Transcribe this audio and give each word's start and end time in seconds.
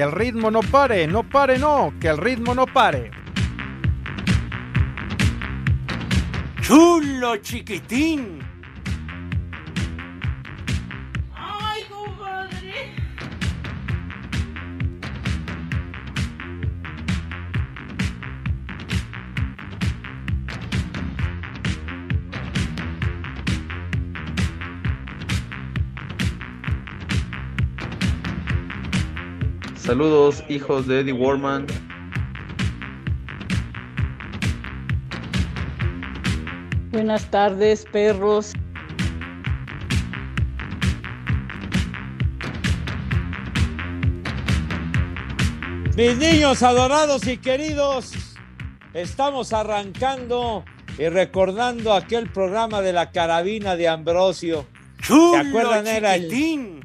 Que 0.00 0.04
el 0.04 0.12
ritmo 0.12 0.50
no 0.50 0.60
pare, 0.60 1.06
no 1.06 1.28
pare, 1.28 1.58
no, 1.58 1.92
que 2.00 2.08
el 2.08 2.16
ritmo 2.16 2.54
no 2.54 2.64
pare. 2.64 3.10
Chulo 6.62 7.36
chiquitín. 7.36 8.49
Saludos, 29.90 30.44
hijos 30.48 30.86
de 30.86 31.00
Eddie 31.00 31.12
Warman. 31.12 31.66
Buenas 36.92 37.28
tardes, 37.28 37.84
perros. 37.90 38.52
Mis 45.96 46.16
niños 46.18 46.62
adorados 46.62 47.26
y 47.26 47.38
queridos, 47.38 48.12
estamos 48.94 49.52
arrancando 49.52 50.64
y 50.98 51.08
recordando 51.08 51.94
aquel 51.94 52.30
programa 52.30 52.80
de 52.80 52.92
la 52.92 53.10
carabina 53.10 53.74
de 53.74 53.88
Ambrosio. 53.88 54.68
¿Se 55.02 55.36
acuerdan? 55.36 55.88
Era 55.88 56.14
el, 56.14 56.80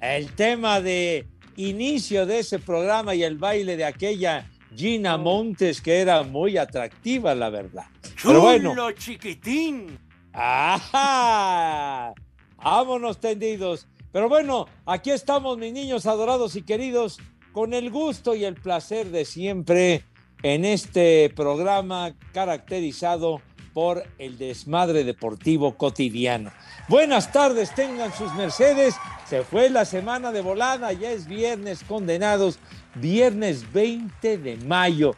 el 0.00 0.32
tema 0.36 0.80
de 0.80 1.26
inicio 1.56 2.26
de 2.26 2.40
ese 2.40 2.58
programa 2.58 3.14
y 3.14 3.22
el 3.22 3.38
baile 3.38 3.76
de 3.76 3.84
aquella 3.84 4.50
Gina 4.74 5.16
Montes 5.16 5.80
que 5.80 6.00
era 6.00 6.22
muy 6.22 6.56
atractiva, 6.58 7.34
la 7.34 7.50
verdad. 7.50 7.86
Pero 8.22 8.40
bueno, 8.40 8.92
chiquitín. 8.92 9.98
¡Ajá! 10.32 12.12
Vámonos 12.56 13.18
tendidos. 13.18 13.86
Pero 14.12 14.28
bueno, 14.28 14.66
aquí 14.84 15.10
estamos, 15.10 15.58
mis 15.58 15.72
niños 15.72 16.06
adorados 16.06 16.56
y 16.56 16.62
queridos, 16.62 17.18
con 17.52 17.74
el 17.74 17.90
gusto 17.90 18.34
y 18.34 18.44
el 18.44 18.54
placer 18.54 19.10
de 19.10 19.24
siempre 19.24 20.04
en 20.42 20.64
este 20.64 21.30
programa 21.34 22.14
caracterizado 22.32 23.40
por 23.76 24.04
el 24.16 24.38
desmadre 24.38 25.04
deportivo 25.04 25.76
cotidiano. 25.76 26.50
Buenas 26.88 27.30
tardes, 27.30 27.74
tengan 27.74 28.10
sus 28.10 28.32
mercedes. 28.32 28.94
Se 29.28 29.42
fue 29.42 29.68
la 29.68 29.84
semana 29.84 30.32
de 30.32 30.40
volada, 30.40 30.94
ya 30.94 31.10
es 31.10 31.26
viernes 31.26 31.84
condenados, 31.84 32.58
viernes 32.94 33.70
20 33.74 34.38
de 34.38 34.56
mayo. 34.56 35.14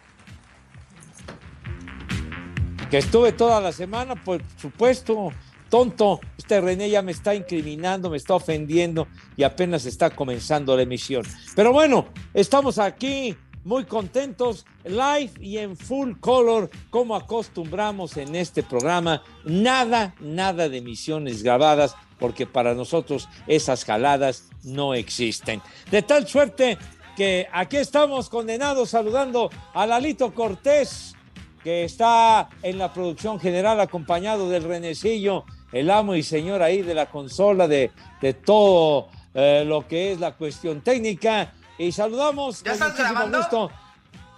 Que 2.90 2.98
estuve 2.98 3.30
toda 3.30 3.60
la 3.60 3.70
semana, 3.70 4.16
por 4.16 4.42
supuesto, 4.56 5.30
tonto. 5.70 6.18
Este 6.36 6.60
René 6.60 6.90
ya 6.90 7.00
me 7.00 7.12
está 7.12 7.36
incriminando, 7.36 8.10
me 8.10 8.16
está 8.16 8.34
ofendiendo 8.34 9.06
y 9.36 9.44
apenas 9.44 9.86
está 9.86 10.10
comenzando 10.10 10.74
la 10.74 10.82
emisión. 10.82 11.24
Pero 11.54 11.72
bueno, 11.72 12.08
estamos 12.34 12.80
aquí 12.80 13.36
muy 13.68 13.84
contentos, 13.84 14.64
live 14.84 15.30
y 15.40 15.58
en 15.58 15.76
full 15.76 16.12
color, 16.20 16.70
como 16.88 17.14
acostumbramos 17.14 18.16
en 18.16 18.34
este 18.34 18.62
programa. 18.62 19.22
Nada, 19.44 20.14
nada 20.20 20.70
de 20.70 20.78
emisiones 20.78 21.42
grabadas, 21.42 21.94
porque 22.18 22.46
para 22.46 22.74
nosotros 22.74 23.28
esas 23.46 23.84
jaladas 23.84 24.48
no 24.64 24.94
existen. 24.94 25.60
De 25.90 26.00
tal 26.00 26.26
suerte 26.26 26.78
que 27.14 27.46
aquí 27.52 27.76
estamos 27.76 28.30
condenados 28.30 28.88
saludando 28.88 29.50
a 29.74 29.86
Lalito 29.86 30.32
Cortés, 30.32 31.14
que 31.62 31.84
está 31.84 32.48
en 32.62 32.78
la 32.78 32.94
producción 32.94 33.38
general 33.38 33.80
acompañado 33.80 34.48
del 34.48 34.62
Renecillo, 34.62 35.44
el 35.72 35.90
amo 35.90 36.14
y 36.14 36.22
señor 36.22 36.62
ahí 36.62 36.80
de 36.80 36.94
la 36.94 37.10
consola, 37.10 37.68
de, 37.68 37.90
de 38.22 38.32
todo 38.32 39.08
eh, 39.34 39.62
lo 39.66 39.86
que 39.86 40.12
es 40.12 40.20
la 40.20 40.32
cuestión 40.32 40.80
técnica. 40.80 41.52
Y 41.78 41.92
saludamos 41.92 42.58
¿Ya 42.62 42.64
con 42.64 42.72
estás 42.72 42.88
muchísimo 42.90 43.12
grabando? 43.12 43.38
gusto 43.38 43.70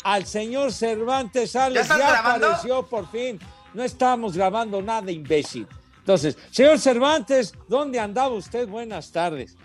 al 0.05 0.27
señor 0.27 0.73
Cervantes 0.73 1.51
Sales. 1.53 1.89
¿Ya 1.89 1.97
grabando? 1.97 2.47
apareció 2.47 2.87
por 2.87 3.11
fin. 3.11 3.39
No 3.75 3.83
estamos 3.83 4.37
grabando 4.37 4.83
nada, 4.83 5.11
imbécil. 5.11 5.67
Entonces, 5.99 6.37
señor 6.51 6.79
Cervantes, 6.79 7.55
¿dónde 7.69 8.01
andaba 8.01 8.35
usted? 8.35 8.67
Buenas 8.69 9.13
tardes. 9.13 9.57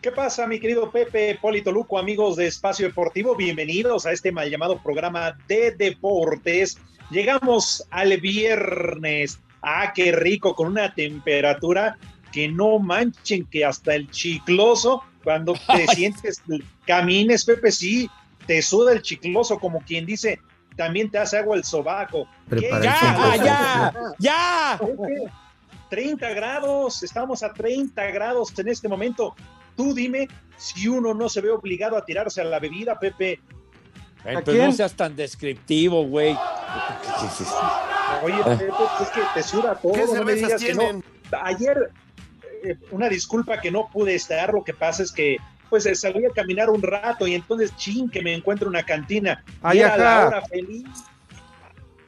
¿Qué 0.00 0.10
pasa, 0.10 0.46
mi 0.48 0.58
querido 0.58 0.90
Pepe 0.90 1.38
Polito 1.40 1.70
Luco, 1.70 1.98
amigos 1.98 2.36
de 2.36 2.48
Espacio 2.48 2.88
Deportivo? 2.88 3.36
Bienvenidos 3.36 4.04
a 4.04 4.12
este 4.12 4.32
mal 4.32 4.50
llamado 4.50 4.82
programa 4.82 5.36
de 5.46 5.70
deportes. 5.72 6.78
Llegamos 7.10 7.84
al 7.90 8.16
viernes. 8.20 9.38
Ah, 9.62 9.92
qué 9.94 10.10
rico, 10.10 10.56
con 10.56 10.68
una 10.68 10.92
temperatura 10.92 11.96
que 12.32 12.48
no 12.48 12.78
manchen, 12.80 13.44
que 13.44 13.64
hasta 13.64 13.94
el 13.94 14.10
chicloso, 14.10 15.04
cuando 15.22 15.54
te 15.74 15.86
sientes, 15.88 16.42
camines, 16.86 17.44
Pepe, 17.44 17.70
sí, 17.70 18.10
te 18.46 18.62
suda 18.62 18.92
el 18.92 19.02
chicloso, 19.02 19.58
como 19.58 19.80
quien 19.80 20.06
dice, 20.06 20.40
también 20.76 21.10
te 21.10 21.18
hace 21.18 21.38
agua 21.38 21.56
el 21.56 21.64
sobaco. 21.64 22.26
Prepara 22.48 22.80
¿Qué? 22.80 22.86
el 22.86 23.44
¡Ya, 23.44 23.44
ya, 23.44 23.92
ya! 24.18 24.78
Pepe, 24.78 25.32
30 25.90 26.30
grados, 26.30 27.02
estamos 27.02 27.42
a 27.42 27.52
30 27.52 28.02
grados 28.12 28.58
en 28.58 28.68
este 28.68 28.88
momento. 28.88 29.34
Tú 29.76 29.94
dime 29.94 30.28
si 30.56 30.88
uno 30.88 31.12
no 31.12 31.28
se 31.28 31.40
ve 31.40 31.50
obligado 31.50 31.96
a 31.96 32.04
tirarse 32.04 32.40
a 32.40 32.44
la 32.44 32.58
bebida, 32.58 32.98
Pepe. 32.98 33.40
¿A 34.24 34.40
pues 34.40 34.56
no 34.56 34.72
seas 34.72 34.94
tan 34.94 35.16
descriptivo, 35.16 36.04
güey. 36.06 36.36
Oye, 38.22 38.44
Pepe, 38.44 38.68
es 39.02 39.08
que 39.10 39.20
te 39.34 39.42
suda 39.42 39.74
todo. 39.74 39.92
¿Qué 39.92 40.04
no 40.06 40.12
me 40.24 40.36
cervezas 40.36 40.60
digas 40.60 40.62
que 40.62 40.74
no. 40.74 40.80
tienen? 40.80 41.04
Ayer, 41.42 41.90
eh, 42.62 42.76
una 42.90 43.08
disculpa 43.08 43.60
que 43.60 43.70
no 43.70 43.88
pude 43.90 44.14
estar, 44.14 44.52
lo 44.52 44.62
que 44.64 44.74
pasa 44.74 45.02
es 45.02 45.12
que 45.12 45.36
pues 45.70 45.86
eh, 45.86 45.94
salí 45.94 46.24
a 46.26 46.30
caminar 46.30 46.68
un 46.68 46.82
rato 46.82 47.26
y 47.26 47.34
entonces, 47.34 47.74
chin, 47.76 48.10
que 48.10 48.20
me 48.20 48.34
encuentro 48.34 48.68
una 48.68 48.82
cantina. 48.82 49.42
Y 49.46 49.52
Ay, 49.62 49.78
era 49.80 49.96
la 49.96 50.26
hora 50.26 50.42
feliz. 50.42 50.84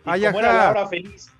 Y 0.04 0.10
Ay, 0.10 0.22
como 0.25 0.38
era 0.41 0.50
ajá. 0.50 0.64
la 0.64 0.70
hora 0.70 0.88
feliz, 0.88 1.31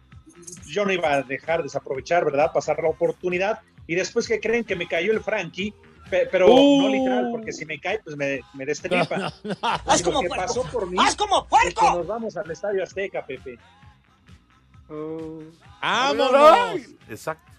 yo 0.67 0.87
no 0.87 0.93
iba 0.93 1.13
a 1.13 1.23
dejar 1.23 1.63
desaprovechar, 1.63 2.25
¿verdad? 2.25 2.51
Pasar 2.53 2.83
la 2.83 2.89
oportunidad. 2.89 3.61
Y 3.87 3.95
después 3.95 4.27
que 4.27 4.41
creen 4.41 4.65
que 4.65 4.75
me 4.75 4.89
cayó 4.89 5.13
el 5.13 5.21
Frankie, 5.21 5.75
pe- 6.09 6.27
pero 6.33 6.47
Uh. 6.51 6.83
no 6.83 6.89
literal, 6.89 7.29
porque 7.31 7.53
si 7.53 7.67
me 7.67 7.79
cae, 7.79 7.99
pues 8.03 8.17
me, 8.17 8.41
me 8.55 8.65
destripa. 8.65 9.07
No, 9.19 9.31
no, 9.43 9.57
¡Haz 9.61 10.03
como 10.03 10.23
que 10.23 10.29
puerco! 10.29 10.47
pasó 10.47 10.63
por 10.73 10.91
mí 10.91 10.97
¡Haz 10.99 11.15
como 11.17 11.41
es 11.41 11.43
que 11.43 11.75
puerco! 11.75 11.99
nos 11.99 12.07
vamos 12.07 12.37
al 12.39 12.51
Estadio 12.51 12.83
Azteca, 12.83 13.27
Pepe. 13.27 13.59
¡Vámonos! 15.83 16.81
Exacto. 17.09 17.53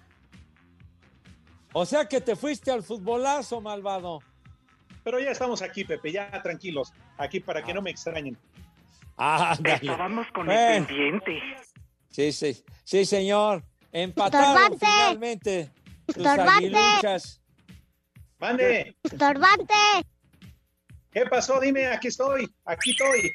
O 1.77 1.85
sea 1.85 2.07
que 2.07 2.21
te 2.21 2.37
fuiste 2.37 2.71
al 2.71 2.83
futbolazo, 2.83 3.59
malvado. 3.59 4.21
Pero 5.03 5.19
ya 5.19 5.31
estamos 5.31 5.61
aquí, 5.61 5.83
Pepe, 5.83 6.09
ya 6.09 6.31
tranquilos. 6.41 6.93
Aquí 7.17 7.41
para 7.41 7.61
que 7.61 7.73
no 7.73 7.81
me 7.81 7.89
extrañen. 7.89 8.37
Ah. 9.17 9.57
Estábamos 9.61 10.25
con 10.31 10.49
el 10.49 10.85
pendiente. 10.85 11.41
Sí, 12.09 12.31
sí, 12.31 12.63
sí, 12.85 13.05
señor. 13.05 13.61
Empataron 13.91 14.51
Estorbante. 14.51 14.85
finalmente 14.85 15.71
tus 16.05 16.15
Estorbante. 16.15 16.71
Mande, 18.39 18.95
Estorbante. 19.03 19.73
¿qué 21.11 21.25
pasó? 21.25 21.59
Dime, 21.59 21.87
aquí 21.87 22.07
estoy, 22.07 22.49
aquí 22.63 22.91
estoy. 22.91 23.33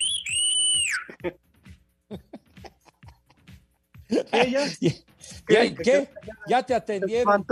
¿Qué, 4.33 4.51
ya? 4.51 4.67
¿Ya, 5.47 5.75
¿Qué? 5.75 6.09
¿Ya 6.49 6.63
te 6.63 6.75
atendieron? 6.75 7.47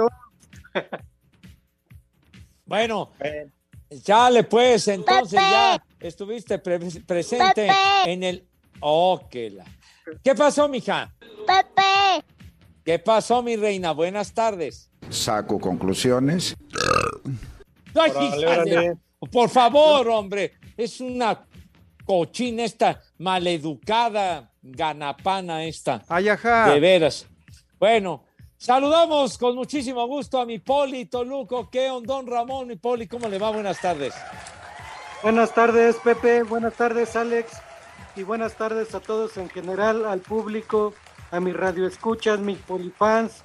Bueno, 2.64 3.12
Eh, 3.20 3.48
Chale, 4.02 4.44
pues, 4.44 4.86
entonces 4.88 5.38
Pepe. 5.40 5.50
ya 5.50 5.82
estuviste 6.00 6.58
pre- 6.58 6.78
presente 7.06 7.54
Pepe. 7.54 8.12
en 8.12 8.22
el. 8.22 8.46
Oh, 8.80 9.20
que 9.30 9.48
la. 9.50 9.64
¿Qué 10.22 10.34
pasó, 10.34 10.68
mija? 10.68 11.14
Pepe. 11.46 12.24
¿Qué 12.84 12.98
pasó, 12.98 13.42
mi 13.42 13.56
reina? 13.56 13.92
Buenas 13.92 14.32
tardes. 14.34 14.90
Saco 15.08 15.58
conclusiones. 15.58 16.54
Ay, 17.94 18.10
de-. 18.66 18.96
Por 19.32 19.48
favor, 19.48 20.06
hombre, 20.08 20.52
es 20.76 21.00
una 21.00 21.46
cochina 22.04 22.64
esta, 22.64 23.00
maleducada, 23.16 24.52
ganapana 24.62 25.64
esta. 25.64 26.02
Ay, 26.08 26.28
ajá. 26.28 26.70
De 26.70 26.78
veras. 26.80 27.26
Bueno, 27.78 28.24
saludamos 28.58 29.38
con 29.38 29.54
muchísimo 29.54 30.06
gusto 30.06 30.40
a 30.40 30.44
mi 30.44 30.58
Poli 30.58 31.06
Toluco, 31.06 31.70
¿qué 31.70 31.90
on 31.90 32.04
don 32.04 32.26
Ramón? 32.26 32.68
Mi 32.68 32.76
Poli, 32.76 33.06
¿cómo 33.06 33.28
le 33.28 33.38
va? 33.38 33.50
Buenas 33.50 33.80
tardes. 33.80 34.14
Buenas 35.22 35.54
tardes, 35.54 35.96
Pepe. 35.96 36.42
Buenas 36.42 36.74
tardes, 36.74 37.16
Alex. 37.16 37.60
Y 38.16 38.24
buenas 38.24 38.54
tardes 38.56 38.94
a 38.94 39.00
todos 39.00 39.36
en 39.36 39.48
general, 39.48 40.04
al 40.04 40.20
público, 40.20 40.92
a 41.30 41.40
mis 41.40 41.56
radioescuchas, 41.56 42.40
mis 42.40 42.58
polifans. 42.58 43.42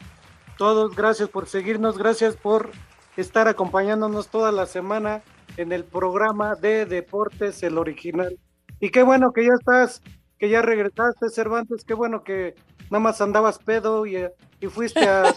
Todos, 0.57 0.95
gracias 0.95 1.29
por 1.29 1.47
seguirnos, 1.47 1.97
gracias 1.97 2.35
por 2.35 2.71
estar 3.17 3.47
acompañándonos 3.47 4.29
toda 4.29 4.51
la 4.51 4.65
semana 4.65 5.23
en 5.57 5.71
el 5.71 5.83
programa 5.83 6.55
de 6.55 6.85
Deportes, 6.85 7.61
el 7.63 7.77
original. 7.77 8.37
Y 8.79 8.89
qué 8.89 9.03
bueno 9.03 9.31
que 9.31 9.43
ya 9.43 9.53
estás, 9.59 10.01
que 10.39 10.49
ya 10.49 10.61
regresaste, 10.61 11.29
Cervantes. 11.29 11.85
Qué 11.85 11.93
bueno 11.93 12.23
que 12.23 12.55
nada 12.89 12.99
más 12.99 13.21
andabas 13.21 13.59
pedo 13.59 14.05
y, 14.05 14.17
y 14.63 14.67
fuiste 14.67 15.01
a, 15.05 15.35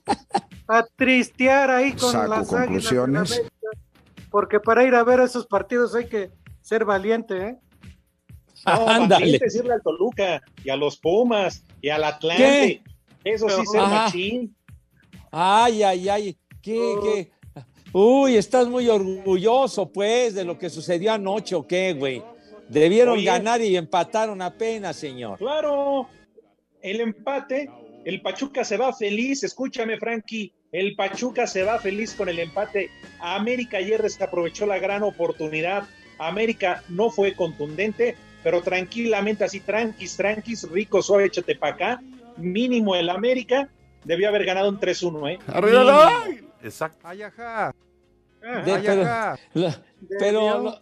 a 0.68 0.86
tristear 0.96 1.70
ahí 1.70 1.92
con 1.92 2.12
Saco 2.12 2.28
las 2.28 2.38
águilas. 2.38 2.50
de 2.50 2.56
la 2.58 2.64
conclusiones. 2.66 3.32
América. 3.32 3.54
Porque 4.30 4.60
para 4.60 4.84
ir 4.84 4.94
a 4.94 5.02
ver 5.02 5.20
esos 5.20 5.46
partidos 5.46 5.94
hay 5.94 6.06
que 6.06 6.30
ser 6.60 6.84
valiente, 6.84 7.36
¿eh? 7.48 7.56
No, 8.66 8.88
Ándale. 8.88 9.38
decirle 9.38 9.72
al 9.74 9.82
Toluca 9.82 10.40
y 10.62 10.70
a 10.70 10.76
los 10.76 10.96
Pumas 10.98 11.64
y 11.80 11.88
al 11.88 12.04
Atlante. 12.04 12.82
Eso 13.24 13.48
sí, 13.48 13.66
ser 13.66 13.80
machín. 13.82 14.56
Ay, 15.32 15.82
ay, 15.82 16.08
ay, 16.08 16.38
qué, 16.62 16.94
qué. 17.02 17.32
Uy, 17.92 18.36
estás 18.36 18.68
muy 18.68 18.88
orgulloso, 18.88 19.90
pues, 19.90 20.34
de 20.34 20.44
lo 20.44 20.56
que 20.56 20.70
sucedió 20.70 21.12
anoche, 21.12 21.56
¿o 21.56 21.66
qué, 21.66 21.92
güey? 21.92 22.22
Debieron 22.68 23.14
Oye. 23.14 23.24
ganar 23.24 23.60
y 23.60 23.76
empataron 23.76 24.40
apenas, 24.40 24.94
señor. 24.96 25.38
Claro, 25.38 26.06
el 26.82 27.00
empate, 27.00 27.68
el 28.04 28.20
Pachuca 28.22 28.64
se 28.64 28.76
va 28.76 28.92
feliz, 28.92 29.42
escúchame 29.44 29.98
Frankie, 29.98 30.52
el 30.72 30.94
Pachuca 30.96 31.46
se 31.46 31.62
va 31.62 31.78
feliz 31.78 32.14
con 32.14 32.28
el 32.28 32.38
empate. 32.38 32.90
América 33.20 33.78
ayer 33.78 34.02
desaprovechó 34.02 34.66
la 34.66 34.78
gran 34.78 35.02
oportunidad. 35.02 35.84
América 36.18 36.82
no 36.88 37.10
fue 37.10 37.34
contundente, 37.34 38.16
pero 38.42 38.62
tranquilamente 38.62 39.44
así, 39.44 39.60
tranquis, 39.60 40.16
tranquis, 40.16 40.68
rico, 40.70 41.02
suave, 41.02 41.26
échate 41.26 41.56
para 41.56 41.74
acá. 41.74 42.02
Mínimo 42.36 42.94
el 42.96 43.10
América 43.10 43.68
debió 44.04 44.28
haber 44.28 44.44
ganado 44.44 44.68
un 44.68 44.78
3-1, 44.80 45.34
¿eh? 45.34 45.38
¡Arriba! 45.48 46.24
Exacto. 46.62 46.98
Ay, 47.02 47.22
ajá. 47.22 47.74
De- 48.40 48.72
Ay, 48.72 48.82
pero, 48.86 49.02
ajá. 49.02 49.38
pero 50.18 50.58
lo- 50.62 50.80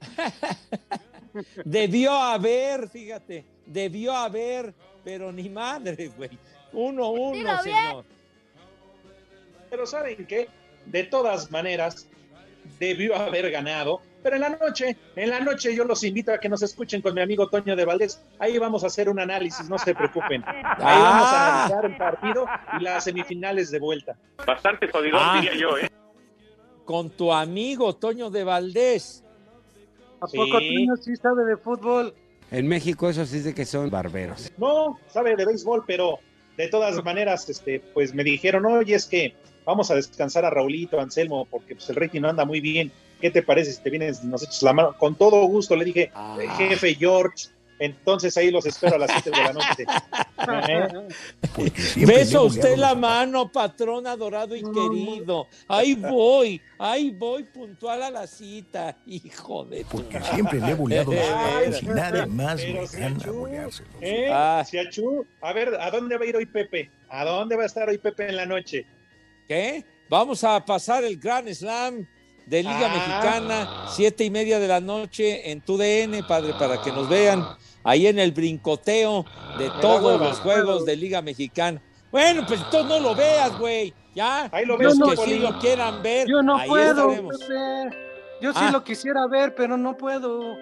debió 1.64 2.12
haber, 2.12 2.88
fíjate, 2.88 3.44
debió 3.66 4.14
haber, 4.14 4.72
pero 5.04 5.32
ni 5.32 5.48
madre, 5.48 6.10
güey. 6.16 6.30
Uno, 6.72 7.10
uno, 7.10 7.32
Dilo 7.32 7.50
bien. 7.64 7.76
señor. 7.76 8.04
Pero 9.70 9.86
¿saben 9.86 10.26
qué? 10.26 10.48
De 10.86 11.04
todas 11.04 11.50
maneras, 11.50 12.08
debió 12.78 13.16
haber 13.16 13.50
ganado. 13.50 14.00
Pero 14.22 14.36
en 14.36 14.42
la 14.42 14.50
noche, 14.50 14.96
en 15.16 15.30
la 15.30 15.40
noche 15.40 15.74
yo 15.74 15.84
los 15.84 16.04
invito 16.04 16.32
a 16.32 16.38
que 16.38 16.48
nos 16.48 16.62
escuchen 16.62 17.00
con 17.00 17.14
mi 17.14 17.22
amigo 17.22 17.48
Toño 17.48 17.74
de 17.74 17.84
Valdés. 17.86 18.22
Ahí 18.38 18.58
vamos 18.58 18.84
a 18.84 18.88
hacer 18.88 19.08
un 19.08 19.18
análisis, 19.18 19.68
no 19.70 19.78
se 19.78 19.94
preocupen. 19.94 20.42
Ahí 20.46 20.62
vamos 21.00 21.28
a 21.28 21.30
Ah. 21.32 21.64
analizar 21.64 21.84
el 21.86 21.96
partido 21.96 22.46
y 22.78 22.82
las 22.84 23.04
semifinales 23.04 23.70
de 23.70 23.78
vuelta. 23.78 24.16
Bastante 24.46 24.88
jodidón, 24.88 25.20
Ah. 25.22 25.40
diría 25.40 25.54
yo, 25.58 25.78
¿eh? 25.78 25.88
Con 26.84 27.08
tu 27.10 27.32
amigo 27.32 27.94
Toño 27.96 28.28
de 28.30 28.44
Valdés. 28.44 29.24
¿A 30.20 30.26
Sí. 30.26 30.36
poco 30.36 30.58
Toño 30.58 30.96
sí 30.96 31.16
sabe 31.16 31.44
de 31.44 31.56
fútbol? 31.56 32.14
En 32.50 32.66
México 32.68 33.08
eso 33.08 33.24
sí 33.24 33.38
de 33.40 33.54
que 33.54 33.64
son 33.64 33.88
barberos. 33.88 34.52
No, 34.58 34.98
sabe 35.08 35.34
de 35.36 35.46
béisbol, 35.46 35.84
pero 35.86 36.18
de 36.60 36.68
todas 36.68 37.02
maneras, 37.04 37.48
este, 37.48 37.80
pues 37.80 38.14
me 38.14 38.24
dijeron, 38.24 38.66
oye, 38.66 38.94
es 38.94 39.06
que 39.06 39.34
vamos 39.64 39.90
a 39.90 39.94
descansar 39.94 40.44
a 40.44 40.50
Raulito, 40.50 41.00
Anselmo, 41.00 41.46
porque 41.50 41.74
pues, 41.74 41.88
el 41.90 41.96
rating 41.96 42.20
no 42.20 42.28
anda 42.28 42.44
muy 42.44 42.60
bien. 42.60 42.92
¿Qué 43.20 43.30
te 43.30 43.42
parece 43.42 43.72
si 43.72 43.82
te 43.82 43.90
vienes, 43.90 44.24
nos 44.24 44.42
echas 44.42 44.62
la 44.62 44.72
mano? 44.72 44.96
Con 44.98 45.14
todo 45.14 45.44
gusto 45.44 45.76
le 45.76 45.84
dije, 45.84 46.10
jefe 46.56 46.94
George, 46.94 47.48
entonces 47.80 48.36
ahí 48.36 48.50
los 48.50 48.66
espero 48.66 48.96
a 48.96 48.98
las 48.98 49.10
7 49.10 49.30
de 49.30 49.36
la 49.36 49.52
noche. 49.54 49.84
¿Eh? 50.68 52.06
Beso 52.06 52.44
usted 52.44 52.76
la 52.76 52.94
mano, 52.94 53.50
patrón 53.50 54.06
adorado 54.06 54.54
y 54.54 54.62
querido. 54.62 55.48
Ahí 55.66 55.94
voy, 55.94 56.60
ahí 56.78 57.10
voy 57.10 57.44
puntual 57.44 58.02
a 58.02 58.10
la 58.10 58.26
cita, 58.26 58.98
hijo 59.06 59.64
de 59.64 59.84
Porque 59.90 60.20
siempre 60.20 60.60
le 60.60 60.70
he 60.70 60.74
boleado 60.74 61.12
los 61.12 61.82
y 61.82 61.86
nadie 61.86 62.26
más 62.26 62.60
pero 62.60 62.82
me 62.82 62.86
si 62.86 62.96
gana. 62.98 63.24
¿Eh? 64.00 64.28
Ah. 64.30 64.62
Si 64.66 64.78
Achú, 64.78 65.26
a 65.40 65.52
ver, 65.54 65.74
¿a 65.80 65.90
dónde 65.90 66.18
va 66.18 66.24
a 66.24 66.28
ir 66.28 66.36
hoy 66.36 66.46
Pepe? 66.46 66.90
¿A 67.08 67.24
dónde 67.24 67.56
va 67.56 67.62
a 67.62 67.66
estar 67.66 67.88
hoy 67.88 67.96
Pepe 67.98 68.28
en 68.28 68.36
la 68.36 68.44
noche? 68.46 68.86
¿Qué? 69.48 69.84
Vamos 70.10 70.44
a 70.44 70.62
pasar 70.64 71.02
el 71.04 71.18
Grand 71.18 71.48
Slam 71.52 72.06
de 72.46 72.62
Liga 72.62 72.90
Ah. 72.90 72.94
Mexicana, 72.94 73.86
siete 73.94 74.24
y 74.24 74.30
media 74.30 74.58
de 74.58 74.68
la 74.68 74.80
noche 74.80 75.50
en 75.50 75.60
tu 75.60 75.76
DN, 75.76 76.22
padre, 76.24 76.52
para 76.58 76.82
que 76.82 76.90
nos 76.90 77.08
vean 77.08 77.46
ahí 77.84 78.06
en 78.06 78.18
el 78.18 78.32
brincoteo 78.32 79.24
de 79.58 79.70
todos 79.80 80.20
los 80.20 80.38
juegos 80.40 80.84
de 80.84 80.96
Liga 80.96 81.22
Mexicana. 81.22 81.82
Bueno, 82.10 82.44
pues 82.46 82.60
tú 82.70 82.82
no 82.84 82.98
lo 82.98 83.14
veas, 83.14 83.56
güey. 83.58 83.94
Ya, 84.14 84.48
Ahí 84.52 84.66
lo 84.66 84.76
que 84.76 84.90
sí 84.90 85.38
lo 85.38 85.58
quieran 85.60 86.02
ver, 86.02 86.26
Yo 86.28 86.42
no 86.42 86.56
ahí 86.56 86.68
puedo, 86.68 87.10
estaremos. 87.10 87.38
Pepe. 87.38 87.96
Yo 88.40 88.52
sí 88.52 88.58
Ah. 88.60 88.70
lo 88.72 88.82
quisiera 88.82 89.26
ver, 89.28 89.54
pero 89.54 89.76
no 89.76 89.96
puedo. 89.96 90.56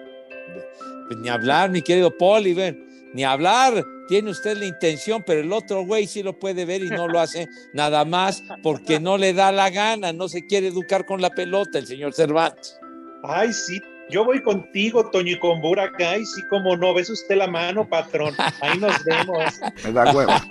Pues 1.07 1.19
ni 1.19 1.29
hablar, 1.29 1.69
mi 1.71 1.81
querido 1.81 2.15
Poli, 2.15 2.53
ven, 2.53 3.09
ni 3.13 3.23
hablar. 3.23 3.83
Tiene 4.07 4.29
usted 4.31 4.57
la 4.57 4.65
intención, 4.65 5.23
pero 5.25 5.41
el 5.41 5.51
otro 5.51 5.85
güey 5.85 6.07
sí 6.07 6.21
lo 6.23 6.37
puede 6.37 6.65
ver 6.65 6.83
y 6.83 6.89
no 6.89 7.07
lo 7.07 7.19
hace 7.19 7.47
nada 7.73 8.05
más 8.05 8.43
porque 8.63 8.99
no 8.99 9.17
le 9.17 9.33
da 9.33 9.51
la 9.51 9.69
gana, 9.69 10.11
no 10.13 10.27
se 10.27 10.45
quiere 10.47 10.67
educar 10.67 11.05
con 11.05 11.21
la 11.21 11.29
pelota 11.29 11.77
el 11.79 11.85
señor 11.87 12.13
Cervantes. 12.13 12.79
Ay, 13.23 13.53
sí, 13.53 13.79
yo 14.09 14.25
voy 14.25 14.41
contigo, 14.41 15.09
Toño 15.09 15.33
y 15.33 15.39
con 15.39 15.61
Burak. 15.61 15.99
Ay, 16.01 16.25
sí, 16.25 16.41
como 16.49 16.75
no, 16.75 16.93
ves 16.93 17.09
usted 17.09 17.35
la 17.37 17.47
mano, 17.47 17.87
patrón. 17.87 18.33
Ahí 18.61 18.77
nos 18.77 19.03
vemos. 19.03 19.43
Me 19.83 19.91
da 19.91 20.13
hueva. 20.13 20.43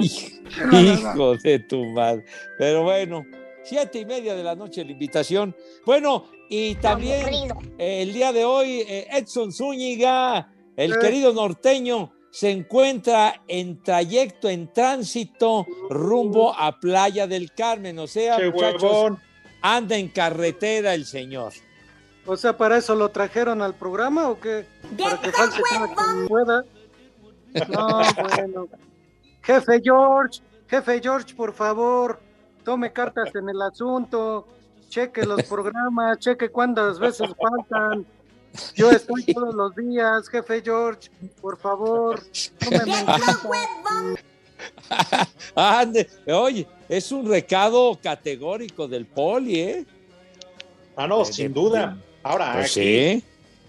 Hijo 0.72 1.37
de 1.37 1.58
tu 1.60 1.84
madre. 1.87 2.25
Pero 2.58 2.82
bueno, 2.84 3.25
siete 3.64 4.00
y 4.00 4.06
media 4.06 4.34
de 4.34 4.43
la 4.44 4.55
noche 4.55 4.84
la 4.84 4.93
invitación. 4.93 5.54
Bueno, 5.85 6.26
y 6.49 6.75
también 6.76 7.26
eh, 7.78 8.02
el 8.02 8.12
día 8.12 8.32
de 8.32 8.44
hoy, 8.44 8.80
eh, 8.88 9.06
Edson 9.11 9.52
Zúñiga, 9.52 10.52
el 10.76 10.92
Eh. 10.92 10.97
querido 11.00 11.32
norteño, 11.32 12.12
se 12.30 12.50
encuentra 12.50 13.42
en 13.49 13.82
trayecto, 13.82 14.49
en 14.49 14.73
tránsito, 14.73 15.66
rumbo 15.90 16.54
a 16.56 16.78
Playa 16.78 17.26
del 17.26 17.52
Carmen. 17.52 17.99
O 17.99 18.06
sea, 18.06 18.38
muchachos, 18.38 18.82
huevón. 18.82 19.18
anda 19.62 19.97
en 19.97 20.09
carretera 20.09 20.94
el 20.94 21.04
señor. 21.06 21.52
O 22.28 22.37
sea, 22.37 22.56
¿para 22.56 22.76
eso 22.76 22.94
lo 22.94 23.08
trajeron 23.08 23.62
al 23.62 23.75
programa 23.75 24.28
o 24.28 24.38
qué? 24.38 24.66
Para 24.99 25.18
que 25.18 25.32
falte 25.32 25.62
pueda. 26.28 26.62
No, 27.70 28.00
bueno. 28.37 28.68
Jefe 29.42 29.80
George, 29.82 30.40
jefe 30.68 31.00
George, 31.02 31.35
por 31.35 31.54
favor, 31.54 32.20
tome 32.64 32.92
cartas 32.92 33.35
en 33.35 33.49
el 33.49 33.62
asunto, 33.62 34.47
cheque 34.90 35.25
los 35.25 35.42
programas, 35.44 36.18
cheque 36.18 36.50
cuántas 36.50 36.99
veces 36.99 37.30
faltan. 37.40 38.04
Yo 38.75 38.90
estoy 38.90 39.25
todos 39.32 39.54
los 39.54 39.75
días, 39.75 40.28
jefe 40.28 40.61
George, 40.62 41.11
por 41.40 41.56
favor. 41.56 42.20
Ande, 45.54 46.08
oye, 46.26 46.66
es 46.90 47.11
un 47.11 47.26
recado 47.26 47.99
categórico 48.02 48.87
del 48.87 49.06
poli, 49.06 49.61
¿eh? 49.61 49.87
Ah, 50.97 51.06
no, 51.06 51.20
De- 51.25 51.32
sin 51.32 51.54
duda. 51.54 51.97
Ahora, 52.22 52.52
Pues 52.54 52.72
aquí, 52.76 52.80
sí. 53.20 53.25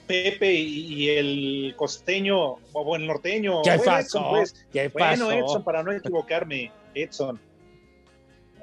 Pepe 0.08 0.52
y 0.54 1.10
el 1.10 1.76
costeño, 1.78 2.56
o 2.74 2.96
el 2.96 3.06
norteño. 3.06 3.62
¿Qué 3.62 3.78
bueno, 3.78 3.84
pasó? 3.86 4.00
Edson, 4.20 4.30
pues. 4.32 4.66
¿Qué 4.74 4.88
Bueno, 4.88 5.28
pasó? 5.28 5.32
Edson, 5.32 5.64
para 5.64 5.84
no 5.84 5.92
equivocarme, 5.92 6.72
Edson. 6.96 7.40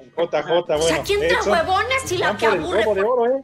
El 0.01 0.09
JJ, 0.11 0.43
bueno. 0.77 1.03
Edson, 1.23 1.51
huevones 1.51 2.11
y 2.11 2.17
la 2.17 2.35
que 2.35 2.45
el 2.47 2.61
de 2.61 3.03
oro, 3.03 3.25
¿eh? 3.37 3.43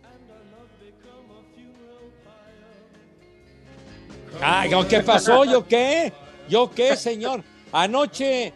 Ah, 4.42 4.66
¿yo 4.68 4.88
¿qué 4.88 5.00
pasó? 5.02 5.46
¿Yo 5.46 5.66
qué? 5.68 6.12
¿Yo 6.50 6.70
qué, 6.72 6.96
señor? 6.98 7.42
Anoche 7.72 8.52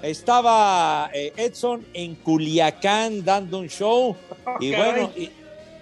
estaba 0.00 1.10
eh, 1.12 1.32
Edson 1.36 1.84
en 1.92 2.14
Culiacán 2.16 3.24
dando 3.24 3.58
un 3.58 3.68
show 3.68 4.16
y 4.60 4.70
caray. 4.72 4.92
bueno, 4.92 5.12
y- 5.16 5.30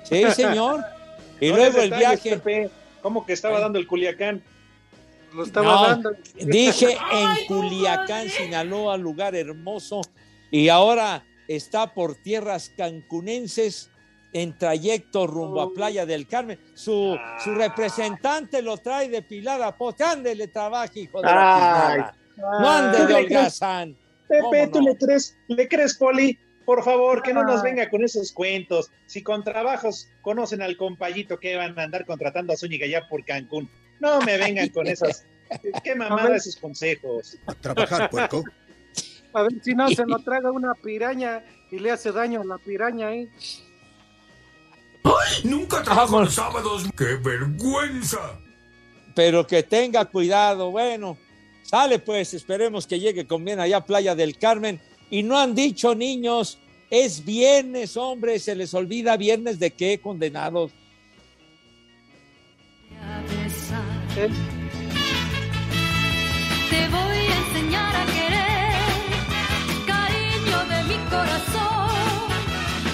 sí, 0.02 0.24
señor. 0.32 0.84
Y 1.40 1.50
No 1.50 1.56
luego 1.56 1.78
el 1.80 1.90
detalles, 1.90 2.22
viaje. 2.22 2.38
Pepe. 2.38 2.70
¿Cómo 3.02 3.24
que 3.26 3.32
estaba 3.32 3.60
dando 3.60 3.78
el 3.78 3.86
Culiacán? 3.86 4.42
Lo 5.32 5.44
estaba 5.44 5.66
No, 5.66 5.82
dando. 5.88 6.10
Dije 6.34 6.96
Ay, 7.10 7.40
en 7.40 7.46
Culiacán, 7.46 8.28
Sinaloa, 8.28 8.96
lugar 8.96 9.34
hermoso. 9.34 10.00
Y 10.50 10.68
ahora 10.68 11.24
está 11.48 11.92
por 11.92 12.14
tierras 12.16 12.72
cancunenses 12.76 13.90
en 14.32 14.56
trayecto 14.58 15.26
rumbo 15.26 15.60
a 15.60 15.72
Playa 15.72 16.04
del 16.06 16.26
Carmen. 16.26 16.58
Su, 16.74 17.16
su 17.42 17.54
representante 17.54 18.60
lo 18.62 18.76
trae 18.78 19.08
de 19.08 19.22
Pilar 19.22 19.62
a 19.62 19.76
Pote. 19.76 20.04
Ándele, 20.04 20.48
trabaje, 20.48 21.00
hijo 21.00 21.20
de 21.20 21.26
la 21.26 21.54
Ay. 21.88 21.92
chingada. 21.94 22.16
No 22.60 22.68
ande 22.70 23.06
de 23.06 23.14
holgazán. 23.14 23.96
¿Cómo 24.28 24.50
Pepe, 24.50 24.72
¿tú 24.72 24.78
no? 24.82 24.88
le 24.90 24.96
crees, 24.96 25.36
le 25.48 25.68
crees, 25.68 25.96
Poli? 25.96 26.38
Por 26.66 26.84
favor, 26.84 27.22
que 27.22 27.32
no 27.32 27.44
nos 27.44 27.62
venga 27.62 27.88
con 27.88 28.04
esos 28.04 28.32
cuentos. 28.32 28.90
Si 29.06 29.22
con 29.22 29.42
trabajos 29.42 30.10
conocen 30.20 30.60
al 30.60 30.76
compayito 30.76 31.40
que 31.40 31.56
van 31.56 31.78
a 31.78 31.84
andar 31.84 32.04
contratando 32.04 32.52
a 32.52 32.56
Zúñiga 32.56 32.86
ya 32.86 33.08
por 33.08 33.24
Cancún, 33.24 33.70
no 34.00 34.20
me 34.20 34.36
vengan 34.36 34.68
con 34.68 34.86
esas. 34.86 35.24
Qué 35.84 35.94
mamada 35.94 36.28
ver. 36.28 36.36
esos 36.36 36.56
consejos. 36.56 37.38
A 37.46 37.54
trabajar, 37.54 38.10
puerco. 38.10 38.44
A 39.32 39.42
ver 39.42 39.52
si 39.62 39.74
no 39.74 39.88
se 39.88 40.04
lo 40.06 40.18
traga 40.18 40.50
una 40.50 40.74
piraña 40.74 41.42
y 41.70 41.78
le 41.78 41.92
hace 41.92 42.12
daño 42.12 42.42
a 42.42 42.44
la 42.44 42.58
piraña 42.58 43.08
ahí. 43.08 43.30
Nunca 45.44 45.82
trabajo 45.82 46.20
los 46.20 46.34
sábados. 46.34 46.84
¡Qué 46.96 47.14
vergüenza! 47.14 48.40
pero 49.16 49.46
que 49.46 49.62
tenga 49.64 50.04
cuidado. 50.04 50.70
Bueno, 50.70 51.16
sale 51.62 51.98
pues, 51.98 52.34
esperemos 52.34 52.86
que 52.86 53.00
llegue 53.00 53.26
con 53.26 53.44
bien 53.44 53.58
allá 53.58 53.78
a 53.78 53.84
Playa 53.84 54.14
del 54.14 54.38
Carmen. 54.38 54.78
Y 55.10 55.22
no 55.22 55.38
han 55.38 55.54
dicho, 55.54 55.94
niños, 55.94 56.58
es 56.90 57.24
viernes, 57.24 57.96
hombre, 57.96 58.38
se 58.38 58.54
les 58.54 58.74
olvida 58.74 59.16
viernes 59.16 59.58
de 59.58 59.70
qué, 59.72 60.00
condenados. 60.00 60.72
Eh, 64.16 64.28
Te 66.70 66.88
voy 66.88 67.16
a 67.16 67.36
enseñar 67.36 67.96
a 67.96 68.06
querer, 68.06 69.86
cariño 69.86 70.58
de 70.70 70.82
mi 70.84 70.98
corazón. 71.10 72.30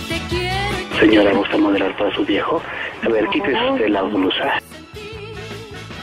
Te 0.09 0.21
quiero 0.29 0.99
Señora, 1.01 1.33
¿gusta 1.33 1.57
modelar 1.57 1.97
para 1.97 2.15
su 2.15 2.25
viejo? 2.25 2.61
A 3.03 3.09
ver, 3.09 3.29
quítese 3.29 3.71
usted 3.71 3.89
la 3.89 4.03
blusa. 4.03 4.61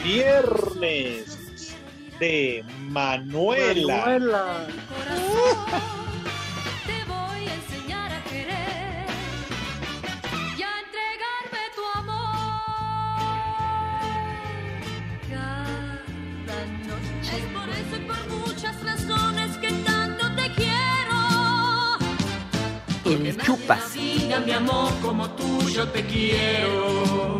Viernes 0.02 1.76
de 2.18 2.64
Manuela. 2.88 4.06
Manuela. 4.06 4.66
Chupas. 23.50 23.94
vida 23.94 24.40
me 24.40 24.54
amó 24.54 24.90
como 25.02 25.28
tú 25.30 25.68
yo 25.70 25.88
te 25.88 26.04
quiero. 26.06 27.38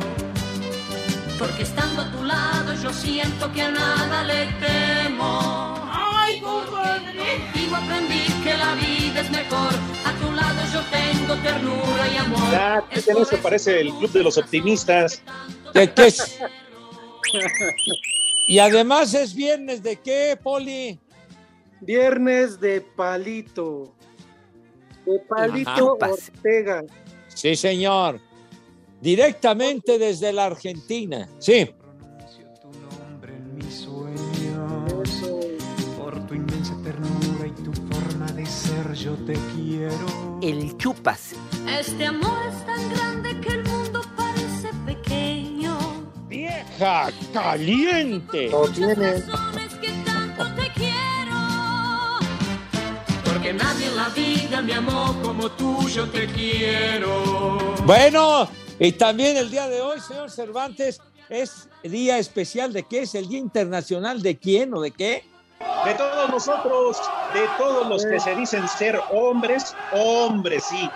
Porque 1.39 1.63
estando 1.63 2.03
a 2.03 2.11
tu 2.11 2.25
lado 2.25 2.75
yo 2.83 2.93
siento 2.93 3.51
que 3.53 3.63
a 3.63 3.71
nada 3.71 4.25
le 4.25 4.47
temo. 4.65 5.89
Ay, 5.89 6.41
compadre. 6.41 7.13
Contigo 7.53 7.77
aprendí 7.77 8.25
que 8.43 8.57
la 8.57 8.75
vida 8.75 9.21
es 9.21 9.31
mejor. 9.31 9.73
A 10.05 10.13
tu 10.21 10.33
lado 10.33 10.61
yo 10.73 10.81
tengo 10.91 11.35
ternura 11.43 12.09
y 12.13 12.17
amor. 12.17 12.51
Ya, 12.51 12.85
¿qué 12.91 13.03
tenés 13.03 13.29
que 13.29 13.37
parece 13.37 13.81
el 13.81 13.95
club 13.95 14.11
de 14.11 14.23
los 14.25 14.37
optimistas? 14.37 15.23
¿De 15.75 15.93
qué 15.93 16.07
es? 16.07 16.39
Y 18.47 18.59
además 18.59 19.15
es 19.15 19.33
viernes 19.33 19.81
de 19.81 19.95
qué, 19.95 20.37
Poli. 20.43 20.99
Viernes 21.83 22.59
de 22.59 22.81
palito. 22.81 23.95
De 25.11 25.19
palito. 25.21 25.99
Ortega. 26.01 26.85
Sí, 27.35 27.57
señor. 27.57 28.21
Directamente 29.01 29.99
desde 29.99 30.33
la 30.33 30.47
Argentina. 30.47 31.29
Sí. 31.39 31.69
tu 32.61 32.69
nombre 32.69 33.35
en 33.35 33.57
mis 33.57 33.75
sueños. 33.75 35.23
Por 35.99 36.27
tu 36.27 36.35
inmensa 36.35 36.77
ternura 36.85 37.47
y 37.47 37.51
tu 37.63 37.73
forma 37.73 38.27
de 38.33 38.47
ser, 38.47 38.93
yo 38.95 39.15
te 39.27 39.35
quiero. 39.55 40.39
El 40.43 40.77
chupas. 40.77 41.33
Este 41.69 42.07
amor 42.07 42.39
es 42.49 42.67
tan 42.67 42.91
grande 42.91 43.41
que 43.41 43.49
el 43.49 43.65
mundo 43.65 44.03
parece 44.17 44.69
pequeño. 44.87 45.77
Vieja 46.29 47.11
caliente. 47.33 48.49
No 48.51 48.63
tiene. 48.69 49.25
Me 54.71 54.77
amó 54.77 55.21
como 55.23 55.51
tú 55.51 55.89
yo 55.89 56.09
te 56.09 56.27
quiero. 56.27 57.59
Bueno, 57.85 58.49
y 58.79 58.93
también 58.93 59.37
el 59.37 59.51
día 59.51 59.69
de 59.69 59.81
hoy, 59.81 59.99
señor 60.01 60.31
Cervantes, 60.31 61.01
es 61.29 61.69
día 61.83 62.19
especial 62.19 62.73
de 62.73 62.85
qué 62.85 63.03
es 63.03 63.15
el 63.17 63.29
Día 63.29 63.39
Internacional 63.39 64.23
de 64.23 64.39
quién 64.39 64.73
o 64.75 64.81
de 64.81 64.93
qué. 64.93 65.25
De 65.85 65.95
todos 65.95 66.31
nosotros, 66.31 66.99
de 67.35 67.47
todos 67.59 67.89
los 67.89 68.05
que 68.07 68.21
se 68.21 68.35
dicen 68.37 68.67
ser 68.69 69.01
hombres, 69.11 69.75
hombres, 69.93 70.65
sí. 70.65 70.89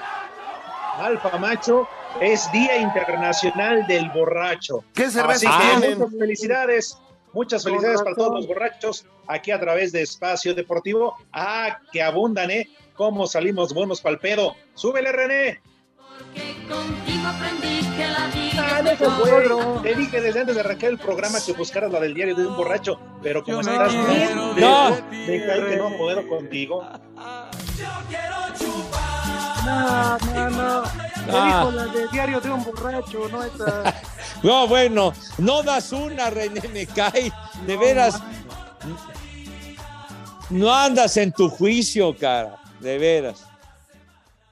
Alfa 0.98 1.36
macho 1.38 1.88
es 2.20 2.50
Día 2.52 2.78
Internacional 2.78 3.86
del 3.88 4.08
Borracho. 4.10 4.84
¿Qué 4.94 5.10
cerveza 5.10 5.50
Así 5.50 5.80
que 5.82 5.96
muchas 5.96 6.18
felicidades, 6.18 6.98
muchas 7.32 7.64
felicidades 7.64 8.02
para 8.02 8.14
todos 8.14 8.34
los 8.36 8.46
borrachos 8.46 9.04
aquí 9.26 9.50
a 9.50 9.58
través 9.58 9.90
de 9.90 10.02
Espacio 10.02 10.54
Deportivo. 10.54 11.16
Ah, 11.32 11.80
que 11.92 12.02
abundan, 12.02 12.52
¿eh? 12.52 12.68
Cómo 12.96 13.26
salimos 13.26 13.72
buenos 13.74 14.00
pa'l 14.00 14.18
pedo. 14.18 14.54
Súbele, 14.74 15.10
René. 15.12 15.60
Porque 15.96 16.54
contigo 16.68 17.28
aprendí 17.28 17.80
que 17.96 18.06
la 18.06 18.26
vida 18.28 18.64
Ah. 18.76 19.80
Te 19.82 19.94
dije 19.94 20.20
desde 20.20 20.40
antes 20.40 20.54
de 20.54 20.60
arrancar 20.60 20.90
el 20.90 20.98
programa 20.98 21.38
que 21.44 21.52
buscaras 21.52 21.90
la 21.92 22.00
del 22.00 22.14
diario 22.14 22.34
de 22.34 22.46
un 22.46 22.56
borracho, 22.56 22.98
pero 23.22 23.42
como 23.42 23.62
Yo 23.62 23.66
me 23.68 23.72
estás 23.72 23.92
quiero 23.92 24.54
de, 24.54 24.60
No. 24.60 24.90
de 24.90 25.46
cae 25.46 25.66
que 25.68 25.76
no 25.76 25.96
puedo 25.96 26.28
contigo. 26.28 26.84
No, 29.64 30.18
no, 30.18 30.50
no. 30.50 30.82
Me 30.82 31.32
Ah. 31.32 31.46
dijo 31.46 31.70
la 31.72 31.86
de 31.86 32.08
diario 32.08 32.40
de 32.40 32.50
un 32.50 32.64
borracho, 32.64 33.28
no 33.30 33.42
esa. 33.42 33.94
No, 34.42 34.68
bueno, 34.68 35.14
no 35.38 35.62
das 35.62 35.90
una, 35.92 36.28
René, 36.28 36.60
me 36.72 36.86
cae. 36.86 37.32
De 37.66 37.76
veras. 37.78 38.20
No 40.50 40.74
andas 40.74 41.16
en 41.16 41.32
tu 41.32 41.48
juicio, 41.48 42.14
cara. 42.18 42.56
De 42.84 42.98
veras. 42.98 43.46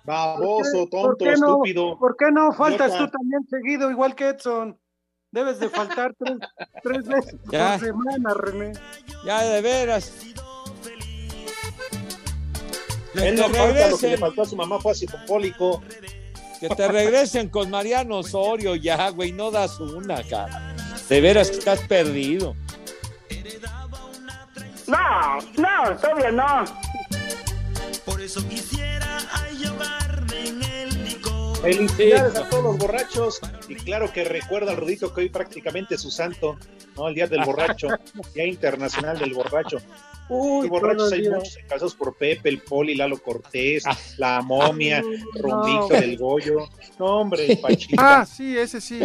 Baboso, 0.05 0.89
¿Por 0.89 1.17
tonto, 1.19 1.25
qué 1.25 1.33
no, 1.33 1.49
estúpido. 1.49 1.99
¿Por 1.99 2.17
qué 2.17 2.33
no 2.33 2.51
faltas 2.53 2.97
tú 2.97 3.07
también 3.09 3.47
seguido, 3.49 3.91
igual 3.91 4.15
que 4.15 4.31
Edson? 4.31 4.79
Debes 5.31 5.61
de 5.61 5.69
faltar 5.69 6.15
tres, 6.19 6.39
tres 6.83 7.07
veces 7.07 7.37
Ya. 7.51 7.77
por 7.79 7.87
semana, 7.87 8.35
René. 8.35 8.73
Ya, 9.27 9.43
de 9.43 9.61
veras. 9.61 10.15
Que 13.13 13.29
Él 13.29 13.37
te 13.37 13.43
falta, 13.43 13.49
lo 13.49 13.53
que 13.53 13.59
le 13.59 13.67
regresen, 13.67 14.19
faltó 14.19 14.43
a 14.43 14.47
su 14.47 14.57
mamá 14.57 14.81
fue 14.81 14.95
que 16.59 16.69
te 16.71 16.89
regresen 16.89 17.51
con 17.51 17.71
Mariano 17.71 18.19
Osorio 18.19 18.77
ya, 18.77 19.11
güey. 19.11 19.33
No 19.33 19.51
das 19.51 19.79
una, 19.79 20.23
cara. 20.23 20.75
De 21.07 21.21
veras 21.21 21.51
que 21.51 21.59
estás 21.59 21.81
perdido. 21.81 22.57
No, 24.87 25.39
no, 25.59 25.97
todavía 25.99 26.31
no. 26.31 26.65
Felicidades 31.63 32.33
Sí. 32.35 32.39
a 32.41 32.49
todos 32.49 32.65
los 32.65 32.79
borrachos. 32.79 33.41
Y 33.69 33.77
claro 33.77 34.13
que 34.13 34.25
recuerda 34.25 34.73
al 34.73 34.77
Rudito 34.79 35.15
que 35.15 35.23
hoy 35.23 35.29
prácticamente 35.29 35.95
es 35.95 36.01
su 36.01 36.11
santo, 36.11 36.59
¿no? 36.97 37.09
El 37.09 37.15
Día 37.15 37.27
del 37.29 37.45
Borracho, 37.45 37.89
Día 38.35 38.47
Internacional 38.47 39.19
del 39.19 39.33
Borracho. 39.35 39.79
Uy, 40.29 40.69
borrachos 40.69 41.13
hay 41.13 41.29
muchos 41.29 41.57
encasados 41.59 41.95
por 41.95 42.17
Pepe, 42.17 42.49
el 42.49 42.63
Poli, 42.63 42.95
Lalo 42.95 43.19
Cortés, 43.23 43.85
la 44.19 44.41
momia, 44.41 45.03
no. 45.03 45.09
Rumbito 45.35 45.89
del 45.89 46.17
Goyo. 46.17 46.69
No, 46.99 47.21
hombre, 47.21 47.53
el 47.53 47.59
Pachita. 47.59 48.21
Ah, 48.21 48.27
sí, 48.27 48.57
ese 48.57 48.81
sí. 48.81 49.01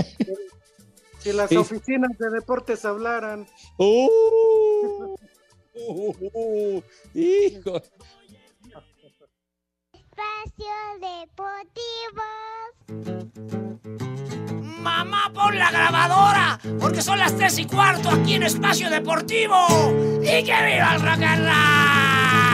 Si 1.20 1.34
las 1.34 1.50
Sí. 1.50 1.58
oficinas 1.58 2.12
de 2.18 2.30
deportes 2.30 2.86
hablaran. 2.86 3.46
Uh, 3.78 4.08
uh, 5.76 6.16
uh, 6.34 6.82
hijo. 7.14 7.82
Espacio 10.18 10.74
Deportivo. 11.00 12.24
Mamá, 14.82 15.32
pon 15.32 15.60
la 15.60 15.70
grabadora, 15.70 16.60
porque 16.80 17.04
son 17.04 17.20
las 17.20 17.36
tres 17.36 17.60
y 17.60 17.66
cuarto 17.66 18.10
aquí 18.10 18.34
en 18.34 18.44
Espacio 18.44 18.90
Deportivo. 18.90 19.68
¡Y 20.24 20.44
que 20.44 20.56
viva 20.66 20.96
el 20.96 21.02
rock 21.02 21.22
and 21.22 21.46
roll! 21.46 22.47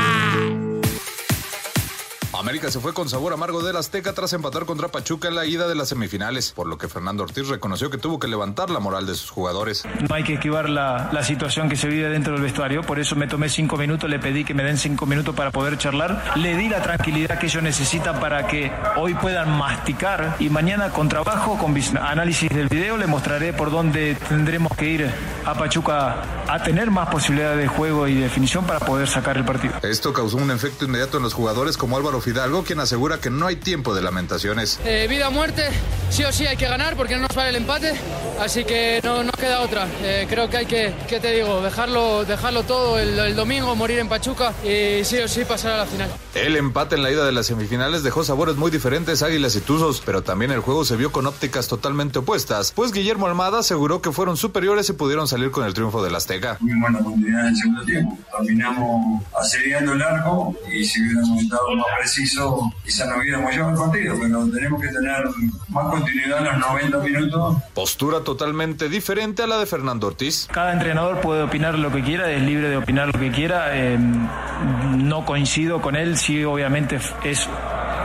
América 2.40 2.72
se 2.72 2.80
fue 2.80 2.94
con 2.94 3.10
sabor 3.10 3.34
amargo 3.34 3.62
del 3.62 3.76
Azteca 3.76 4.14
tras 4.14 4.34
empatar 4.34 4.66
contra 4.66 4.88
Pachuca 4.88 5.28
en 5.28 5.36
la 5.36 5.46
ida 5.46 5.68
de 5.68 5.76
las 5.76 5.90
semifinales, 5.90 6.52
por 6.52 6.68
lo 6.68 6.78
que 6.78 6.88
Fernando 6.88 7.24
Ortiz 7.24 7.48
reconoció 7.48 7.90
que 7.90 7.98
tuvo 7.98 8.20
que 8.20 8.28
levantar 8.28 8.70
la 8.70 8.80
moral 8.80 9.06
de 9.06 9.16
sus 9.16 9.30
jugadores. 9.30 9.84
No 10.10 10.16
hay 10.16 10.24
que 10.24 10.34
esquivar 10.34 10.70
la, 10.70 11.10
la 11.12 11.24
situación 11.24 11.70
que 11.70 11.76
se 11.76 11.88
vive 11.88 12.10
dentro 12.10 12.34
del 12.34 12.42
vestuario, 12.42 12.82
por 12.82 13.00
eso 13.00 13.16
me 13.16 13.28
tomé 13.28 13.50
cinco 13.50 13.78
minutos, 13.78 14.10
le 14.10 14.20
pedí 14.20 14.44
que 14.44 14.54
me 14.54 14.64
den 14.64 14.78
cinco 14.78 15.06
minutos 15.06 15.36
para 15.36 15.52
poder 15.52 15.78
charlar, 15.78 16.34
le 16.36 16.58
di 16.58 16.70
la 16.70 16.82
tranquilidad 16.82 17.40
que 17.40 17.46
ellos 17.46 17.62
necesitan 17.62 18.20
para 18.20 18.48
que 18.48 18.72
hoy 18.98 19.14
puedan 19.14 19.58
masticar 19.58 20.36
y 20.40 20.50
mañana 20.50 20.90
con 20.90 21.10
trabajo, 21.10 21.58
con 21.58 21.74
análisis 22.02 22.50
del 22.50 22.68
video, 22.68 22.98
le 22.98 23.08
mostraré 23.08 23.54
por 23.54 23.72
dónde 23.72 24.16
tendremos 24.30 24.76
que 24.78 24.86
ir 24.86 25.12
a 25.46 25.54
Pachuca 25.54 26.24
a 26.48 26.64
tener 26.64 26.92
más 26.92 27.10
posibilidades 27.10 27.58
de 27.58 27.68
juego 27.68 28.08
y 28.08 28.16
definición 28.16 28.66
para 28.66 28.80
poder 28.80 29.08
sacar 29.08 29.38
el 29.38 29.46
partido. 29.46 29.74
Esto 29.82 30.14
causó 30.14 30.38
un 30.38 30.52
efecto 30.52 30.86
inmediato 30.86 31.18
en 31.18 31.24
los 31.24 31.34
jugadores 31.34 31.78
como 31.78 31.98
Álvaro 31.98 32.22
Fidalgo, 32.24 32.64
quien 32.64 32.80
asegura 32.80 33.20
que 33.20 33.30
no 33.30 33.48
hay 33.48 33.58
tiempo 33.58 33.94
de 33.94 34.02
lamentaciones. 34.02 34.80
Eh, 34.86 35.08
vida 35.10 35.28
o 35.28 35.32
muerte, 35.32 35.64
sí 36.10 36.24
o 36.24 36.32
sí 36.32 36.48
hay 36.48 36.56
que 36.56 36.68
ganar 36.68 36.96
porque 36.96 37.16
no 37.16 37.24
nos 37.24 37.36
vale 37.36 37.50
el 37.50 37.58
empate, 37.58 37.94
así 38.40 38.64
que 38.64 39.02
no, 39.04 39.24
no 39.24 39.32
queda 39.34 39.60
otra. 39.60 39.88
Eh, 40.02 40.26
creo 40.30 40.50
que 40.50 40.58
hay 40.58 40.66
que, 40.66 40.94
¿qué 41.10 41.20
te 41.20 41.32
digo? 41.34 41.62
Dejarlo, 41.62 42.24
dejarlo 42.24 42.64
todo 42.64 42.98
el, 42.98 43.20
el, 43.20 43.36
domingo, 43.36 43.76
morir 43.76 44.00
en 44.00 44.08
Pachuca 44.08 44.54
y 44.64 45.04
sí 45.04 45.18
o 45.18 45.28
sí 45.28 45.44
pasar 45.44 45.74
a 45.74 45.78
la 45.78 45.86
final. 45.86 46.10
El 46.34 46.56
empate 46.56 46.96
en 46.96 47.04
la 47.04 47.12
ida 47.12 47.26
de 47.26 47.34
las 47.34 47.48
semifinales 47.48 48.04
dejó 48.04 48.24
sabores 48.24 48.56
muy 48.56 48.72
diferentes 48.72 49.22
Águilas 49.22 49.56
y 49.58 49.62
Tuzos, 49.62 50.02
pero 50.06 50.24
también 50.24 50.52
el 50.52 50.62
juego 50.62 50.86
se 50.86 50.96
vio 50.96 51.12
con 51.12 51.28
ópticas 51.28 51.68
totalmente 51.68 52.20
opuestas, 52.20 52.72
pues 52.72 52.94
Guillermo 52.94 53.28
Almada 53.28 53.60
aseguró 53.60 54.02
que 54.02 54.14
fueron 54.14 54.38
superiores 54.38 54.90
y 54.90 54.94
pudieron 54.94 55.28
salir 55.28 55.52
con 55.52 55.66
el 55.66 55.74
triunfo 55.74 56.02
del 56.02 56.16
Azteca. 56.16 56.58
Muy 56.62 56.80
buena 56.80 57.00
continuidad 57.00 57.42
en 57.42 57.48
el 57.48 57.56
segundo 57.58 57.84
tiempo. 57.84 58.18
Terminamos 58.38 59.24
asediando 59.38 59.92
el 59.92 60.02
arco 60.02 60.56
y 60.72 60.86
si 60.86 61.02
hubiéramos 61.02 61.44
estado 61.44 61.76
más 61.76 61.86
precisos, 62.14 62.72
quizás 62.84 63.08
no 63.08 63.18
hubiéramos 63.18 63.52
llevado 63.52 63.72
el 63.72 63.78
partido, 63.78 64.16
pero 64.22 64.48
tenemos 64.50 64.82
que 64.82 64.88
tener 64.90 65.24
más 65.70 65.86
continuidad 65.88 66.40
en 66.40 66.46
los 66.46 66.58
90 66.58 66.98
minutos. 67.00 67.58
Postura 67.74 68.22
totalmente 68.22 68.90
diferente 68.90 69.44
a 69.44 69.48
la 69.48 69.58
de 69.58 69.66
Fernando 69.66 70.08
Ortiz. 70.08 70.48
Cada 70.52 70.74
entrenador 70.74 71.22
puede 71.22 71.44
opinar 71.44 71.78
lo 71.78 71.92
que 71.92 72.04
quiera, 72.04 72.32
es 72.32 72.42
libre 72.42 72.70
de 72.70 72.78
opinar 72.78 73.08
lo 73.08 73.20
que 73.20 73.32
quiera. 73.32 73.70
Eh, 73.72 73.98
no 73.98 75.26
coincido 75.26 75.82
con 75.82 75.96
él, 75.96 76.18
sí, 76.18 76.44
obviamente 76.44 77.00
es 77.24 77.50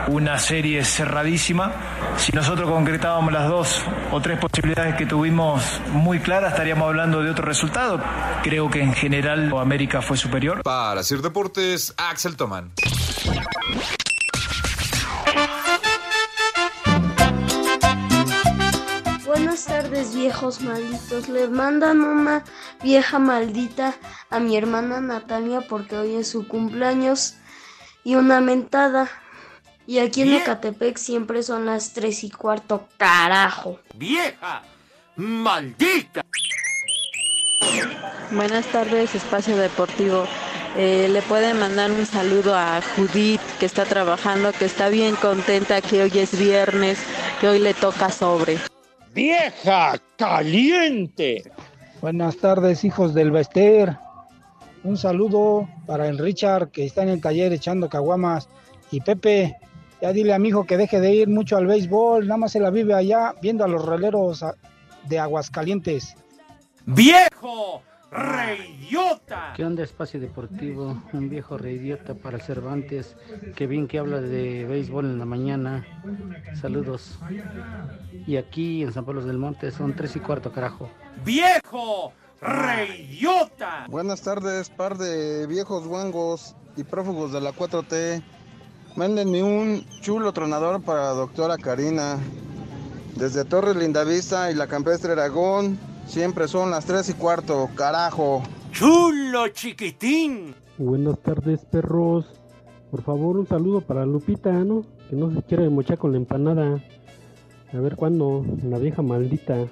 una 0.09 0.39
serie 0.39 0.85
cerradísima. 0.85 1.73
Si 2.19 2.33
nosotros 2.33 2.69
concretábamos 2.69 3.33
las 3.33 3.49
dos 3.49 3.83
o 4.13 4.21
tres 4.21 4.39
posibilidades 4.39 4.97
que 4.97 5.07
tuvimos 5.07 5.81
muy 5.93 6.19
claras, 6.19 6.53
estaríamos 6.53 6.89
hablando 6.89 7.23
de 7.23 7.31
otro 7.31 7.45
resultado. 7.45 8.03
Creo 8.43 8.69
que 8.69 8.83
en 8.83 8.93
general 8.93 9.51
América 9.57 10.03
fue 10.03 10.17
superior. 10.17 10.63
Para 10.63 11.03
Sir 11.03 11.23
Deportes, 11.23 11.95
Axel 11.97 12.37
Toman. 12.37 12.73
Buenas 19.25 19.65
tardes 19.67 20.15
viejos 20.15 20.61
malditos. 20.61 21.29
Le 21.29 21.49
mandan 21.49 22.01
una 22.01 22.45
vieja 22.83 23.19
maldita 23.19 23.95
a 24.29 24.41
mi 24.41 24.57
hermana 24.57 25.01
Natalia 25.01 25.61
porque 25.69 25.97
hoy 25.97 26.17
es 26.17 26.29
su 26.29 26.47
cumpleaños 26.49 27.37
y 28.05 28.17
una 28.17 28.41
mentada. 28.41 29.09
Y 29.89 30.01
aquí 30.01 30.21
en 30.21 30.35
Ecatepec 30.35 30.99
siempre 30.99 31.43
son 31.43 31.65
las 31.65 31.95
tres 31.95 32.23
y 32.23 32.29
cuarto, 32.29 32.87
carajo. 32.99 33.79
¡Vieja! 33.95 34.63
¡Maldita! 35.17 36.21
Buenas 38.31 38.67
tardes, 38.67 39.15
Espacio 39.15 39.57
Deportivo. 39.57 40.27
Eh, 40.77 41.09
le 41.11 41.23
pueden 41.23 41.59
mandar 41.59 41.91
un 41.91 42.05
saludo 42.05 42.55
a 42.55 42.83
Judith, 42.97 43.41
que 43.59 43.65
está 43.65 43.87
trabajando, 43.87 44.53
que 44.53 44.67
está 44.67 44.91
bien 44.91 45.17
contenta, 45.17 45.81
que 45.81 46.03
hoy 46.03 46.13
es 46.19 46.39
viernes, 46.39 46.99
que 47.41 47.49
hoy 47.49 47.59
le 47.59 47.73
toca 47.73 48.11
sobre. 48.11 48.59
¡Vieja 49.15 49.99
caliente! 50.19 51.51
Buenas 52.03 52.37
tardes, 52.37 52.85
hijos 52.85 53.15
del 53.15 53.31
Bester. 53.31 53.97
Un 54.85 54.99
saludo 54.99 55.67
para 55.87 56.09
el 56.09 56.19
Richard, 56.19 56.73
que 56.73 56.85
está 56.85 57.05
en 57.05 57.09
el 57.09 57.23
taller 57.23 57.55
echando 57.55 57.89
caguamas. 57.89 58.51
Y 58.91 59.01
Pepe, 59.01 59.57
ya 60.01 60.13
dile 60.13 60.35
a 60.35 60.39
mi 60.39 60.49
hijo 60.49 60.65
que 60.65 60.77
deje 60.77 61.01
de 61.01 61.13
ir 61.13 61.29
mucho 61.29 61.57
al 61.57 61.67
béisbol, 61.67 62.27
nada 62.27 62.39
más 62.39 62.53
se 62.53 62.61
la 62.61 62.71
vive 62.71 62.95
allá 62.95 63.35
viendo 63.43 63.65
a 63.65 63.69
los 63.69 63.85
releros 63.85 64.45
de 65.09 65.19
Aguascalientes. 65.19 66.15
¡Viejo! 66.87 67.83
¡Reidiota! 68.11 69.53
¿Qué 69.55 69.65
onda, 69.65 69.83
Espacio 69.83 70.19
Deportivo? 70.19 71.03
Un 71.13 71.29
viejo 71.29 71.59
reidiota 71.59 72.15
para 72.15 72.39
Cervantes. 72.39 73.17
Que 73.55 73.67
bien 73.67 73.87
que 73.87 73.99
habla 73.99 74.23
de 74.23 74.65
béisbol 74.65 75.05
en 75.05 75.19
la 75.19 75.27
mañana. 75.27 75.87
Saludos. 76.59 77.19
Y 78.27 78.39
aquí 78.39 78.83
en 78.83 78.93
San 78.93 79.05
Pablo 79.05 79.23
del 79.25 79.37
Monte 79.37 79.71
son 79.71 79.95
tres 79.95 80.17
y 80.17 80.21
cuarto, 80.21 80.53
carajo. 80.53 80.89
¡Viejo! 81.25 82.15
¡Reidiota! 82.41 83.85
Buenas 83.89 84.23
tardes, 84.23 84.71
par 84.71 84.97
de 84.97 85.47
viejos 85.47 85.87
guangos 85.87 86.57
y 86.77 86.85
prófugos 86.85 87.33
de 87.33 87.41
la 87.43 87.53
4T. 87.53 88.23
Mándenme 88.97 89.43
un 89.43 89.85
chulo 90.01 90.33
tronador 90.33 90.83
para 90.83 91.11
doctora 91.11 91.57
Karina. 91.57 92.19
Desde 93.15 93.45
Torres 93.45 93.77
Lindavista 93.77 94.51
y 94.51 94.55
la 94.55 94.67
Campestre 94.67 95.13
Aragón, 95.13 95.79
siempre 96.07 96.49
son 96.49 96.71
las 96.71 96.85
3 96.85 97.11
y 97.11 97.13
cuarto, 97.15 97.69
carajo. 97.75 98.43
¡Chulo 98.73 99.49
chiquitín! 99.49 100.55
Buenas 100.79 101.19
tardes, 101.21 101.65
perros. 101.65 102.27
Por 102.91 103.03
favor, 103.03 103.37
un 103.37 103.47
saludo 103.47 103.81
para 103.81 104.07
Lupita, 104.07 104.53
¿no? 104.53 104.85
Que 105.11 105.17
no 105.17 105.33
se 105.33 105.43
quiere 105.43 105.69
mochar 105.69 105.99
con 105.99 106.13
la 106.13 106.19
empanada. 106.19 106.83
A 107.73 107.79
ver 107.79 107.97
cuándo, 107.97 108.45
la 108.63 108.79
vieja 108.79 109.03
maldita. 109.03 109.67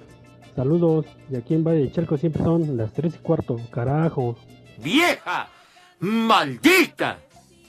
Saludos. 0.55 1.07
Y 1.31 1.37
aquí 1.37 1.55
en 1.55 1.65
Valle 1.65 1.83
de 1.83 1.93
Chalco 1.93 2.17
siempre 2.17 2.43
son 2.43 2.77
las 2.77 2.93
3 2.93 3.15
y 3.15 3.19
cuarto, 3.19 3.61
carajo. 3.71 4.37
¡Vieja! 4.83 5.49
¡Maldita! 6.01 7.19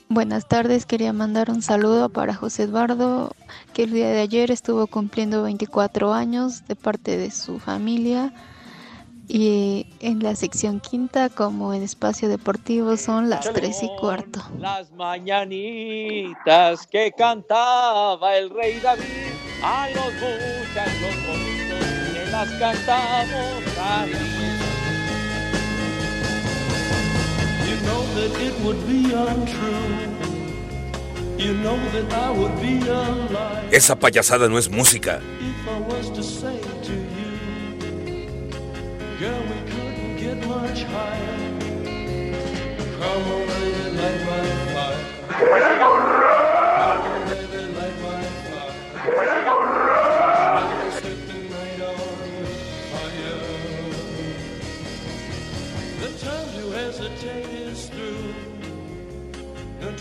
Buenas 0.10 0.48
tardes, 0.48 0.86
quería 0.86 1.12
mandar 1.12 1.50
un 1.52 1.62
saludo 1.62 2.08
para 2.08 2.34
José 2.34 2.64
Eduardo, 2.64 3.34
que 3.74 3.84
el 3.84 3.92
día 3.92 4.08
de 4.08 4.22
ayer 4.22 4.52
estuvo 4.52 4.88
cumpliendo 4.88 5.44
24 5.44 6.14
años 6.14 6.66
de 6.66 6.78
parte 6.78 7.18
de 7.18 7.30
su 7.30 7.60
familia. 7.60 8.32
Y 9.28 9.88
en 10.00 10.24
la 10.24 10.34
sección 10.36 10.80
quinta, 10.80 11.28
como 11.28 11.74
en 11.74 11.84
espacio 11.84 12.30
deportivo, 12.30 12.96
son 12.96 13.30
las 13.30 13.52
tres 13.52 13.84
y 13.84 13.90
cuarto. 14.00 14.42
Las 14.58 14.90
mañanitas 14.94 16.88
que 16.88 17.12
cantaba 17.12 18.38
el 18.38 18.50
rey 18.50 18.80
David 18.80 19.04
a 19.62 19.90
los 19.90 20.14
muchachos 20.14 21.16
bonitos 21.28 21.86
que 22.14 22.32
las 22.32 22.50
cantamos 22.52 23.78
así. 23.78 24.38
You 27.68 27.76
know 27.84 28.02
that 28.16 28.40
it 28.42 28.54
would 28.64 28.88
be 28.88 29.14
untrue. 29.14 29.97
Esa 33.72 33.96
payasada 33.96 34.50
no 34.50 34.58
es 34.58 34.70
música. 34.70 35.22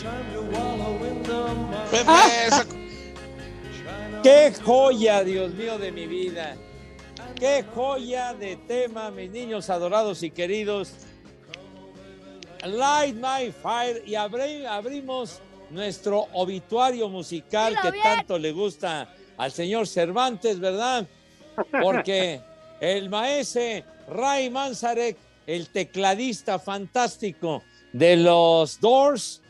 Mud. 0.07 1.93
¡Qué 4.23 4.53
joya, 4.65 5.23
Dios 5.25 5.53
mío, 5.55 5.79
de 5.79 5.93
mi 5.93 6.07
vida! 6.07 6.57
¡Qué 7.39 7.65
joya 7.75 8.35
de 8.35 8.57
tema, 8.57 9.11
mis 9.11 9.31
niños 9.31 9.71
adorados 9.71 10.23
y 10.23 10.31
queridos! 10.31 10.91
Light 12.65 13.15
My 13.15 13.53
Fire 13.53 14.03
y 14.07 14.13
abri- 14.15 14.67
abrimos 14.67 15.41
nuestro 15.71 16.27
obituario 16.33 17.09
musical 17.09 17.71
Dilo 17.71 17.83
que 17.83 17.91
bien. 17.93 18.03
tanto 18.03 18.39
le 18.39 18.53
gusta 18.53 19.15
al 19.37 19.53
señor 19.53 19.87
Cervantes, 19.87 20.59
¿verdad? 20.59 21.07
Porque 21.83 22.41
el 22.81 23.09
maese 23.09 23.85
Ray 24.09 24.51
Manzarek, 24.51 25.17
el 25.47 25.69
tecladista 25.69 26.59
fantástico 26.59 27.63
de 27.93 28.17
los 28.17 28.81
Doors, 28.81 29.43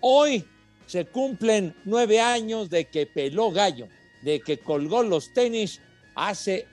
hoy 0.00 0.44
se 0.86 1.06
cumplen 1.06 1.74
nueve 1.84 2.20
años 2.20 2.68
de 2.68 2.86
que 2.86 3.06
peló 3.06 3.50
gallo, 3.50 3.88
de 4.22 4.40
que 4.40 4.58
colgó 4.58 5.02
los 5.02 5.32
tenis 5.32 5.80
hace 6.14 6.66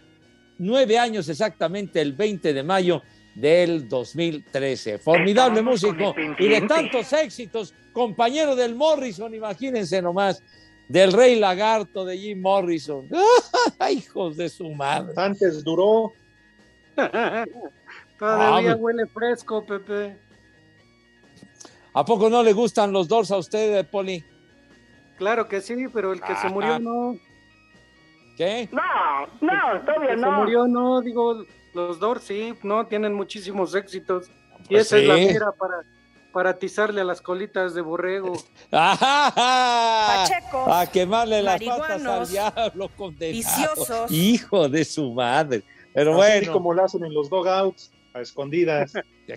nueve 0.57 0.97
años 0.97 1.29
exactamente, 1.29 2.01
el 2.01 2.13
20 2.13 2.53
de 2.53 2.63
mayo 2.63 3.03
del 3.35 3.87
2013. 3.87 4.97
Formidable 4.97 5.61
músico 5.61 6.15
y 6.39 6.47
de 6.47 6.61
tantos 6.61 7.13
éxitos, 7.13 7.73
compañero 7.93 8.55
del 8.55 8.75
Morrison, 8.75 9.33
imagínense 9.33 10.01
nomás, 10.01 10.41
del 10.89 11.11
Rey 11.13 11.39
Lagarto 11.39 12.05
de 12.05 12.17
Jim 12.17 12.41
Morrison. 12.41 13.07
Hijos 13.91 14.37
de 14.37 14.49
su 14.49 14.69
madre. 14.71 15.13
Antes 15.15 15.63
duró. 15.63 16.13
Todavía 18.17 18.71
Ah, 18.71 18.75
huele 18.75 19.05
fresco, 19.05 19.63
Pepe. 19.63 20.17
¿A 21.97 22.05
poco 22.05 22.29
no 22.29 22.43
le 22.43 22.53
gustan 22.53 22.91
los 22.91 23.07
Doors 23.07 23.31
a 23.31 23.37
usted, 23.37 23.83
Poli? 23.89 24.23
Claro 25.17 25.47
que 25.47 25.61
sí, 25.61 25.73
pero 25.91 26.13
el 26.13 26.21
que 26.21 26.35
se 26.35 26.47
murió 26.47 26.77
no. 26.77 27.15
¿Qué? 28.37 28.69
No, 28.71 28.83
no, 29.41 29.81
todavía 29.83 30.11
El 30.11 30.15
que 30.17 30.21
no. 30.21 30.29
se 30.29 30.35
murió 30.37 30.67
no, 30.67 31.01
digo, 31.01 31.43
los 31.73 31.99
Doors 31.99 32.23
sí, 32.23 32.53
no, 32.61 32.85
tienen 32.85 33.15
muchísimos 33.15 33.73
éxitos. 33.73 34.27
Y 34.65 34.75
Pues 34.75 34.85
esa 34.85 34.99
es 34.99 35.07
la 35.07 35.15
mira 35.15 35.51
para, 35.53 35.73
para 36.31 36.51
atizarle 36.51 37.01
a 37.01 37.03
las 37.03 37.19
colitas 37.19 37.73
de 37.73 37.81
borrego. 37.81 38.33
Pacheco. 38.69 40.71
A 40.71 40.85
quemarle 40.93 41.41
las 41.41 41.59
patas 41.63 42.05
al 42.05 42.27
diablo 42.29 42.89
condenado. 42.95 43.31
viciosos. 43.33 44.11
Hijo 44.11 44.69
de 44.69 44.85
su 44.85 45.13
madre. 45.13 45.63
Pero 45.95 46.21
Así 46.21 46.41
bueno. 46.41 46.53
como 46.53 46.73
lo 46.75 46.85
hacen 46.85 47.03
en 47.03 47.11
los 47.15 47.27
dogouts, 47.27 47.89
a 48.13 48.21
escondidas. 48.21 48.93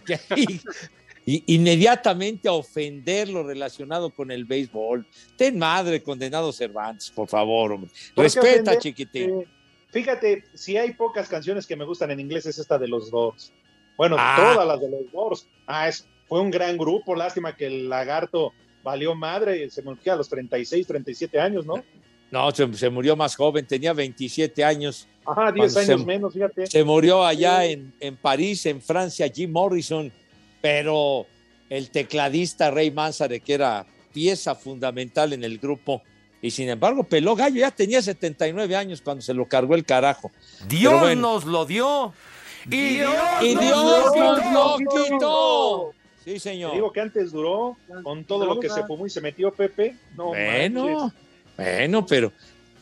Y 1.26 1.42
inmediatamente 1.54 2.48
a 2.48 2.52
ofender 2.52 3.28
lo 3.28 3.42
relacionado 3.42 4.10
con 4.10 4.30
el 4.30 4.44
béisbol. 4.44 5.06
Ten 5.36 5.58
madre, 5.58 6.02
condenado 6.02 6.52
Cervantes, 6.52 7.10
por 7.10 7.28
favor, 7.28 7.72
hombre. 7.72 7.90
¿Por 8.14 8.24
qué 8.24 8.40
Respeta, 8.40 8.46
ofender? 8.72 8.78
chiquitín. 8.78 9.30
Eh, 9.40 9.46
fíjate, 9.90 10.44
si 10.54 10.76
hay 10.76 10.92
pocas 10.94 11.28
canciones 11.28 11.66
que 11.66 11.76
me 11.76 11.84
gustan 11.84 12.10
en 12.10 12.20
inglés, 12.20 12.46
es 12.46 12.58
esta 12.58 12.78
de 12.78 12.88
los 12.88 13.10
Doors. 13.10 13.52
Bueno, 13.96 14.16
Ah. 14.18 14.36
todas 14.54 14.66
las 14.66 14.80
de 14.80 14.88
los 14.90 15.12
Doors. 15.12 15.46
Ah, 15.66 15.88
es, 15.88 16.06
fue 16.26 16.40
un 16.40 16.50
gran 16.50 16.76
grupo. 16.78 17.14
Lástima 17.14 17.54
que 17.54 17.66
el 17.66 17.88
lagarto 17.88 18.52
valió 18.82 19.14
madre 19.14 19.68
se 19.68 19.82
murió 19.82 20.14
a 20.14 20.16
los 20.16 20.28
36, 20.28 20.86
37 20.86 21.38
años, 21.38 21.66
¿no? 21.66 21.84
No, 22.30 22.50
se, 22.52 22.72
se 22.74 22.88
murió 22.88 23.14
más 23.16 23.34
joven, 23.36 23.66
tenía 23.66 23.92
27 23.92 24.64
años. 24.64 25.06
Ajá, 25.26 25.52
10 25.52 25.72
Cuando 25.74 25.92
años 25.92 26.00
se- 26.00 26.06
menos, 26.06 26.32
fíjate. 26.32 26.66
Se 26.66 26.82
murió 26.84 27.24
allá 27.26 27.62
Sí. 27.66 27.72
en, 27.72 27.92
en 28.00 28.16
París, 28.16 28.64
en 28.66 28.80
Francia, 28.80 29.28
Jim 29.28 29.50
Morrison, 29.50 30.10
pero 30.60 31.26
el 31.68 31.90
tecladista 31.90 32.70
Ray 32.70 32.90
Manzarek, 32.90 33.42
que 33.44 33.54
era 33.54 33.86
pieza 34.12 34.54
fundamental 34.54 35.32
en 35.32 35.44
el 35.44 35.58
grupo, 35.58 36.02
y 36.42 36.50
sin 36.50 36.68
embargo 36.68 37.04
peló 37.04 37.36
gallo, 37.36 37.56
ya 37.60 37.70
tenía 37.70 38.00
79 38.02 38.74
años 38.74 39.00
cuando 39.02 39.22
se 39.22 39.34
lo 39.34 39.46
cargó 39.46 39.74
el 39.74 39.84
carajo. 39.84 40.30
Dios 40.68 40.98
bueno. 41.00 41.32
nos 41.34 41.44
lo 41.44 41.66
dio. 41.66 42.12
Y 42.66 42.96
Dios, 42.96 43.14
¡Y 43.42 43.54
nos 43.54 43.64
Dios 43.64 43.76
lo 44.16 44.36
nos 44.36 44.52
lo 44.52 44.76
quitó. 44.78 45.04
quitó! 45.04 45.94
Sí, 46.24 46.32
Te 46.34 46.40
señor. 46.40 46.72
digo 46.74 46.92
que 46.92 47.00
antes 47.00 47.32
duró 47.32 47.76
con 48.02 48.24
todo 48.24 48.44
lo 48.44 48.60
que 48.60 48.68
se 48.68 48.84
fumó 48.84 49.06
y 49.06 49.10
se 49.10 49.20
metió 49.22 49.50
Pepe. 49.52 49.96
No 50.16 50.26
Bueno, 50.28 50.84
manches. 50.84 51.18
bueno, 51.56 52.06
pero 52.06 52.32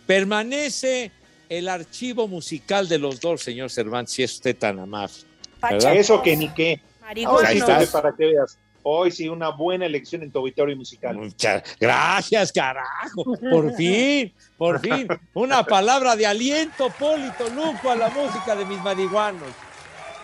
permanece 0.07 1.13
el 1.49 1.69
archivo 1.69 2.27
musical 2.27 2.89
de 2.89 2.99
los 2.99 3.21
dos, 3.21 3.43
señor 3.43 3.71
Cervantes, 3.71 4.15
si 4.15 4.23
es 4.25 4.35
usted 4.35 4.57
tan 4.57 4.79
amable. 4.81 5.15
¿verdad? 5.63 5.95
Eso 5.97 6.23
que 6.23 6.37
ni 6.37 6.49
qué. 6.49 6.81
Marihuanos. 7.09 7.43
Ahí 7.45 7.53
Ahí 7.55 7.59
está, 7.59 7.83
estás. 7.83 8.03
para 8.03 8.15
que 8.15 8.27
veas. 8.27 8.59
Hoy 8.83 9.11
sí, 9.11 9.29
una 9.29 9.49
buena 9.51 9.87
elección 9.87 10.23
en 10.23 10.31
tu 10.31 10.39
auditorio 10.39 10.77
musical. 10.77 11.17
Muchas 11.17 11.63
gracias, 11.81 12.53
carajo. 12.53 13.25
Por 13.25 13.75
fin, 13.77 14.33
por 14.57 14.81
fin. 14.81 15.09
Una 15.35 15.65
palabra 15.65 16.17
de 16.17 16.27
aliento, 16.27 16.89
Polito 16.99 17.49
Luco, 17.51 17.91
a 17.91 17.97
la 17.97 18.09
música 18.11 18.55
de 18.55 18.65
mis 18.65 18.81
marihuanos. 18.83 19.49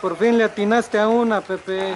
Por 0.01 0.17
fin 0.19 0.37
le 0.37 0.45
atinaste 0.45 0.99
a 0.99 1.09
una, 1.09 1.41
Pepe. 1.41 1.95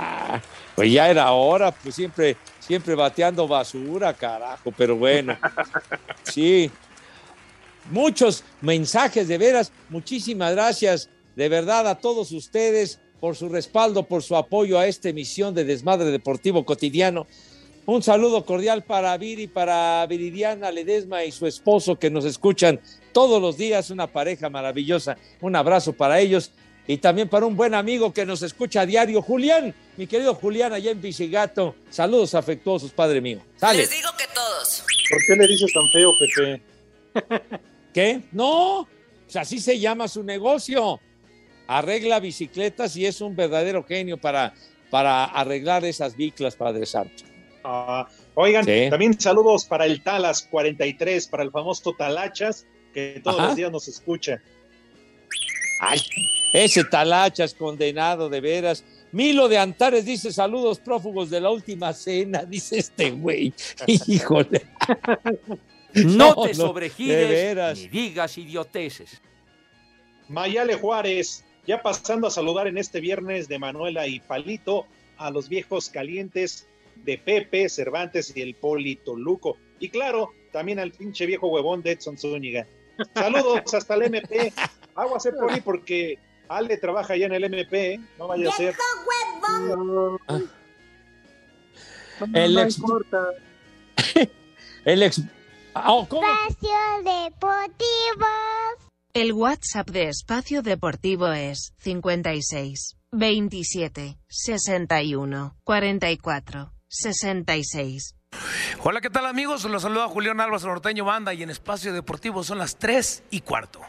Pues 0.75 0.91
ya 0.91 1.09
era 1.11 1.31
hora, 1.33 1.71
pues 1.71 1.95
siempre, 1.95 2.37
siempre 2.59 2.95
bateando 2.95 3.47
basura, 3.47 4.13
carajo, 4.15 4.73
pero 4.77 4.97
bueno. 4.97 5.37
Sí. 6.25 6.71
Muchos 7.91 8.45
mensajes, 8.61 9.29
de 9.29 9.39
veras. 9.39 9.73
Muchísimas 9.89 10.53
gracias, 10.53 11.09
de 11.37 11.49
verdad, 11.49 11.87
a 11.89 11.95
todos 11.95 12.33
ustedes 12.33 13.01
por 13.21 13.37
su 13.37 13.49
respaldo, 13.49 14.05
por 14.05 14.23
su 14.23 14.37
apoyo 14.37 14.79
a 14.79 14.87
esta 14.87 15.09
emisión 15.09 15.55
de 15.55 15.65
Desmadre 15.65 16.11
Deportivo 16.11 16.65
Cotidiano. 16.65 17.27
Un 17.87 18.03
saludo 18.03 18.45
cordial 18.45 18.85
para 18.85 19.17
Viri, 19.17 19.47
para 19.47 20.07
Viridiana 20.07 20.71
Ledesma 20.71 21.25
y 21.25 21.33
su 21.33 21.47
esposo 21.47 21.99
que 21.99 22.11
nos 22.11 22.25
escuchan 22.27 22.81
todos 23.13 23.41
los 23.41 23.57
días, 23.57 23.91
una 23.91 24.07
pareja 24.07 24.51
maravillosa. 24.51 25.17
Un 25.41 25.57
abrazo 25.57 25.95
para 25.95 26.21
ellos 26.21 26.53
y 26.87 26.99
también 26.99 27.29
para 27.29 27.47
un 27.47 27.57
buen 27.57 27.75
amigo 27.75 28.13
que 28.13 28.27
nos 28.27 28.43
escucha 28.43 28.83
a 28.83 28.87
diario, 28.87 29.23
Julián, 29.23 29.75
mi 29.97 30.07
querido 30.07 30.35
Julián, 30.35 30.73
allá 30.73 30.91
en 30.91 31.01
Visigato. 31.01 31.75
Saludos 31.91 32.35
afectuosos, 32.35 32.93
padre 32.93 33.21
mío. 33.21 33.41
Sale. 33.57 33.87
digo 33.87 34.11
que 34.19 34.25
todos. 34.35 34.85
¿Por 35.11 35.19
qué 35.27 35.37
le 35.37 35.49
dices 35.49 35.73
tan 35.73 35.91
feo, 35.91 36.11
Pepe? 36.19 37.59
¿Qué? 37.95 38.23
No, 38.33 38.87
pues 39.25 39.37
así 39.37 39.61
se 39.61 39.79
llama 39.79 40.09
su 40.09 40.23
negocio. 40.23 41.01
Arregla 41.69 42.19
bicicletas 42.19 42.97
y 42.97 43.07
es 43.07 43.21
un 43.21 43.37
verdadero 43.37 43.85
genio 43.85 44.17
para, 44.19 44.55
para 44.91 45.25
arreglar 45.27 45.85
esas 45.85 46.17
biclas, 46.17 46.57
Padre 46.57 46.87
Santo. 46.87 47.25
Ah, 47.63 48.09
oigan, 48.35 48.65
Sí. 48.65 48.87
también 48.91 49.21
saludos 49.21 49.65
para 49.67 49.85
el 49.85 50.03
Talas 50.03 50.43
43, 50.43 51.29
para 51.29 51.43
el 51.43 51.51
famoso 51.51 51.93
Talachas, 51.93 52.67
que 52.95 53.21
todos 53.23 53.39
Ajá. 53.39 53.47
los 53.49 53.57
días 53.57 53.71
nos 53.71 53.87
escucha. 53.87 54.41
Ay, 55.81 56.01
ese 56.53 56.83
talachas 56.85 57.55
condenado 57.55 58.29
de 58.29 58.41
veras. 58.41 58.83
Milo 59.13 59.49
de 59.49 59.59
Antares 59.59 60.05
dice 60.05 60.33
saludos 60.33 60.81
prófugos 60.81 61.31
de 61.31 61.41
la 61.41 61.51
última 61.51 61.93
cena, 61.93 62.45
dice 62.49 62.79
este 62.79 63.11
güey. 63.11 63.53
Híjole. 63.87 64.67
No, 65.95 66.35
te 66.43 66.55
sobregires 66.55 67.79
ni 67.79 67.89
digas 67.89 68.37
idioteces. 68.39 69.21
Mayale 70.29 70.75
Juárez, 70.75 71.45
ya 71.69 71.83
pasando 71.83 72.27
a 72.27 72.31
saludar 72.31 72.67
en 72.67 72.79
este 72.79 72.99
viernes 72.99 73.47
de 73.47 73.59
Manuela 73.59 74.07
y 74.07 74.21
Palito 74.21 74.87
a 75.19 75.31
los 75.31 75.51
viejos 75.51 75.91
calientes 75.91 76.67
de 76.97 77.19
Pepe, 77.19 77.69
Cervantes 77.69 78.35
y 78.35 78.41
el 78.41 78.55
Polito 78.55 79.15
Luco. 79.15 79.59
Y 79.79 79.91
claro, 79.91 80.31
también 80.51 80.79
al 80.79 80.93
pinche 80.93 81.27
viejo 81.27 81.49
huevón 81.49 81.83
de 81.83 81.93
Edson 81.93 82.17
Zúñiga. 82.17 82.67
Saludos 83.15 83.75
hasta 83.75 83.95
el 83.97 84.05
MP. 84.05 84.51
Aguas, 84.95 85.27
eh, 85.27 85.33
Poli, 85.39 85.61
porque 85.61 86.19
Ale 86.49 86.79
trabaja 86.79 87.15
ya 87.17 87.27
en 87.27 87.35
el 87.35 87.45
MP, 87.45 87.93
¿eh? 87.93 88.01
no 88.19 88.29
vaya 88.29 88.49
a 88.49 88.53
ser. 88.53 88.75
El 92.33 92.55
no 92.55 92.63
ex- 92.63 92.79
importa. 92.79 93.29
El 94.87 95.03
ex. 95.03 95.21
Ah, 95.75 95.93
oh, 95.93 96.09
¿cómo? 96.09 96.23
Espacio 96.49 96.71
Deportivo. 97.05 98.27
El 99.15 99.33
WhatsApp 99.33 99.89
de 99.89 100.09
Espacio 100.09 100.61
Deportivo 100.63 101.33
es 101.33 101.73
56 101.79 102.97
27 103.11 104.19
61 104.29 105.57
44 105.65 106.73
66. 106.89 108.15
Hola, 108.85 109.01
¿qué 109.01 109.09
tal 109.09 109.25
amigos? 109.25 109.65
Los 109.65 109.83
saluda 109.83 110.09
Julián 110.09 110.41
Álvarez 110.41 110.65
Norteño 110.65 111.07
Banda 111.07 111.33
y 111.33 111.43
en 111.43 111.49
Espacio 111.49 111.95
Deportivo 111.95 112.45
son 112.45 112.59
las 112.59 112.77
3 112.77 113.25
y 113.31 113.41
cuarto. 113.41 113.81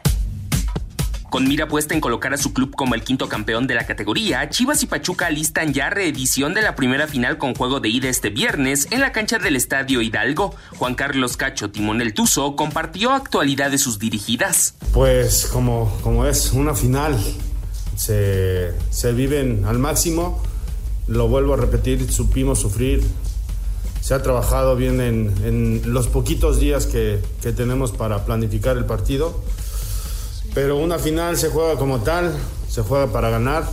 Con 1.30 1.46
mira 1.46 1.68
puesta 1.68 1.94
en 1.94 2.00
colocar 2.00 2.34
a 2.34 2.36
su 2.36 2.52
club 2.52 2.74
como 2.74 2.96
el 2.96 3.04
quinto 3.04 3.28
campeón 3.28 3.68
de 3.68 3.76
la 3.76 3.86
categoría, 3.86 4.50
Chivas 4.50 4.82
y 4.82 4.86
Pachuca 4.86 5.26
alistan 5.26 5.72
ya 5.72 5.88
reedición 5.88 6.54
de 6.54 6.62
la 6.62 6.74
primera 6.74 7.06
final 7.06 7.38
con 7.38 7.54
juego 7.54 7.78
de 7.78 7.88
ida 7.88 8.08
este 8.08 8.30
viernes 8.30 8.88
en 8.90 9.00
la 9.00 9.12
cancha 9.12 9.38
del 9.38 9.54
Estadio 9.54 10.02
Hidalgo. 10.02 10.56
Juan 10.76 10.96
Carlos 10.96 11.36
Cacho 11.36 11.70
Timón 11.70 12.00
el 12.00 12.14
Tuzo 12.14 12.56
compartió 12.56 13.12
actualidad 13.12 13.70
de 13.70 13.78
sus 13.78 14.00
dirigidas. 14.00 14.74
Pues 14.92 15.46
como, 15.46 15.96
como 16.02 16.26
es 16.26 16.50
una 16.52 16.74
final, 16.74 17.16
se, 17.94 18.72
se 18.90 19.12
viven 19.12 19.64
al 19.66 19.78
máximo, 19.78 20.42
lo 21.06 21.28
vuelvo 21.28 21.54
a 21.54 21.58
repetir, 21.58 22.10
supimos 22.12 22.58
sufrir, 22.58 23.04
se 24.00 24.14
ha 24.14 24.22
trabajado 24.22 24.74
bien 24.74 25.00
en, 25.00 25.32
en 25.44 25.92
los 25.92 26.08
poquitos 26.08 26.58
días 26.58 26.86
que, 26.86 27.20
que 27.40 27.52
tenemos 27.52 27.92
para 27.92 28.24
planificar 28.24 28.76
el 28.76 28.84
partido, 28.84 29.44
pero 30.54 30.76
una 30.76 30.98
final 30.98 31.36
se 31.36 31.48
juega 31.48 31.76
como 31.76 32.00
tal, 32.00 32.34
se 32.68 32.82
juega 32.82 33.12
para 33.12 33.30
ganar 33.30 33.64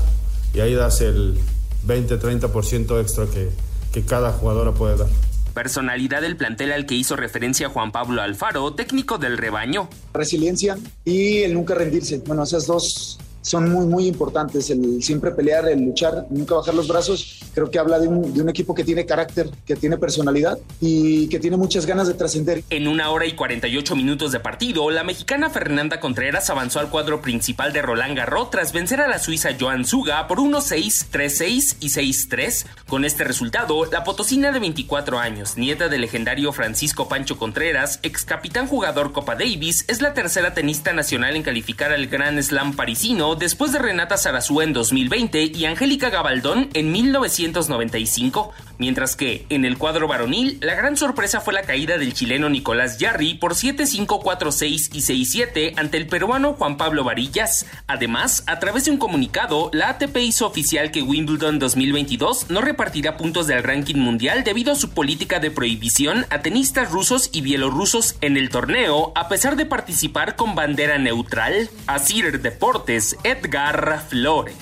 y 0.53 0.59
ahí 0.59 0.73
das 0.73 1.01
el 1.01 1.37
20-30% 1.85 3.01
extra 3.01 3.25
que, 3.25 3.49
que 3.91 4.03
cada 4.03 4.31
jugadora 4.31 4.73
puede 4.73 4.97
dar. 4.97 5.07
Personalidad 5.53 6.21
del 6.21 6.37
plantel 6.37 6.71
al 6.71 6.85
que 6.85 6.93
hizo 6.93 7.15
referencia 7.15 7.69
Juan 7.69 7.91
Pablo 7.91 8.21
Alfaro, 8.21 8.73
técnico 8.73 9.17
del 9.17 9.37
rebaño. 9.37 9.89
resiliencia 10.13 10.77
y 11.03 11.39
el 11.39 11.53
nunca 11.53 11.73
rendirse. 11.73 12.21
Bueno, 12.27 12.43
esas 12.43 12.67
dos 12.67 13.17
son 13.47 13.71
muy, 13.71 13.85
muy 13.85 14.07
importantes. 14.07 14.69
El 14.69 15.01
siempre 15.01 15.31
pelear, 15.31 15.69
el 15.69 15.85
luchar, 15.85 16.27
nunca 16.29 16.55
bajar 16.55 16.73
los 16.73 16.87
brazos, 16.87 17.39
creo 17.53 17.71
que 17.71 17.79
habla 17.79 17.97
de 17.97 18.07
un, 18.09 18.33
de 18.33 18.41
un 18.41 18.49
equipo 18.49 18.75
que 18.75 18.83
tiene 18.83 19.05
carácter, 19.05 19.49
que 19.65 19.75
tiene 19.77 19.97
personalidad 19.97 20.59
y 20.81 21.29
que 21.29 21.39
tiene 21.39 21.55
muchas 21.55 21.85
ganas 21.85 22.07
de 22.07 22.13
trascender. 22.13 22.63
En 22.69 22.87
una 22.89 23.09
hora 23.09 23.25
y 23.25 23.33
48 23.33 23.95
minutos 23.95 24.33
de 24.33 24.41
partido, 24.41 24.89
la 24.91 25.05
mexicana 25.05 25.49
Fernanda 25.49 26.01
Contreras 26.01 26.49
avanzó 26.49 26.81
al 26.81 26.89
cuadro 26.89 27.21
principal 27.21 27.71
de 27.71 27.81
Roland 27.81 28.17
Garros 28.17 28.51
tras 28.51 28.73
vencer 28.73 28.99
a 28.99 29.07
la 29.07 29.19
suiza 29.19 29.51
Joan 29.57 29.85
Zuga 29.85 30.27
por 30.27 30.39
1-6, 30.39 31.07
3-6 31.09 31.77
y 31.79 31.89
6-3. 31.89 32.65
Con 32.87 33.05
este 33.05 33.23
resultado, 33.23 33.85
la 33.85 34.03
potosina 34.03 34.51
de 34.51 34.59
24 34.59 35.19
años, 35.19 35.57
nieta 35.57 35.87
del 35.87 36.01
legendario 36.01 36.51
Francisco 36.51 37.07
Pancho 37.07 37.37
Contreras, 37.37 37.99
ex 38.03 38.25
capitán 38.25 38.67
jugador 38.67 39.13
Copa 39.13 39.35
Davis, 39.35 39.85
es 39.87 40.01
la 40.01 40.13
tercera 40.13 40.53
tenista 40.53 40.91
nacional 40.91 41.37
en 41.37 41.43
calificar 41.43 41.93
al 41.93 42.07
Grand 42.07 42.41
Slam 42.41 42.75
parisino 42.75 43.36
después 43.37 43.71
de 43.71 43.79
Renata 43.79 44.17
Sarazúa 44.17 44.63
en 44.63 44.73
2020 44.73 45.51
y 45.55 45.65
Angélica 45.65 46.09
Gabaldón 46.09 46.69
en 46.73 46.91
1995, 46.91 48.51
mientras 48.77 49.15
que 49.15 49.45
en 49.49 49.65
el 49.65 49.77
cuadro 49.77 50.07
varonil 50.07 50.57
la 50.61 50.75
gran 50.75 50.97
sorpresa 50.97 51.41
fue 51.41 51.53
la 51.53 51.63
caída 51.63 51.97
del 51.97 52.13
chileno 52.13 52.49
Nicolás 52.49 52.97
Yarri 52.97 53.35
por 53.35 53.53
7-5, 53.53 54.21
4-6 54.21 54.89
y 54.93 55.01
6-7 55.01 55.73
ante 55.77 55.97
el 55.97 56.07
peruano 56.07 56.53
Juan 56.53 56.77
Pablo 56.77 57.03
Varillas. 57.03 57.65
Además, 57.87 58.43
a 58.47 58.59
través 58.59 58.85
de 58.85 58.91
un 58.91 58.97
comunicado, 58.97 59.69
la 59.73 59.89
ATP 59.89 60.17
hizo 60.17 60.47
oficial 60.47 60.91
que 60.91 61.01
Wimbledon 61.01 61.59
2022 61.59 62.49
no 62.49 62.61
repartirá 62.61 63.17
puntos 63.17 63.47
del 63.47 63.63
ranking 63.63 63.95
mundial 63.95 64.43
debido 64.43 64.73
a 64.73 64.75
su 64.75 64.89
política 64.91 65.39
de 65.39 65.51
prohibición 65.51 66.25
a 66.29 66.41
tenistas 66.41 66.91
rusos 66.91 67.29
y 67.31 67.41
bielorrusos 67.41 68.15
en 68.21 68.37
el 68.37 68.49
torneo, 68.49 69.11
a 69.15 69.27
pesar 69.27 69.55
de 69.55 69.65
participar 69.65 70.35
con 70.35 70.55
bandera 70.55 70.97
neutral. 70.97 71.69
Asir 71.85 72.41
Deportes, 72.41 73.17
Edgar 73.27 74.05
Flores. 74.07 74.55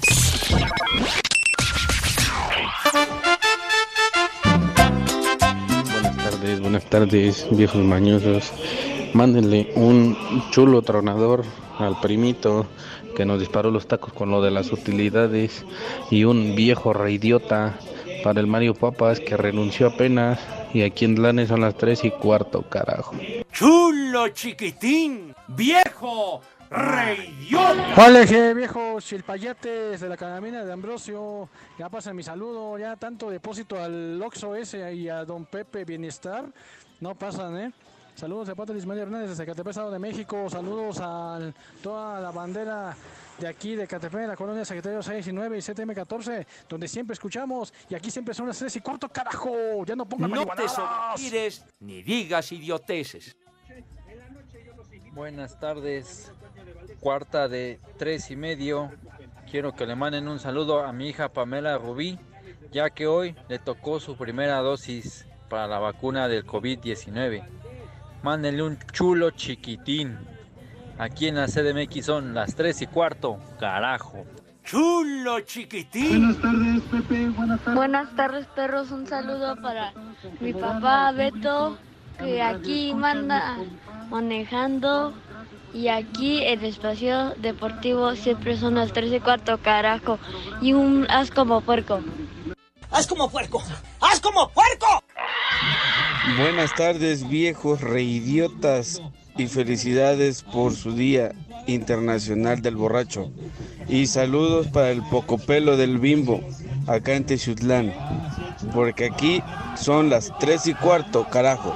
Buenas 5.93 6.17
tardes, 6.17 6.60
buenas 6.62 6.86
tardes, 6.86 7.47
viejos 7.51 7.84
mañosos. 7.84 8.51
Mándenle 9.13 9.71
un 9.75 10.17
chulo 10.49 10.82
tronador 10.82 11.45
al 11.78 11.99
primito 11.99 12.65
que 13.15 13.23
nos 13.23 13.39
disparó 13.39 13.69
los 13.69 13.88
tacos 13.88 14.13
con 14.13 14.32
lo 14.32 14.41
de 14.41 14.49
las 14.49 14.71
utilidades 14.71 15.63
y 16.10 16.23
un 16.23 16.56
viejo 16.56 16.91
reidiota 16.91 17.78
para 18.23 18.39
el 18.39 18.47
Mario 18.47 18.73
Papas 18.73 19.19
que 19.19 19.38
renunció 19.38 19.89
apenas 19.89 20.39
y 20.73 20.82
aquí 20.82 21.06
en 21.06 21.13
Dlanes 21.13 21.49
son 21.49 21.62
las 21.62 21.78
3 21.78 22.06
y 22.06 22.10
cuarto, 22.10 22.63
carajo. 22.63 23.15
Chulo 23.54 24.30
chiquitín, 24.30 25.36
viejo, 25.49 26.41
reidiota. 26.69 27.93
Hola, 27.97 28.25
je, 28.25 28.54
viejos 28.54 29.06
chilpayetes 29.06 30.01
de 30.01 30.10
la 30.10 30.17
Canamina 30.17 30.63
de 30.63 30.73
Ambrosio. 30.73 31.49
Ya 31.78 31.89
pasen 31.89 32.15
mi 32.15 32.23
saludo, 32.23 32.78
ya 32.78 32.95
tanto 32.95 33.30
depósito 33.30 33.82
al 33.82 34.21
Oxo 34.21 34.56
ese 34.56 34.93
y 34.93 35.10
a 35.10 35.25
Don 35.25 35.45
Pepe 35.45 35.86
Bienestar. 35.86 36.45
No 36.99 37.15
pasan, 37.15 37.58
¿eh? 37.58 37.71
Saludos 38.15 38.47
de 38.47 38.56
Patrick 38.56 38.78
Ismael 38.78 39.01
Hernández 39.01 39.30
de 39.30 39.36
Zacatepec, 39.36 39.71
Estado 39.71 39.91
de 39.91 39.99
México. 39.99 40.49
Saludos 40.49 40.99
a 41.01 41.51
toda 41.84 42.21
la 42.21 42.32
bandera 42.32 42.95
de 43.38 43.47
aquí 43.47 43.75
de 43.75 43.88
Catepec, 43.88 44.28
la 44.28 44.38
colonia 44.38 44.63
Secretario 44.63 45.04
6 45.04 45.28
y 45.28 45.34
9 45.34 45.58
y 45.58 45.62
CTM 45.62 45.93
14, 45.93 46.47
donde 46.69 46.88
siempre 46.88 47.13
escuchamos. 47.13 47.73
Y 47.89 47.95
aquí 47.95 48.10
siempre 48.10 48.34
son 48.34 48.47
las 48.47 48.58
3 48.58 48.73
y 48.78 48.80
cuarto, 48.80 49.10
carajo. 49.10 49.86
Ya 49.86 49.97
no 49.97 50.08
pongan 50.08 50.32
No 50.32 50.45
te 50.45 51.51
ni 51.82 52.04
digas 52.04 52.51
idioteces. 52.54 53.36
Buenas 55.12 55.60
tardes, 55.60 56.32
cuarta 56.99 57.47
de 57.47 57.79
tres 57.97 58.31
y 58.31 58.35
medio. 58.35 58.91
Quiero 59.49 59.75
que 59.75 59.85
le 59.85 59.95
manden 59.95 60.27
un 60.27 60.39
saludo 60.39 60.83
a 60.83 60.91
mi 60.91 61.09
hija 61.09 61.29
Pamela 61.29 61.77
Rubí, 61.77 62.19
ya 62.71 62.89
que 62.89 63.07
hoy 63.07 63.35
le 63.47 63.59
tocó 63.59 63.99
su 63.99 64.17
primera 64.17 64.59
dosis 64.59 65.27
para 65.49 65.67
la 65.67 65.79
vacuna 65.79 66.27
del 66.27 66.45
COVID-19. 66.45 67.47
Mándenle 68.23 68.63
un 68.63 68.79
chulo 68.91 69.31
chiquitín. 69.31 70.17
Aquí 70.97 71.27
en 71.27 71.35
la 71.35 71.47
CDMX 71.47 72.05
son 72.05 72.33
las 72.33 72.55
tres 72.55 72.81
y 72.81 72.87
cuarto, 72.87 73.37
carajo. 73.59 74.25
Chulo 74.63 75.41
chiquitín. 75.41 76.33
Buenas 76.33 76.41
tardes, 76.41 76.81
Pepe. 76.89 77.29
Buenas 77.29 77.59
tardes. 77.59 77.75
Buenas 77.75 78.15
tardes, 78.15 78.47
perros. 78.47 78.91
Un 78.91 79.05
saludo 79.05 79.55
para 79.61 79.93
mi 80.39 80.53
papá 80.53 81.11
Beto, 81.11 81.77
que 82.17 82.41
aquí 82.41 82.93
manda 82.95 83.57
manejando. 84.09 85.13
Y 85.75 85.89
aquí 85.89 86.41
el 86.41 86.63
espacio 86.63 87.35
deportivo 87.35 88.15
siempre 88.15 88.57
son 88.57 88.75
las 88.75 88.93
3 88.93 89.11
y 89.11 89.19
cuarto, 89.19 89.57
carajo. 89.57 90.17
Y 90.61 90.71
un 90.71 91.05
haz 91.09 91.31
como 91.31 91.59
puerco. 91.59 91.99
¡Haz 92.91 93.07
como 93.07 93.29
puerco! 93.29 93.61
¡Haz 93.99 94.21
como 94.21 94.49
puerco! 94.51 94.88
Buenas 96.38 96.73
tardes, 96.75 97.27
viejos 97.27 97.81
reidiotas, 97.81 99.01
y 99.38 99.47
felicidades 99.47 100.43
por 100.43 100.73
su 100.73 100.93
Día 100.93 101.33
Internacional 101.67 102.61
del 102.61 102.77
Borracho. 102.77 103.31
Y 103.88 104.07
saludos 104.07 104.67
para 104.67 104.91
el 104.91 105.03
pocopelo 105.03 105.77
del 105.77 105.99
bimbo, 105.99 106.41
acá 106.88 107.15
en 107.15 107.25
Texutlán, 107.25 107.93
porque 108.73 109.05
aquí 109.05 109.43
son 109.75 110.09
las 110.09 110.31
tres 110.39 110.67
y 110.67 110.73
cuarto, 110.73 111.27
carajo. 111.29 111.75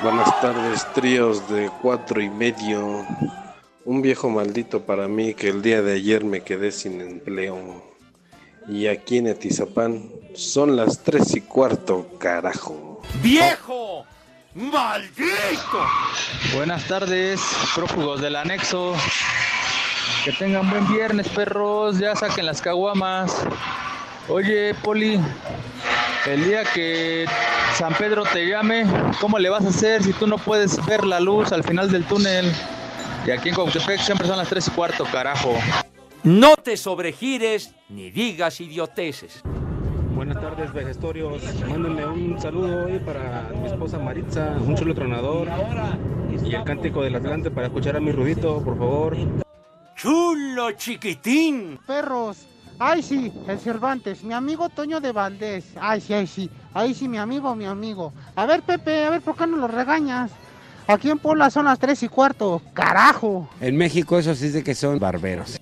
Buenas 0.00 0.40
tardes, 0.40 0.86
tríos 0.94 1.48
de 1.48 1.70
cuatro 1.82 2.22
y 2.22 2.30
medio. 2.30 3.04
Un 3.84 4.00
viejo 4.00 4.30
maldito 4.30 4.86
para 4.86 5.08
mí 5.08 5.34
que 5.34 5.48
el 5.48 5.60
día 5.60 5.82
de 5.82 5.94
ayer 5.94 6.24
me 6.24 6.42
quedé 6.42 6.70
sin 6.70 7.00
empleo. 7.00 7.82
Y 8.68 8.86
aquí 8.86 9.18
en 9.18 9.26
Atizapán 9.28 10.08
son 10.34 10.76
las 10.76 11.02
tres 11.02 11.34
y 11.34 11.40
cuarto, 11.40 12.06
carajo. 12.20 13.02
¡Viejo! 13.22 14.06
¡Maldito! 14.54 15.84
Buenas 16.54 16.86
tardes, 16.86 17.40
prófugos 17.74 18.20
del 18.20 18.36
anexo. 18.36 18.94
Que 20.24 20.30
tengan 20.30 20.70
buen 20.70 20.86
viernes, 20.92 21.28
perros. 21.28 21.98
Ya 21.98 22.14
saquen 22.14 22.46
las 22.46 22.62
caguamas. 22.62 23.34
Oye, 24.28 24.74
Poli, 24.74 25.18
el 26.26 26.44
día 26.44 26.62
que 26.72 27.26
San 27.74 27.94
Pedro 27.94 28.24
te 28.32 28.46
llame, 28.46 28.84
¿cómo 29.20 29.38
le 29.38 29.48
vas 29.48 29.64
a 29.64 29.68
hacer 29.68 30.02
si 30.02 30.12
tú 30.12 30.26
no 30.26 30.36
puedes 30.38 30.84
ver 30.86 31.04
la 31.04 31.20
luz 31.20 31.52
al 31.52 31.62
final 31.62 31.90
del 31.90 32.04
túnel? 32.04 32.52
Y 33.26 33.30
aquí 33.30 33.50
en 33.50 33.54
Caucatepec 33.54 34.00
siempre 34.00 34.26
son 34.26 34.36
las 34.36 34.48
3 34.48 34.66
y 34.66 34.70
cuarto, 34.72 35.04
carajo. 35.04 35.54
No 36.24 36.56
te 36.56 36.76
sobregires 36.76 37.72
ni 37.88 38.10
digas 38.10 38.60
idioteces. 38.60 39.42
Buenas 40.14 40.40
tardes, 40.40 40.72
vejestorios. 40.72 41.40
Mándenme 41.68 42.04
un 42.04 42.40
saludo 42.40 42.86
hoy 42.86 42.98
para 42.98 43.48
mi 43.54 43.68
esposa 43.68 44.00
Maritza, 44.00 44.56
un 44.60 44.74
chulo 44.74 44.92
tronador 44.92 45.46
y 46.44 46.54
el 46.54 46.64
cántico 46.64 47.02
del 47.02 47.14
Atlante 47.14 47.52
para 47.52 47.68
escuchar 47.68 47.96
a 47.96 48.00
mi 48.00 48.10
Rudito, 48.10 48.60
por 48.60 48.76
favor. 48.76 49.16
Chulo 49.94 50.72
chiquitín. 50.72 51.78
Perros. 51.86 52.47
Ay, 52.80 53.02
sí, 53.02 53.32
el 53.48 53.58
Cervantes, 53.58 54.22
mi 54.22 54.34
amigo 54.34 54.68
Toño 54.68 55.00
de 55.00 55.10
Valdés. 55.10 55.64
Ay, 55.80 56.00
sí, 56.00 56.14
ay, 56.14 56.26
sí. 56.28 56.48
Ay, 56.72 56.94
sí, 56.94 57.08
mi 57.08 57.18
amigo, 57.18 57.54
mi 57.56 57.66
amigo. 57.66 58.12
A 58.36 58.46
ver, 58.46 58.62
Pepe, 58.62 59.04
a 59.04 59.10
ver, 59.10 59.20
¿por 59.20 59.36
qué 59.36 59.48
no 59.48 59.56
lo 59.56 59.66
regañas? 59.66 60.30
Aquí 60.86 61.10
en 61.10 61.18
Puebla 61.18 61.50
son 61.50 61.64
las 61.64 61.78
tres 61.80 62.02
y 62.04 62.08
cuarto. 62.08 62.62
¡Carajo! 62.72 63.48
En 63.60 63.76
México 63.76 64.18
eso 64.18 64.34
sí 64.34 64.48
de 64.50 64.62
que 64.62 64.76
son 64.76 64.98
barberos. 65.00 65.58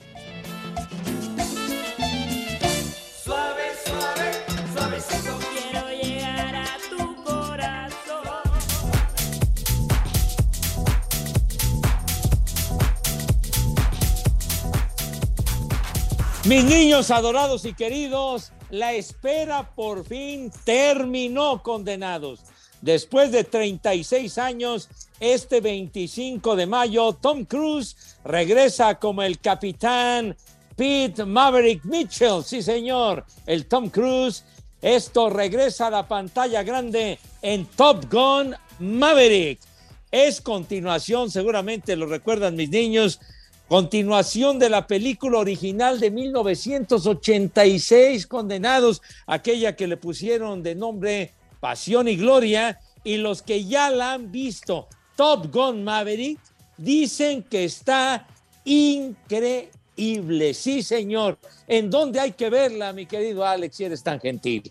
Mis 16.46 16.62
niños 16.62 17.10
adorados 17.10 17.64
y 17.64 17.74
queridos, 17.74 18.52
la 18.70 18.92
espera 18.92 19.74
por 19.74 20.06
fin 20.06 20.52
terminó, 20.62 21.60
condenados. 21.60 22.38
Después 22.80 23.32
de 23.32 23.42
36 23.42 24.38
años, 24.38 24.88
este 25.18 25.60
25 25.60 26.54
de 26.54 26.66
mayo, 26.66 27.14
Tom 27.14 27.46
Cruise 27.46 27.96
regresa 28.24 28.96
como 29.00 29.24
el 29.24 29.40
capitán 29.40 30.36
Pete 30.76 31.24
Maverick 31.24 31.84
Mitchell. 31.84 32.44
Sí, 32.44 32.62
señor, 32.62 33.24
el 33.44 33.66
Tom 33.66 33.90
Cruise. 33.90 34.44
Esto 34.80 35.28
regresa 35.28 35.88
a 35.88 35.90
la 35.90 36.06
pantalla 36.06 36.62
grande 36.62 37.18
en 37.42 37.66
Top 37.66 38.04
Gun 38.08 38.54
Maverick. 38.78 39.58
Es 40.12 40.40
continuación, 40.40 41.28
seguramente 41.28 41.96
lo 41.96 42.06
recuerdan 42.06 42.54
mis 42.54 42.70
niños, 42.70 43.18
continuación 43.68 44.58
de 44.58 44.70
la 44.70 44.86
película 44.86 45.38
original 45.38 46.00
de 46.00 46.10
1986, 46.10 48.26
Condenados, 48.26 49.02
aquella 49.26 49.76
que 49.76 49.86
le 49.86 49.96
pusieron 49.96 50.62
de 50.62 50.74
nombre 50.74 51.32
Pasión 51.60 52.08
y 52.08 52.16
Gloria, 52.16 52.80
y 53.02 53.16
los 53.18 53.42
que 53.42 53.64
ya 53.64 53.90
la 53.90 54.14
han 54.14 54.32
visto, 54.32 54.88
Top 55.16 55.52
Gun 55.52 55.84
Maverick, 55.84 56.40
dicen 56.76 57.42
que 57.42 57.64
está 57.64 58.26
increíble. 58.64 60.54
Sí, 60.54 60.82
señor. 60.82 61.38
¿En 61.66 61.90
dónde 61.90 62.20
hay 62.20 62.32
que 62.32 62.50
verla, 62.50 62.92
mi 62.92 63.06
querido 63.06 63.44
Alex, 63.44 63.76
si 63.76 63.84
eres 63.84 64.02
tan 64.02 64.20
gentil? 64.20 64.70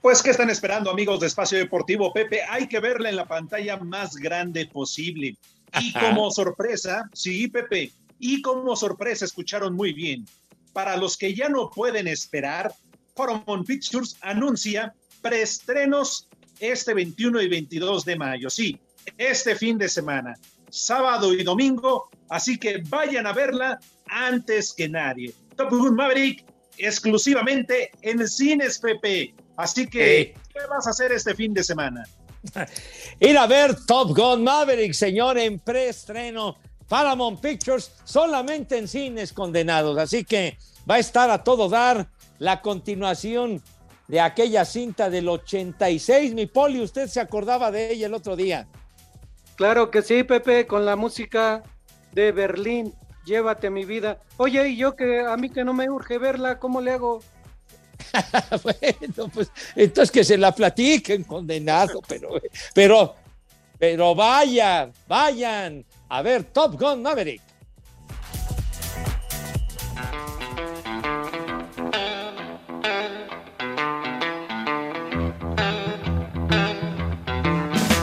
Pues, 0.00 0.22
¿qué 0.22 0.30
están 0.30 0.50
esperando, 0.50 0.90
amigos 0.90 1.20
de 1.20 1.26
Espacio 1.26 1.58
Deportivo? 1.58 2.12
Pepe, 2.12 2.42
hay 2.42 2.68
que 2.68 2.78
verla 2.78 3.08
en 3.08 3.16
la 3.16 3.26
pantalla 3.26 3.78
más 3.78 4.16
grande 4.16 4.66
posible. 4.66 5.36
Y 5.80 5.92
como 5.92 6.30
sorpresa, 6.30 7.08
sí, 7.12 7.48
Pepe, 7.48 7.92
y 8.18 8.42
como 8.42 8.76
sorpresa, 8.76 9.24
escucharon 9.24 9.74
muy 9.74 9.92
bien. 9.92 10.26
Para 10.72 10.96
los 10.96 11.16
que 11.16 11.34
ya 11.34 11.48
no 11.48 11.70
pueden 11.70 12.08
esperar, 12.08 12.72
Paramount 13.14 13.66
Pictures 13.66 14.16
anuncia 14.20 14.94
preestrenos 15.20 16.28
este 16.60 16.94
21 16.94 17.42
y 17.42 17.48
22 17.48 18.04
de 18.04 18.16
mayo. 18.16 18.50
Sí, 18.50 18.78
este 19.16 19.56
fin 19.56 19.78
de 19.78 19.88
semana, 19.88 20.34
sábado 20.70 21.32
y 21.32 21.42
domingo. 21.42 22.10
Así 22.28 22.58
que 22.58 22.82
vayan 22.88 23.26
a 23.26 23.32
verla 23.32 23.78
antes 24.06 24.72
que 24.74 24.88
nadie. 24.88 25.34
Top 25.56 25.70
Gun 25.70 25.94
Maverick 25.94 26.44
exclusivamente 26.76 27.90
en 28.02 28.26
cines, 28.28 28.78
Pepe. 28.78 29.34
Así 29.56 29.86
que, 29.88 30.34
¿qué 30.52 30.60
vas 30.70 30.86
a 30.86 30.90
hacer 30.90 31.12
este 31.12 31.34
fin 31.34 31.52
de 31.52 31.64
semana? 31.64 32.04
Ir 33.20 33.38
a 33.38 33.46
ver 33.46 33.74
Top 33.86 34.16
Gun 34.16 34.44
Maverick, 34.44 34.92
señor, 34.92 35.38
en 35.38 35.58
preestreno. 35.58 36.56
Paramount 36.88 37.40
Pictures 37.40 37.92
solamente 38.04 38.78
en 38.78 38.88
cines 38.88 39.32
condenados. 39.32 39.98
Así 39.98 40.24
que 40.24 40.56
va 40.90 40.96
a 40.96 40.98
estar 40.98 41.30
a 41.30 41.44
todo 41.44 41.68
dar 41.68 42.08
la 42.38 42.62
continuación 42.62 43.62
de 44.06 44.20
aquella 44.20 44.64
cinta 44.64 45.10
del 45.10 45.28
86. 45.28 46.34
Mi 46.34 46.46
Poli, 46.46 46.80
usted 46.80 47.08
se 47.08 47.20
acordaba 47.20 47.70
de 47.70 47.92
ella 47.92 48.06
el 48.06 48.14
otro 48.14 48.36
día. 48.36 48.66
Claro 49.56 49.90
que 49.90 50.02
sí, 50.02 50.22
Pepe, 50.22 50.66
con 50.66 50.86
la 50.86 50.96
música 50.96 51.62
de 52.12 52.32
Berlín. 52.32 52.94
Llévate 53.26 53.68
mi 53.68 53.84
vida. 53.84 54.20
Oye, 54.38 54.68
y 54.68 54.76
yo 54.76 54.96
que 54.96 55.20
a 55.20 55.36
mí 55.36 55.50
que 55.50 55.64
no 55.64 55.74
me 55.74 55.90
urge 55.90 56.16
verla, 56.16 56.58
¿cómo 56.58 56.80
le 56.80 56.92
hago? 56.92 57.20
bueno, 58.62 59.28
pues 59.32 59.50
entonces 59.74 60.10
que 60.10 60.24
se 60.24 60.38
la 60.38 60.52
platiquen, 60.52 61.24
condenado, 61.24 62.00
pero, 62.06 62.40
pero, 62.74 63.14
pero 63.78 64.14
vayan, 64.14 64.92
vayan 65.06 65.84
a 66.08 66.22
ver 66.22 66.44
Top 66.44 66.78
Gun 66.80 67.02
Maverick. 67.02 67.42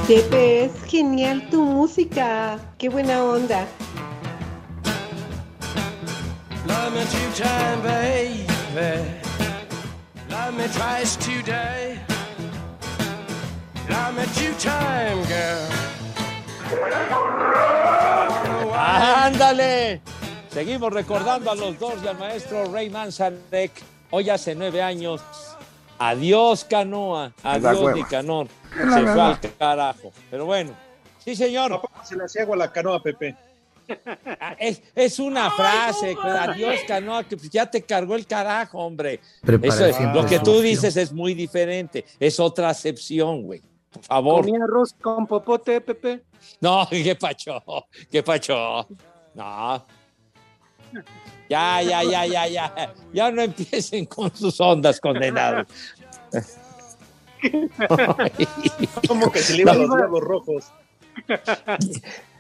Pepe, 0.08 0.65
es 0.65 0.84
genial 0.84 1.49
tu 1.49 1.63
música. 1.63 2.60
Qué 2.77 2.89
buena 2.89 3.23
onda. 3.23 3.65
Love 6.67 6.93
me 6.93 7.03
two 7.05 7.31
time, 7.34 7.81
baby. 7.81 9.24
Love 10.45 10.58
me 10.58 10.67
twice 10.67 11.15
today. 11.15 11.99
Love 13.89 14.15
me 14.15 14.25
two 14.38 14.53
time, 14.60 15.25
girl. 15.25 15.67
¡Ándale! 18.71 20.01
Seguimos 20.51 20.93
recordando 20.93 21.49
a 21.49 21.55
los 21.55 21.79
dos 21.79 21.95
y 22.03 22.08
al 22.08 22.19
maestro 22.19 22.71
Ray 22.71 22.91
Manzarek. 22.91 23.71
Hoy 24.12 24.29
hace 24.29 24.53
nueve 24.53 24.84
años. 24.84 25.19
Adiós, 25.97 26.63
Canoa. 26.63 27.34
Adiós. 27.41 27.95
Nicanor. 27.95 28.47
Se 28.71 29.01
fue 29.01 29.21
al 29.21 29.39
carajo. 29.58 30.13
Pero 30.29 30.45
bueno. 30.45 30.73
Sí, 31.23 31.36
señor. 31.36 31.81
Se 32.03 32.15
le 32.15 32.25
hacía 32.25 32.43
agua 32.43 32.55
a 32.55 32.60
la 32.60 32.71
canoa, 32.71 33.01
Pepe. 33.01 33.36
Es, 34.60 34.82
es 34.95 35.19
una 35.19 35.52
frase, 35.52 36.15
pues, 36.21 36.34
adiós 36.34 36.76
canoa, 36.88 37.24
que 37.24 37.38
pues 37.38 37.50
ya 37.50 37.69
te 37.69 37.82
cargó 37.82 38.15
el 38.15 38.26
carajo, 38.26 38.80
hombre. 38.80 39.19
Eso 39.62 39.86
es- 39.86 40.00
lo 40.13 40.26
que 40.26 40.39
tú 40.39 40.62
dices 40.62 40.95
es 40.98 41.12
muy 41.12 41.34
diferente, 41.34 42.06
es 42.19 42.39
otra 42.39 42.69
acepción, 42.69 43.43
güey. 43.43 43.62
Por 43.91 44.04
favor. 44.04 44.41
¿Comía 44.45 44.63
arroz 44.63 44.93
con 45.02 45.26
popote, 45.26 45.80
Pepe? 45.82 46.24
No, 46.60 46.88
qué 46.89 47.15
pacho, 47.15 47.63
qué 48.12 48.24
pacho. 48.24 48.88
No. 49.34 49.86
Ya, 51.50 51.82
ya, 51.82 52.04
ya, 52.04 52.26
ya, 52.26 52.48
ya. 52.48 52.93
Ya 53.13 53.32
no 53.32 53.41
empiecen 53.41 54.06
con 54.06 54.36
sus 54.36 54.60
ondas, 54.60 55.00
condenados. 55.00 55.67
¿Cómo 59.08 59.32
que 59.32 59.39
se 59.39 59.54
le 59.54 59.62
iban 59.62 59.78
los 59.80 59.95
diablos 59.95 60.21
rojos? 60.21 60.65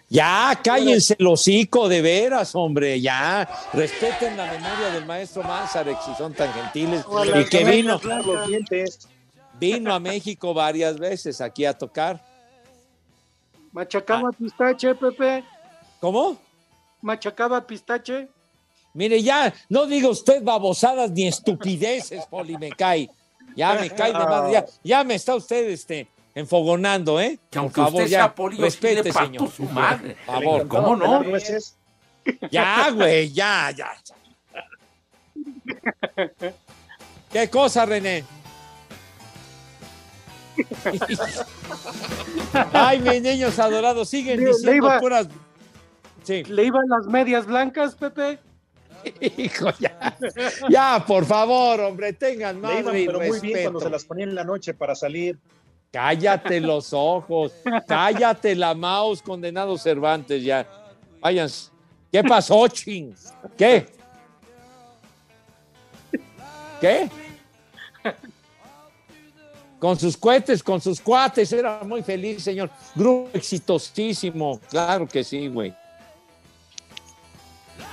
Ya, 0.07 0.59
cállense 0.63 1.15
el 1.17 1.25
hocico, 1.25 1.89
de 1.89 2.01
veras, 2.01 2.53
hombre, 2.53 3.01
ya. 3.01 3.47
Respeten 3.73 4.37
la 4.37 4.45
memoria 4.45 4.89
del 4.93 5.05
maestro 5.05 5.41
Manzarek 5.43 5.97
si 6.01 6.13
son 6.15 6.33
tan 6.33 6.53
gentiles. 6.53 7.03
Hola, 7.07 7.41
Y 7.41 7.45
que 7.45 7.63
vino, 7.63 7.99
vino 9.59 9.93
a 9.93 9.99
México 9.99 10.53
varias 10.53 10.99
veces 10.99 11.41
aquí 11.41 11.65
a 11.65 11.75
tocar. 11.75 12.23
¿Machacaba 13.71 14.31
pistache, 14.31 14.93
Pepe? 14.95 15.43
¿Cómo? 15.99 16.37
¿Machacaba 17.01 17.65
pistache? 17.65 18.27
Mire, 18.93 19.21
ya, 19.21 19.53
no 19.67 19.85
diga 19.85 20.07
usted 20.07 20.41
babosadas 20.41 21.11
ni 21.11 21.27
estupideces, 21.27 22.25
Poli, 22.27 22.57
me 22.57 22.69
cae. 22.69 23.09
Ya 23.55 23.73
me 23.73 23.89
cae 23.89 24.13
de 24.13 24.19
madre, 24.19 24.53
ya, 24.53 24.65
ya 24.83 25.03
me 25.03 25.15
está 25.15 25.35
usted 25.35 25.69
este, 25.69 26.07
enfogonando, 26.35 27.19
¿eh? 27.19 27.39
Que 27.49 27.57
Por 27.57 27.59
aunque 27.59 27.81
favor, 27.81 27.93
usted 28.01 28.11
ya, 28.11 28.17
sea 28.19 28.35
Poli, 28.35 28.57
yo 28.57 28.63
sí 28.63 28.65
respete, 28.65 29.03
le 29.03 29.11
señor. 29.13 29.49
su 29.51 29.63
madre. 29.63 30.15
Por 30.25 30.35
favor. 30.35 30.67
¿Cómo 30.67 30.95
no? 30.95 31.23
Nueces. 31.23 31.75
Ya, 32.51 32.89
güey, 32.91 33.31
ya, 33.31 33.71
ya. 33.71 33.91
¿Qué 37.31 37.49
cosa, 37.49 37.85
René? 37.85 38.23
Ay, 42.73 42.99
mis 42.99 43.21
niños 43.21 43.57
adorados, 43.59 44.09
siguen 44.09 44.37
Le- 44.39 44.45
le 44.45 44.51
diciendo 44.51 44.75
iba- 44.75 44.99
puras. 44.99 45.27
Sí. 46.23 46.43
¿Le 46.45 46.63
iban 46.65 46.83
las 46.87 47.05
medias 47.07 47.45
blancas, 47.45 47.95
Pepe? 47.95 48.39
Hijo, 49.37 49.67
ya. 49.79 50.17
Ya, 50.69 51.03
por 51.05 51.25
favor, 51.25 51.79
hombre, 51.81 52.13
tengan 52.13 52.55
Le 52.55 52.61
madre 52.61 52.79
iban, 52.79 52.97
y 52.97 53.05
pero 53.05 53.19
muy 53.19 53.39
bien 53.39 53.61
cuando 53.63 53.79
se 53.81 53.89
las 53.89 54.03
ponía 54.05 54.23
en 54.25 54.33
la 54.35 54.43
noche 54.43 54.73
para 54.73 54.95
salir. 54.95 55.37
Cállate 55.95 56.59
los 56.59 56.91
ojos, 56.91 57.53
cállate 57.87 58.53
la 58.53 58.73
mouse, 58.73 59.21
condenado 59.21 59.77
Cervantes, 59.77 60.43
ya. 60.43 60.67
Váyanse. 61.21 61.71
¿Qué 62.11 62.21
pasó, 62.21 62.67
ching? 62.67 63.15
¿Qué? 63.57 63.85
¿Qué? 66.81 67.09
Con 69.79 69.97
sus 69.97 70.17
cohetes, 70.17 70.61
con 70.61 70.81
sus 70.81 70.99
cuates, 70.99 71.53
era 71.53 71.81
muy 71.85 72.03
feliz, 72.03 72.43
señor. 72.43 72.69
Grupo 72.93 73.29
exitosísimo, 73.31 74.59
claro 74.69 75.07
que 75.07 75.23
sí, 75.23 75.47
güey. 75.47 75.73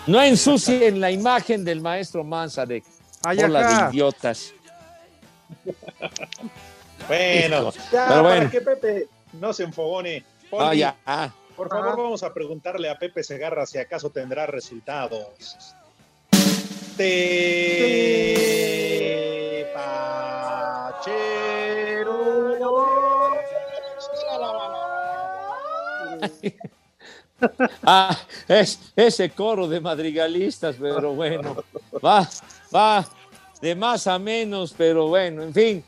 No 0.09 0.21
ensucien 0.21 1.01
la 1.01 1.12
imagen 1.12 1.65
del 1.65 1.81
maestro 1.81 2.25
Manzarek. 2.25 2.83
Ajá. 3.23 3.35
de 3.35 3.91
idiotas. 3.91 4.53
Bueno, 7.09 7.73
ya, 7.73 7.81
pero 7.91 8.07
para 8.07 8.23
bueno. 8.23 8.51
que 8.51 8.61
Pepe 8.61 9.09
no 9.35 9.53
se 9.53 9.65
enfogone. 9.65 10.25
Poli, 10.51 10.65
Ah, 10.67 10.75
ya. 10.75 10.97
ah. 11.07 11.31
Por 11.57 11.69
favor, 11.69 11.97
vamos 11.97 12.23
a 12.23 12.33
preguntarle 12.33 12.88
a 12.91 12.99
Pepe 12.99 13.23
Segarra 13.23 13.67
si 13.67 13.79
acaso 13.79 14.11
tendrá 14.11 14.47
resultados. 14.47 15.75
Te 16.97 18.33
Ah, 27.85 28.17
es 28.47 28.79
ese 28.95 29.31
coro 29.31 29.67
de 29.67 29.81
madrigalistas, 29.81 30.77
pero 30.81 31.12
bueno, 31.15 31.57
va, 32.05 32.29
va 32.73 33.05
de 33.61 33.75
más 33.75 34.07
a 34.07 34.17
menos, 34.19 34.73
pero 34.77 35.09
bueno, 35.09 35.43
en 35.43 35.53
fin. 35.53 35.85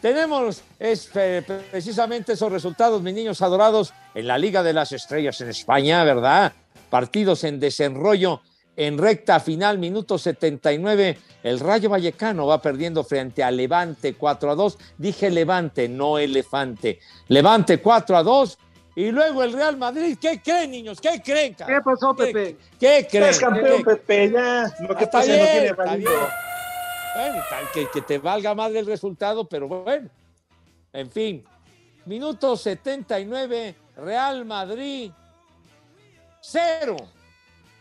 Tenemos 0.00 0.62
es, 0.78 1.10
eh, 1.14 1.42
precisamente 1.70 2.32
esos 2.32 2.50
resultados, 2.50 3.02
mis 3.02 3.14
niños 3.14 3.42
adorados, 3.42 3.92
en 4.14 4.26
la 4.26 4.38
Liga 4.38 4.62
de 4.62 4.72
las 4.72 4.92
Estrellas 4.92 5.40
en 5.40 5.50
España, 5.50 6.02
¿verdad? 6.04 6.52
Partidos 6.88 7.44
en 7.44 7.60
desenrollo 7.60 8.40
en 8.76 8.96
recta 8.96 9.40
final, 9.40 9.78
minuto 9.78 10.16
79. 10.16 11.18
El 11.42 11.60
Rayo 11.60 11.90
Vallecano 11.90 12.46
va 12.46 12.62
perdiendo 12.62 13.04
frente 13.04 13.42
a 13.44 13.50
Levante 13.50 14.14
4 14.14 14.50
a 14.50 14.54
2. 14.54 14.78
Dije 14.96 15.28
Levante, 15.30 15.88
no 15.88 16.18
Elefante. 16.18 16.98
Levante 17.28 17.78
4 17.78 18.16
a 18.16 18.22
2. 18.22 18.58
Y 18.96 19.10
luego 19.10 19.42
el 19.42 19.52
Real 19.52 19.76
Madrid, 19.76 20.16
¿qué 20.20 20.40
creen, 20.42 20.70
niños? 20.70 21.00
¿Qué 21.00 21.20
creen? 21.22 21.54
¿Qué 21.54 21.78
pasó, 21.84 22.14
Pepe? 22.14 22.56
¿Qué 22.78 23.06
creen? 23.10 23.28
Es 23.30 23.38
campeón, 23.38 23.78
¿Qué- 23.78 23.84
Pepe, 23.84 24.30
ya. 24.32 24.72
Lo 24.80 24.96
que 24.96 25.04
Está 25.04 25.18
pasa 25.18 25.28
no 25.30 25.44
tiene 25.44 25.60
bien. 25.60 26.10
Bueno, 27.14 27.42
que, 27.74 27.88
que 27.90 28.00
te 28.02 28.18
valga 28.18 28.54
más 28.54 28.72
el 28.74 28.86
resultado, 28.86 29.44
pero 29.48 29.68
bueno. 29.68 30.08
En 30.92 31.10
fin, 31.10 31.44
minuto 32.06 32.56
79, 32.56 33.74
Real 33.96 34.44
Madrid, 34.44 35.10
cero. 36.40 36.96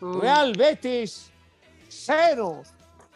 Real 0.02 0.54
Betis, 0.54 1.30
cero. 1.88 2.64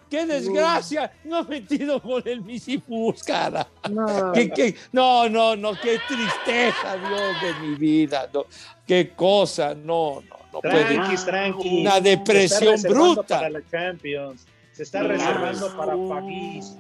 ¡Qué 0.10 0.26
desgracia! 0.28 1.12
No 1.24 1.38
ha 1.38 1.44
metido 1.44 2.00
con 2.00 2.22
el 2.28 2.42
Misifus, 2.42 3.24
cara. 3.24 3.68
No. 3.90 4.32
¿Qué- 4.34 4.50
qué? 4.52 4.76
no, 4.92 5.28
no, 5.28 5.56
no, 5.56 5.74
qué 5.74 6.00
tristeza, 6.08 6.98
Dios 6.98 7.42
de 7.42 7.54
mi 7.68 7.76
vida. 7.76 8.30
no. 8.32 8.46
qué 8.86 9.10
cosa, 9.16 9.74
no, 9.74 10.22
no, 10.22 10.38
no 10.52 10.62
puede. 10.62 10.86
Tranquis. 11.26 11.82
Una 11.82 12.00
depresión 12.00 12.80
bruta. 12.84 13.38
Para 13.38 13.50
la 13.50 13.62
Champions. 13.72 14.46
Se 14.74 14.84
está 14.84 15.04
reservando 15.04 15.78
para 15.78 15.96
París. 15.96 16.76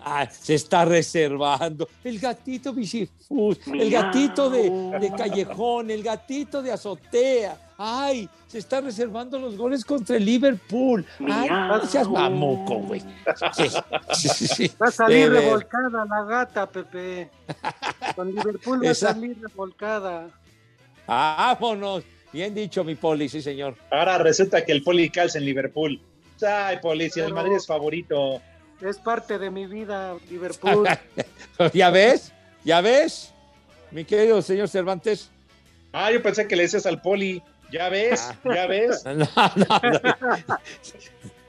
Ah, 0.00 0.26
se 0.30 0.54
está 0.54 0.84
reservando. 0.84 1.88
El 2.04 2.18
gatito 2.18 2.72
Misifus, 2.72 3.58
el 3.66 3.90
gatito 3.90 4.48
de, 4.48 4.70
de 4.98 5.12
callejón, 5.16 5.90
el 5.90 6.02
gatito 6.02 6.62
de 6.62 6.72
azotea. 6.72 7.58
Ay, 7.76 8.28
se 8.46 8.58
está 8.58 8.80
reservando 8.80 9.38
los 9.38 9.56
goles 9.56 9.84
contra 9.84 10.16
el 10.16 10.24
Liverpool. 10.24 11.04
Ay, 11.20 11.48
no 11.50 11.84
seas 11.84 12.08
mamuco, 12.08 12.76
güey. 12.78 13.00
Sí, 13.52 13.68
sí, 14.14 14.28
sí, 14.28 14.46
sí. 14.46 14.72
Va 14.80 14.88
a 14.88 14.90
salir 14.90 15.30
revolcada 15.30 16.04
la 16.04 16.24
gata, 16.24 16.66
Pepe. 16.66 17.30
Con 18.16 18.34
Liverpool 18.34 18.84
va 18.84 18.90
a 18.90 18.94
salir 18.94 19.36
revolcada. 19.40 20.28
Vámonos. 21.06 22.04
Bien 22.32 22.54
dicho, 22.54 22.84
mi 22.84 22.94
poli, 22.94 23.28
sí, 23.28 23.42
señor. 23.42 23.74
Ahora 23.90 24.18
resulta 24.18 24.64
que 24.64 24.72
el 24.72 24.82
Poli 24.82 25.08
calza 25.08 25.38
en 25.38 25.44
Liverpool. 25.44 26.00
Ay, 26.42 26.78
Poli, 26.80 27.10
si 27.10 27.20
el 27.20 27.32
Madrid 27.34 27.54
es 27.56 27.66
favorito. 27.66 28.40
Es 28.80 28.98
parte 28.98 29.38
de 29.38 29.50
mi 29.50 29.66
vida, 29.66 30.16
Liverpool. 30.30 30.86
¿Ya 31.74 31.90
ves? 31.90 32.32
¿Ya 32.64 32.80
ves? 32.80 33.32
Mi 33.90 34.04
querido 34.04 34.40
señor 34.42 34.68
Cervantes. 34.68 35.30
Ah, 35.92 36.12
yo 36.12 36.22
pensé 36.22 36.46
que 36.46 36.54
le 36.56 36.62
decías 36.62 36.86
al 36.86 37.00
Poli. 37.00 37.42
¿Ya 37.72 37.88
ves? 37.88 38.30
¿Ya 38.44 38.66
ves? 38.66 39.02
No, 39.04 39.14
no, 39.14 39.26
no. 39.56 40.58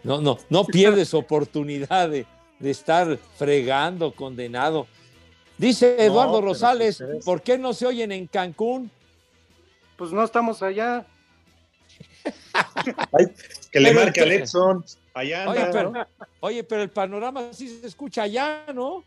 No, 0.04 0.22
no, 0.22 0.38
no 0.50 0.64
pierdes 0.66 1.14
oportunidad 1.14 2.10
de, 2.10 2.26
de 2.60 2.72
estar 2.72 3.18
fregando, 3.38 4.14
condenado. 4.16 4.88
Dice 5.58 5.98
Eduardo 6.04 6.36
pero 6.40 6.48
Rosales, 6.48 7.02
es- 7.02 7.26
¿por 7.26 7.42
qué 7.42 7.58
no 7.58 7.74
se 7.74 7.86
oyen 7.86 8.12
en 8.14 8.26
Cancún? 8.28 8.90
Pues 9.98 10.12
no 10.14 10.24
estamos 10.24 10.64
allá. 10.64 11.06
Que 13.72 13.80
le 13.80 13.90
Pero 13.90 14.02
marque 14.04 14.20
a 14.22 14.24
entonces- 14.24 14.50
Edson. 14.56 14.86
Allá 15.14 15.50
Oye 15.50 15.60
anda. 15.60 15.72
pero, 15.72 15.94
oye, 16.40 16.64
pero 16.64 16.82
el 16.84 16.90
panorama 16.90 17.42
sí 17.52 17.68
se 17.68 17.86
escucha 17.88 18.24
allá, 18.24 18.64
¿no? 18.74 19.04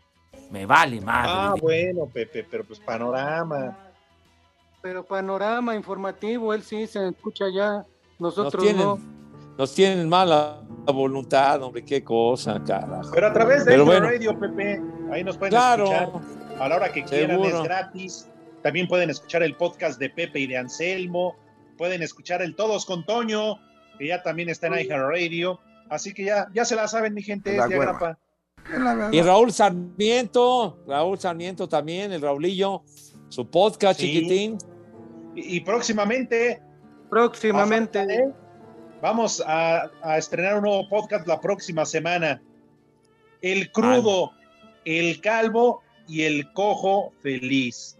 Me 0.51 0.65
vale 0.65 0.99
madre. 1.01 1.31
Ah, 1.33 1.55
bueno, 1.59 2.05
Pepe, 2.07 2.45
pero 2.49 2.63
pues 2.65 2.79
panorama. 2.79 3.77
Pero 4.81 5.03
panorama 5.05 5.75
informativo, 5.75 6.53
él 6.53 6.61
sí 6.63 6.85
se 6.87 7.07
escucha 7.07 7.45
allá. 7.45 7.85
Nos 8.19 8.37
Nosotros 8.37 8.61
tienen, 8.63 8.83
no. 8.83 8.99
nos 9.57 9.73
tienen 9.73 10.07
mala 10.09 10.61
voluntad, 10.85 11.61
hombre, 11.63 11.83
qué 11.83 12.03
cosa, 12.03 12.61
carajo. 12.63 13.09
Pero 13.13 13.27
a 13.27 13.33
través 13.33 13.65
de 13.65 13.71
Pero 13.71 13.83
Anchor 13.83 13.99
bueno. 14.01 14.13
Radio, 14.13 14.39
Pepe, 14.39 14.81
ahí 15.11 15.23
nos 15.23 15.37
pueden 15.37 15.51
Claro. 15.51 15.85
escuchar 15.85 16.09
a 16.59 16.69
la 16.69 16.75
hora 16.75 16.91
que 16.91 17.03
quieran, 17.03 17.41
Seguro. 17.41 17.57
es 17.57 17.63
gratis. 17.63 18.27
También 18.61 18.87
pueden 18.87 19.09
escuchar 19.09 19.41
el 19.43 19.55
podcast 19.55 19.99
de 19.99 20.09
Pepe 20.09 20.39
y 20.41 20.47
de 20.47 20.57
Anselmo. 20.57 21.35
Pueden 21.77 22.01
escuchar 22.03 22.41
el 22.41 22.55
Todos 22.55 22.85
con 22.85 23.05
Toño, 23.05 23.57
que 23.97 24.07
ya 24.07 24.21
también 24.23 24.49
está 24.49 24.67
en 24.67 24.73
iHeartRadio. 24.85 25.59
Así 25.89 26.13
que 26.13 26.25
ya, 26.25 26.47
ya 26.53 26.65
se 26.65 26.75
la 26.75 26.87
saben, 26.87 27.13
mi 27.13 27.21
gente, 27.21 27.55
La 27.57 27.63
es 27.65 27.69
de 27.69 27.79
hueva. 27.79 27.91
agrapa. 27.91 29.09
Y 29.11 29.21
Raúl 29.21 29.51
Sarmiento, 29.51 30.79
Raúl 30.87 31.19
Sarmiento 31.19 31.67
también, 31.67 32.11
el 32.13 32.21
Raulillo, 32.21 32.83
su 33.29 33.49
podcast 33.49 33.99
Sí. 33.99 34.07
chiquitín. 34.07 34.57
Y, 35.35 35.57
y 35.57 35.59
próximamente. 35.61 36.61
Próximamente. 37.09 38.31
Vamos 39.01 39.43
a, 39.45 39.89
a 40.01 40.17
estrenar 40.17 40.55
un 40.57 40.63
nuevo 40.63 40.87
podcast 40.87 41.27
la 41.27 41.39
próxima 41.41 41.85
semana. 41.85 42.41
El 43.41 43.69
crudo, 43.71 44.31
el 44.85 45.19
calvo 45.19 45.81
y 46.07 46.23
el 46.23 46.51
cojo 46.53 47.11
feliz. 47.21 47.97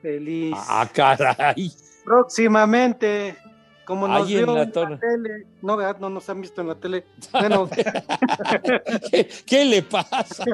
Feliz. 0.00 0.54
Ah, 0.56 0.88
caray. 0.92 1.72
Próximamente, 2.04 3.36
como 3.84 4.08
nos 4.08 4.26
Ahí 4.26 4.36
en 4.36 4.46
la 4.46 4.62
en 4.62 4.72
la, 4.72 4.98
tele. 4.98 5.46
No, 5.62 5.76
¿verdad? 5.76 5.98
no 6.00 6.10
nos 6.10 6.28
han 6.28 6.40
visto 6.40 6.60
en 6.60 6.68
la 6.68 6.74
tele. 6.74 7.04
Bueno, 7.32 7.68
¿Qué, 9.10 9.28
qué 9.44 9.64
le 9.64 9.82
pasa? 9.82 10.44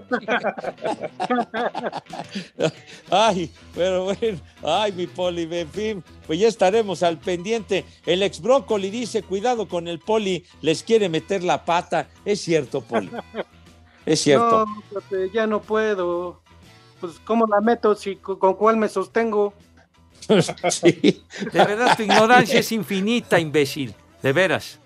Ay, 3.11 3.51
pero 3.75 4.05
bueno, 4.05 4.39
ay, 4.63 4.93
mi 4.93 5.07
poli, 5.07 5.49
en 5.51 5.69
fin, 5.69 6.05
pues 6.27 6.39
ya 6.39 6.49
estaremos 6.49 7.03
al 7.03 7.19
pendiente. 7.19 7.85
El 8.07 8.23
ex 8.23 8.41
brócoli 8.41 8.91
dice, 8.91 9.23
cuidado 9.23 9.69
con 9.69 9.89
el 9.89 9.99
poli, 9.99 10.45
les 10.63 10.83
quiere 10.83 11.09
meter 11.09 11.45
la 11.45 11.65
pata. 11.65 12.09
Es 12.25 12.41
cierto, 12.41 12.81
poli. 12.81 13.11
Es 14.07 14.21
cierto. 14.25 14.67
no, 14.67 15.27
ya 15.33 15.47
no 15.47 15.61
puedo. 15.61 16.41
Pues, 17.01 17.19
¿cómo 17.21 17.47
la 17.47 17.61
meto? 17.61 17.95
Si, 17.95 18.17
con 18.17 18.55
cuál 18.55 18.77
me 18.77 18.89
sostengo? 18.89 19.55
Sí. 20.71 21.23
De 21.53 21.65
verdad, 21.65 21.97
tu 21.97 22.03
ignorancia 22.03 22.61
es 22.61 22.73
infinita, 22.73 23.39
imbécil. 23.39 23.95
De 24.23 24.33
veras. 24.33 24.79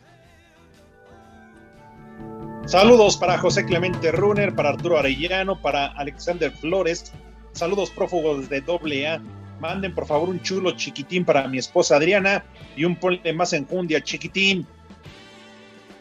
Saludos 2.67 3.17
para 3.17 3.37
José 3.39 3.67
Clemente 3.67 4.11
Runner, 4.11 4.55
para 4.55 4.71
Arturo 4.71 4.99
Arellano, 4.99 5.61
para 5.61 5.87
Alexander 5.89 6.51
Flores. 6.51 7.13
Saludos 7.53 7.91
prófugos 7.91 8.49
de 8.49 8.59
AA. 8.59 9.21
Manden 9.61 9.95
por 9.95 10.07
favor 10.07 10.29
un 10.29 10.41
chulo 10.43 10.73
chiquitín 10.73 11.25
para 11.25 11.47
mi 11.47 11.59
esposa 11.59 11.97
Adriana 11.97 12.45
y 12.77 12.85
un 12.85 12.97
ponle 12.97 13.33
más 13.33 13.53
enjundia 13.53 14.03
chiquitín. 14.03 14.67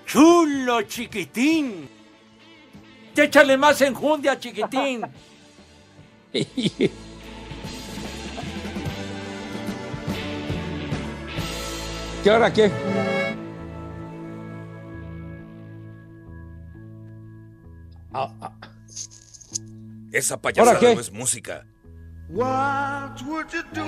Chulo, 0.06 0.82
chiquitín. 0.84 1.90
Échale 3.16 3.58
más 3.58 3.82
enjundia, 3.82 4.40
chiquitín. 4.40 5.02
¿Qué 12.24 12.32
hora 12.32 12.54
qué? 12.54 12.72
Esa 20.14 20.42
payasada 20.42 20.80
qué? 20.80 20.96
no 20.96 21.02
es 21.02 21.12
música. 21.12 21.66
What 22.30 23.22
would 23.28 23.52
you 23.52 23.64
do 23.74 23.84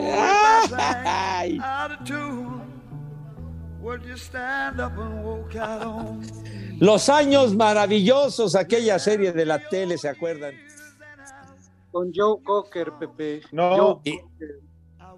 if 0.00 0.14
I 0.14 0.66
sang 0.68 1.60
out 1.60 1.90
of 1.90 2.04
tune? 2.04 2.62
Would 3.80 4.04
you 4.04 4.16
stand 4.16 4.80
up 4.80 4.96
and 4.96 5.24
walk 5.24 5.56
out 5.56 5.82
on? 5.82 6.22
Los 6.78 7.08
años 7.08 7.56
maravillosos, 7.56 8.54
aquella 8.54 9.00
serie 9.00 9.32
de 9.32 9.44
la 9.44 9.58
tele, 9.58 9.98
¿se 9.98 10.08
acuerdan? 10.08 10.54
Con 11.90 12.12
Joe 12.14 12.40
Cocker, 12.44 12.92
Pepe. 12.92 13.42
No. 13.50 14.00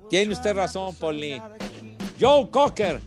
Tiene 0.08 0.32
usted 0.32 0.54
razón, 0.56 0.94
Poli. 0.94 1.42
Joe 2.20 2.50
Cocker. 2.50 3.00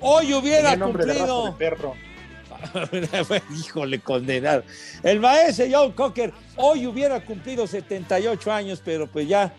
Hoy 0.00 0.34
hubiera 0.34 0.78
cumplido. 0.78 1.46
de 1.46 1.52
perro. 1.52 1.94
Híjole, 3.56 4.00
condenado. 4.00 4.62
El 5.02 5.20
maestro 5.20 5.66
Joe 5.70 5.94
Cocker 5.94 6.32
hoy 6.56 6.86
hubiera 6.86 7.24
cumplido 7.24 7.66
78 7.66 8.52
años, 8.52 8.82
pero 8.84 9.06
pues 9.06 9.28
ya 9.28 9.52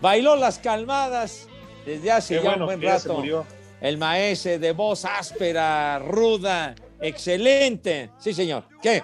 bailó 0.00 0.36
las 0.36 0.58
calmadas 0.58 1.48
desde 1.84 2.10
hace 2.10 2.36
Qué 2.36 2.42
ya 2.42 2.50
bueno 2.50 2.64
un 2.64 2.78
buen 2.78 2.82
rato. 2.82 3.46
El 3.80 3.96
maestro 3.96 4.58
de 4.58 4.72
voz 4.72 5.04
áspera, 5.04 5.98
ruda, 6.00 6.74
excelente. 7.00 8.10
Sí, 8.18 8.34
señor. 8.34 8.64
¿Qué? 8.82 9.02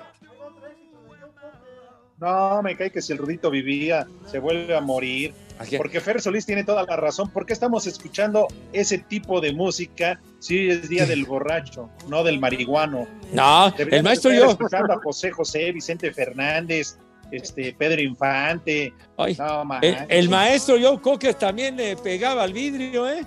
No, 2.19 2.63
me 2.63 2.77
cae 2.77 2.91
que 2.91 3.03
si 3.03 3.13
el 3.13 3.19
Rudito 3.19 3.51
vivía, 3.51 4.07
se 4.31 4.39
vuelve 4.39 4.77
a 4.77 4.81
morir. 4.81 5.35
Porque 5.77 6.01
Fer 6.01 6.21
Solís 6.21 6.47
tiene 6.47 6.65
toda 6.65 6.85
la 6.85 6.97
razón. 6.97 7.29
¿Por 7.31 7.45
qué 7.47 7.53
estamos 7.53 7.87
escuchando 7.87 8.47
ese 8.73 8.99
tipo 8.99 9.41
de 9.41 9.53
música 9.53 10.21
si 10.39 10.69
es 10.69 10.89
día 10.89 11.07
del 11.07 11.25
borracho, 11.25 11.91
no 12.09 12.23
del 12.25 12.39
marihuano? 12.41 13.07
No, 13.33 13.73
el 13.77 14.03
maestro 14.03 14.33
yo. 14.33 14.51
escuchando 14.51 14.93
a 14.93 15.01
José 15.03 15.31
José, 15.33 15.73
Vicente 15.73 16.13
Fernández, 16.13 16.97
este 17.31 17.75
Pedro 17.77 18.01
Infante. 18.01 18.93
Ay, 19.17 19.37
no, 19.39 19.65
El, 19.83 19.97
el 20.09 20.29
maestro 20.29 20.77
Joe 20.81 21.01
Cocker 21.01 21.35
también 21.35 21.77
le 21.77 21.97
pegaba 21.97 22.43
al 22.45 22.53
vidrio, 22.53 23.09
¿eh? 23.09 23.25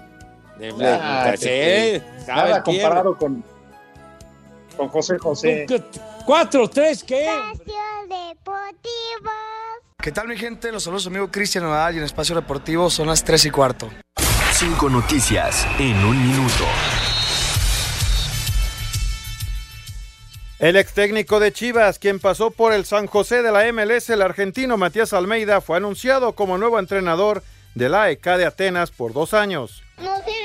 De- 0.59 0.73
Ah, 0.79 1.33
sí, 1.37 2.01
Nada 2.27 2.63
quiebra. 2.63 2.63
comparado 2.63 3.17
con, 3.17 3.43
con 4.77 4.87
José 4.89 5.17
José. 5.17 5.65
¿Cuatro, 6.25 6.69
tres, 6.69 7.03
qué? 7.03 7.27
¿Qué 10.01 10.11
tal 10.11 10.27
mi 10.27 10.37
gente? 10.37 10.71
Los 10.71 10.83
saludos 10.83 11.07
amigo 11.07 11.29
Cristian 11.29 11.65
Nadal 11.65 11.95
y 11.95 11.97
en 11.97 12.05
Espacio 12.05 12.35
Deportivo 12.35 12.89
son 12.89 13.07
las 13.07 13.23
3 13.23 13.45
y 13.45 13.51
cuarto. 13.51 13.89
Cinco 14.53 14.89
noticias 14.89 15.67
en 15.79 15.97
un 16.05 16.17
minuto. 16.25 16.63
El 20.59 20.75
ex 20.75 20.93
técnico 20.93 21.39
de 21.39 21.51
Chivas, 21.51 21.99
quien 21.99 22.19
pasó 22.19 22.51
por 22.51 22.73
el 22.73 22.85
San 22.85 23.05
José 23.05 23.43
de 23.43 23.51
la 23.51 23.71
MLS, 23.71 24.09
el 24.09 24.21
argentino 24.21 24.77
Matías 24.77 25.13
Almeida, 25.13 25.61
fue 25.61 25.77
anunciado 25.77 26.33
como 26.33 26.57
nuevo 26.57 26.79
entrenador 26.79 27.43
de 27.75 27.89
la 27.89 28.09
EK 28.09 28.25
de 28.37 28.45
Atenas 28.45 28.89
por 28.89 29.13
dos 29.13 29.35
años. 29.35 29.83
No 29.97 30.15
sirve 30.17 30.36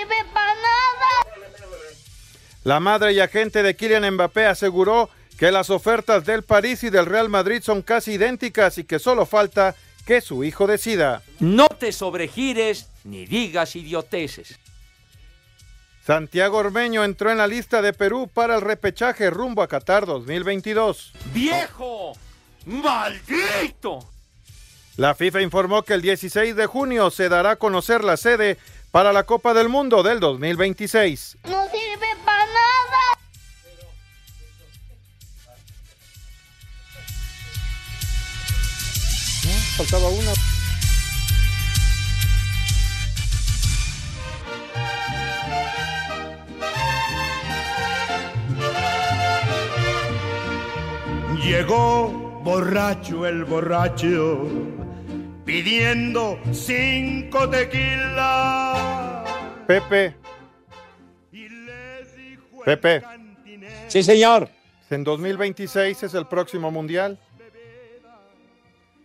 La 2.65 2.79
madre 2.79 3.13
y 3.13 3.21
agente 3.21 3.63
de 3.63 3.75
Kylian 3.75 4.15
Mbappé 4.15 4.47
aseguró 4.47 5.11
que 5.39 5.51
las 5.51 5.71
ofertas 5.71 6.25
del 6.25 6.45
París 6.45 6.85
y 6.85 6.91
del 6.91 7.07
Real 7.07 7.29
Madrid 7.29 7.63
son 7.63 7.83
casi 7.83 8.13
idénticas 8.13 8.79
y 8.79 8.85
que 8.85 9.01
solo 9.01 9.27
falta 9.27 9.75
que 10.07 10.21
su 10.21 10.45
hijo 10.45 10.67
decida. 10.67 11.23
No 11.41 11.69
te 11.69 11.91
sobregires 11.93 12.89
ni 13.05 13.27
digas 13.27 13.75
idioteces. 13.75 14.59
Santiago 16.05 16.59
Ormeño 16.59 17.05
entró 17.05 17.31
en 17.31 17.39
la 17.39 17.47
lista 17.47 17.81
de 17.83 17.93
Perú 17.93 18.29
para 18.33 18.57
el 18.57 18.61
repechaje 18.61 19.31
rumbo 19.31 19.63
a 19.63 19.69
Qatar 19.69 20.07
2022. 20.07 21.13
¡Viejo! 21.33 22.13
¡Maldito! 22.67 24.09
La 24.97 25.15
FIFA 25.15 25.43
informó 25.43 25.85
que 25.85 25.95
el 25.95 26.03
16 26.03 26.55
de 26.55 26.67
junio 26.67 27.11
se 27.11 27.29
dará 27.29 27.53
a 27.53 27.57
conocer 27.57 28.05
la 28.05 28.17
sede 28.17 28.59
para 28.93 29.12
la 29.12 29.24
Copa 29.24 29.55
del 29.55 29.68
Mundo 29.70 30.03
del 30.03 30.20
2026. 30.20 31.38
No 31.45 31.64
sirve 31.64 32.07
para 32.24 32.45
nada. 32.45 33.18
Faltaba 39.78 40.09
una. 40.09 40.32
Llegó 51.43 52.40
borracho 52.45 53.26
el 53.26 53.45
borracho 53.45 54.49
pidiendo 55.45 56.38
cinco 56.53 57.49
tequilas. 57.49 58.72
Pepe. 59.81 60.14
Pepe. 62.64 63.03
Sí, 63.89 64.03
señor. 64.03 64.49
En 64.91 65.03
2026 65.03 66.03
es 66.03 66.12
el 66.14 66.27
próximo 66.27 66.70
mundial. 66.70 67.18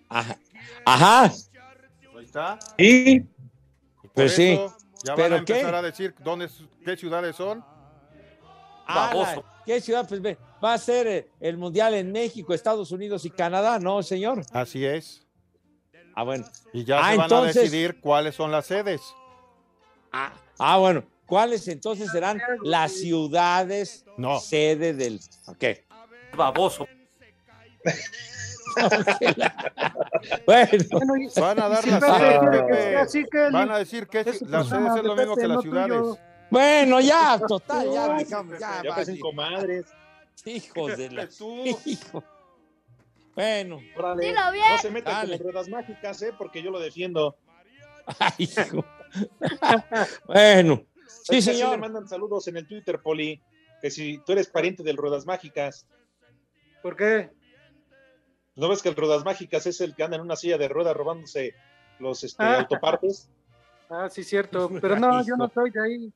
Ajá. 0.09 0.37
Ajá. 0.85 1.23
Ahí 1.23 2.25
está. 2.25 2.59
Y. 2.77 3.21
Pues 4.13 4.33
sí. 4.35 4.59
Ya 5.05 5.13
van 5.15 5.21
a 5.21 5.23
¿Pero 5.23 5.35
empezar 5.37 5.71
qué? 5.71 5.77
a 5.77 5.81
decir 5.81 6.15
dónde, 6.19 6.49
qué 6.83 6.97
ciudades 6.97 7.35
son. 7.37 7.63
Ah, 8.87 9.11
la- 9.15 9.43
¿Qué 9.65 9.79
ciudad? 9.79 10.05
Pues 10.07 10.21
ve, 10.21 10.37
va 10.63 10.73
a 10.73 10.77
ser 10.77 11.07
eh, 11.07 11.29
el 11.39 11.57
mundial 11.57 11.93
en 11.93 12.11
México, 12.11 12.53
Estados 12.53 12.91
Unidos 12.91 13.23
y 13.25 13.29
Canadá, 13.29 13.79
¿no, 13.79 14.01
señor? 14.03 14.41
Así 14.51 14.85
es. 14.85 15.25
Ah, 16.15 16.23
bueno. 16.23 16.45
Y 16.73 16.83
ya 16.83 16.99
Ah, 16.99 17.11
se 17.11 17.17
van 17.17 17.25
entonces- 17.25 17.57
a 17.57 17.59
decidir 17.61 17.99
cuáles 18.01 18.35
son 18.35 18.51
las 18.51 18.65
sedes. 18.65 19.01
Ah, 20.11 20.77
bueno. 20.77 21.03
¿Cuáles 21.25 21.67
entonces 21.67 22.09
serán 22.09 22.41
las 22.63 22.93
ciudades 22.93 24.05
sede 24.41 24.93
del. 24.93 25.19
Ok. 25.47 25.65
Baboso. 26.35 26.87
bueno. 30.45 30.69
Van 31.35 31.59
a 31.59 31.69
dar 31.69 31.83
si 31.83 31.89
las 31.89 32.01
Pepe 32.01 33.49
Van 33.51 33.71
a 33.71 33.79
decir 33.79 34.07
que 34.07 34.23
las 34.23 34.67
programa 34.67 34.93
sedes 34.93 34.97
es 34.97 35.03
lo 35.03 35.15
mismo 35.15 35.35
que 35.35 35.47
las 35.47 35.55
no 35.55 35.61
ciudades. 35.61 36.19
Bueno, 36.49 37.01
ya, 37.01 37.39
total, 37.45 37.91
ya 37.91 38.05
Ay, 38.05 38.23
dejamos, 38.23 38.59
ya, 38.59 38.81
Ya 38.83 38.89
parecen 38.91 39.19
comadres. 39.19 39.85
Hijos 40.45 40.97
de 40.97 41.11
la. 41.11 41.23
Hijo. 41.85 42.23
Bueno. 43.35 43.79
Dilo 43.79 44.51
bien. 44.51 44.71
No 44.71 44.77
se 44.81 44.89
metan 44.89 45.13
Dale. 45.13 45.37
con 45.37 45.51
ruedas 45.51 45.67
mágicas, 45.67 46.21
¿eh? 46.21 46.33
Porque 46.37 46.63
yo 46.63 46.71
lo 46.71 46.79
defiendo. 46.79 47.35
Bueno. 48.17 48.33
Es 48.37 48.71
que 50.33 50.85
Sí, 51.07 51.41
señor. 51.41 51.71
le 51.71 51.77
mandan 51.77 52.07
saludos 52.07 52.47
en 52.47 52.57
el 52.57 52.67
Twitter, 52.67 53.01
Poli. 53.01 53.41
Que 53.81 53.91
si 53.91 54.17
tú 54.25 54.31
eres 54.31 54.47
pariente 54.47 54.83
del 54.83 54.97
Ruedas 54.97 55.25
Mágicas. 55.25 55.87
¿Por 56.81 56.95
qué? 56.95 57.29
¿No 58.55 58.69
ves 58.69 58.81
que 58.81 58.89
el 58.89 58.95
Ruedas 58.95 59.23
Mágicas 59.23 59.65
es 59.67 59.81
el 59.81 59.95
que 59.95 60.03
anda 60.03 60.15
en 60.17 60.23
una 60.23 60.35
silla 60.35 60.57
de 60.57 60.67
ruedas 60.67 60.95
robándose 60.95 61.53
los 61.99 62.23
este, 62.23 62.43
Ah. 62.43 62.59
autopartes? 62.59 63.29
Ah, 63.89 64.09
sí, 64.09 64.21
cierto. 64.21 64.69
Pero 64.81 64.99
no, 64.99 65.25
yo 65.25 65.37
no 65.37 65.49
soy 65.49 65.71
de 65.71 65.81
ahí. 65.81 66.13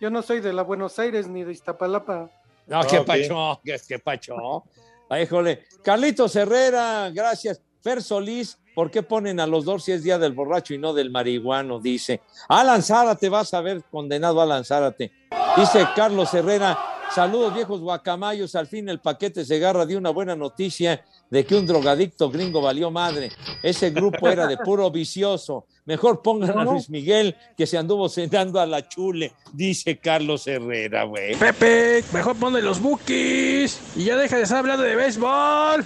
Yo 0.00 0.08
no 0.08 0.22
soy 0.22 0.40
de 0.40 0.54
la 0.54 0.62
Buenos 0.62 0.98
Aires 0.98 1.28
ni 1.28 1.44
de 1.44 1.52
Iztapalapa. 1.52 2.30
No, 2.66 2.80
qué 2.88 3.02
pacho, 3.02 3.60
qué, 3.62 3.76
qué 3.86 3.98
pacho. 3.98 4.64
Ay, 5.06 5.26
jole. 5.26 5.64
Carlitos 5.84 6.34
Herrera, 6.36 7.10
gracias. 7.12 7.60
Fer 7.82 8.02
Solís, 8.02 8.58
¿por 8.74 8.90
qué 8.90 9.02
ponen 9.02 9.40
a 9.40 9.46
los 9.46 9.64
dos 9.64 9.84
si 9.84 9.92
es 9.92 10.02
día 10.02 10.18
del 10.18 10.32
borracho 10.32 10.74
y 10.74 10.78
no 10.78 10.92
del 10.92 11.10
marihuano? 11.10 11.80
Dice. 11.80 12.20
Alan 12.48 12.82
Zárate, 12.82 13.28
vas 13.28 13.54
a 13.54 13.60
ver 13.60 13.82
condenado 13.90 14.40
a 14.40 14.44
Alan 14.44 14.64
Zárate. 14.64 15.12
Dice 15.56 15.86
Carlos 15.96 16.32
Herrera, 16.34 16.78
saludos 17.14 17.54
viejos 17.54 17.80
guacamayos, 17.80 18.54
al 18.54 18.66
fin 18.66 18.88
el 18.88 19.00
paquete 19.00 19.44
se 19.44 19.56
agarra 19.56 19.86
de 19.86 19.96
una 19.96 20.10
buena 20.10 20.36
noticia 20.36 21.04
de 21.30 21.44
que 21.46 21.56
un 21.56 21.66
drogadicto 21.66 22.30
gringo 22.30 22.60
valió 22.60 22.90
madre. 22.90 23.30
Ese 23.62 23.90
grupo 23.90 24.28
era 24.28 24.46
de 24.46 24.58
puro 24.58 24.90
vicioso. 24.90 25.66
Mejor 25.86 26.22
pongan 26.22 26.58
a. 26.58 26.64
Luis 26.64 26.90
Miguel 26.90 27.34
que 27.56 27.66
se 27.66 27.78
anduvo 27.78 28.08
cenando 28.08 28.60
a 28.60 28.66
la 28.66 28.86
chule, 28.86 29.32
dice 29.52 29.98
Carlos 29.98 30.46
Herrera, 30.46 31.04
güey. 31.04 31.34
Pepe, 31.36 32.04
mejor 32.12 32.36
ponle 32.36 32.60
los 32.60 32.80
bookies 32.80 33.80
y 33.96 34.04
ya 34.04 34.16
deja 34.16 34.36
de 34.36 34.42
estar 34.42 34.58
hablando 34.58 34.82
de 34.82 34.96
béisbol. 34.96 35.84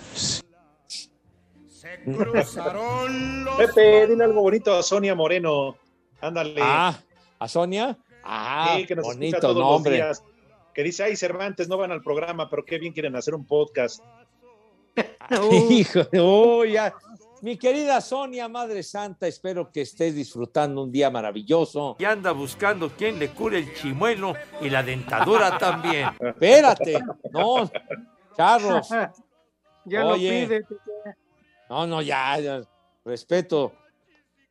Pepe, 3.57 4.07
dile 4.07 4.25
algo 4.25 4.43
bonito 4.43 4.75
a 4.75 4.83
Sonia 4.83 5.15
Moreno. 5.15 5.77
Ándale. 6.21 6.61
Ah, 6.61 6.99
¿a 7.39 7.49
Sonia? 7.49 7.97
Ah, 8.23 8.75
Sí, 8.77 8.87
que 8.87 8.97
nos 8.97 9.05
bonito 9.07 9.49
los 9.49 9.57
nombre. 9.57 9.95
días. 9.97 10.23
Que 10.73 10.83
dice, 10.83 11.05
ay, 11.05 11.17
Cervantes, 11.17 11.69
no 11.69 11.77
van 11.77 11.93
al 11.93 12.03
programa, 12.03 12.49
pero 12.51 12.65
qué 12.65 12.79
bien 12.79 12.93
quieren 12.93 13.15
hacer 13.17 13.35
un 13.35 13.45
podcast. 13.47 14.03
Hijo, 15.71 16.01
oh, 16.19 16.65
ya. 16.65 16.93
Mi 17.43 17.59
querida 17.59 18.01
Sonia, 18.01 18.49
Madre 18.49 18.83
Santa, 18.83 19.27
espero 19.27 19.71
que 19.71 19.83
estés 19.83 20.15
disfrutando 20.15 20.83
un 20.83 20.91
día 20.91 21.11
maravilloso. 21.11 21.95
Y 21.99 22.05
anda 22.05 22.33
buscando 22.33 22.89
quien 22.89 23.19
le 23.19 23.29
cure 23.29 23.59
el 23.59 23.75
chimuelo 23.75 24.35
y 24.63 24.71
la 24.71 24.83
dentadura 24.83 25.59
también. 25.59 26.09
Espérate, 26.19 26.99
no, 27.33 27.71
Charros. 28.37 28.89
Ya 29.87 30.07
Oye. 30.07 30.41
lo 30.41 30.49
pide. 30.49 30.65
No, 31.69 31.87
no, 31.87 32.03
ya. 32.03 32.62
Respeto 33.05 33.73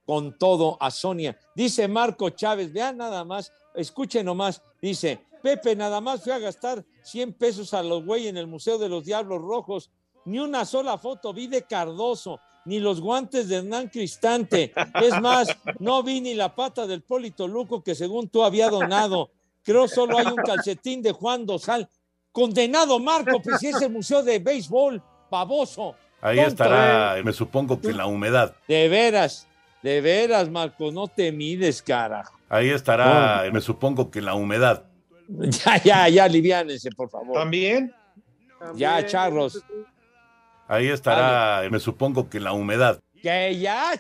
con 0.06 0.38
todo 0.38 0.78
a 0.80 0.92
Sonia. 0.92 1.38
Dice 1.56 1.88
Marco 1.88 2.30
Chávez, 2.30 2.72
vean 2.72 2.98
nada 2.98 3.24
más, 3.24 3.52
escuchen 3.74 4.26
nomás. 4.26 4.62
Dice, 4.82 5.26
Pepe, 5.42 5.76
nada 5.76 6.02
más 6.02 6.24
fui 6.24 6.32
a 6.32 6.40
gastar 6.40 6.86
100 7.04 7.34
pesos 7.34 7.74
a 7.74 7.84
los 7.84 8.06
güey 8.06 8.28
en 8.28 8.38
el 8.38 8.48
Museo 8.48 8.78
de 8.78 8.90
los 8.90 9.06
Diablos 9.06 9.42
Rojos. 9.42 9.92
Ni 10.26 10.40
una 10.40 10.66
sola 10.66 10.98
foto 10.98 11.34
vi 11.34 11.48
de 11.48 11.64
Cardoso, 11.64 12.40
ni 12.66 12.80
los 12.80 13.02
guantes 13.02 13.50
de 13.50 13.58
Hernán 13.58 13.90
Cristante. 13.90 14.74
Es 15.02 15.20
más, 15.22 15.50
no 15.80 16.02
vi 16.02 16.22
ni 16.22 16.34
la 16.34 16.56
pata 16.56 16.88
del 16.88 17.02
Polito 17.02 17.48
Luco 17.48 17.84
que 17.84 17.96
según 17.96 18.30
tú 18.30 18.44
había 18.44 18.70
donado. 18.70 19.32
Creo 19.64 19.88
solo 19.88 20.18
hay 20.18 20.28
un 20.28 20.36
calcetín 20.36 21.02
de 21.02 21.12
Juan 21.12 21.46
Dosal. 21.46 21.90
Condenado 22.32 23.00
Marco, 23.00 23.42
pues 23.42 23.60
si 23.60 23.68
es 23.68 23.82
el 23.82 23.92
Museo 23.92 24.24
de 24.24 24.40
Béisbol, 24.40 25.04
baboso. 25.30 25.96
Ahí 26.26 26.38
Tonto, 26.38 26.50
estará, 26.52 27.22
me 27.22 27.34
supongo 27.34 27.82
que 27.82 27.92
la 27.92 28.06
humedad. 28.06 28.56
De 28.66 28.88
veras, 28.88 29.46
de 29.82 30.00
veras, 30.00 30.50
Marco, 30.50 30.90
no 30.90 31.10
te 31.10 31.34
mides, 31.34 31.82
carajo. 31.82 32.34
Ahí 32.48 32.70
estará, 32.70 33.44
me 33.52 33.60
supongo 33.60 34.10
que 34.10 34.22
la 34.22 34.34
humedad. 34.34 34.86
Ya, 35.66 35.78
ya, 35.84 36.10
ya, 36.10 36.24
aliviánense, 36.26 36.90
por 36.92 37.10
favor. 37.10 37.34
¿También? 37.34 37.94
Ya, 38.76 39.06
charros. 39.06 39.62
Ahí 40.68 40.88
estará, 40.88 41.68
me 41.70 41.80
supongo 41.80 42.30
que 42.30 42.40
la 42.40 42.54
humedad. 42.54 43.00
Que 43.22 43.58
ya. 43.60 43.94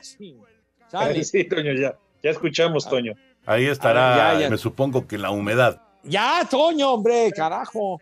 Sale. 0.90 1.24
Sí, 1.26 1.44
Toño, 1.46 1.74
ya. 1.74 1.98
Ya 2.22 2.30
escuchamos, 2.30 2.88
Toño. 2.88 3.14
Ahí 3.46 3.66
estará, 3.66 4.30
Ah, 4.30 4.34
ya, 4.36 4.40
ya. 4.42 4.50
me 4.50 4.58
supongo 4.58 5.06
que 5.08 5.18
la 5.18 5.32
humedad. 5.32 5.82
Ya, 6.04 6.48
Toño, 6.50 6.94
hombre, 6.94 7.32
carajo. 7.36 8.00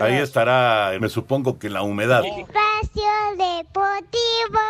Ahí 0.00 0.14
estará, 0.14 0.92
me 1.00 1.08
supongo 1.08 1.58
que 1.58 1.68
la 1.68 1.82
humedad. 1.82 2.22
Espacio 2.24 3.02
Deportivo. 3.36 4.60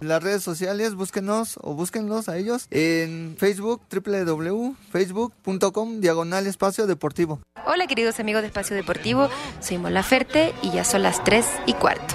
En 0.00 0.08
las 0.08 0.22
redes 0.22 0.42
sociales, 0.42 0.94
búsquenos 0.94 1.58
o 1.62 1.74
búsquenlos 1.74 2.28
a 2.28 2.36
ellos 2.36 2.66
en 2.70 3.36
Facebook, 3.38 3.80
www.facebook.com, 3.90 6.00
diagonal 6.00 6.46
espacio 6.46 6.86
deportivo. 6.86 7.40
Hola 7.66 7.86
queridos 7.86 8.20
amigos 8.20 8.42
de 8.42 8.48
Espacio 8.48 8.76
Deportivo, 8.76 9.30
soy 9.60 9.78
Mola 9.78 10.02
Ferte 10.02 10.52
y 10.62 10.70
ya 10.70 10.84
son 10.84 11.02
las 11.02 11.24
3 11.24 11.46
y 11.66 11.72
cuarto. 11.72 12.14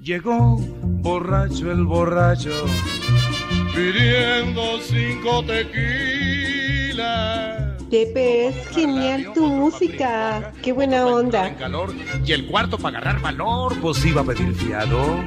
Llegó 0.00 0.56
borracho 0.58 1.70
el 1.70 1.84
borracho 1.84 2.50
pidiendo 3.74 4.80
cinco 4.80 5.44
tequilas. 5.44 7.61
Pepe, 7.92 8.46
es 8.48 8.68
genial 8.68 9.34
tu 9.34 9.46
música. 9.46 10.50
Qué 10.62 10.72
buena 10.72 11.04
onda. 11.06 11.54
calor 11.56 11.92
y 12.24 12.32
el 12.32 12.46
cuarto 12.46 12.78
para 12.78 12.96
agarrar 13.00 13.20
valor, 13.20 13.78
pues 13.82 14.02
iba 14.06 14.22
a 14.22 14.24
pedir 14.24 14.54
fiado. 14.54 15.18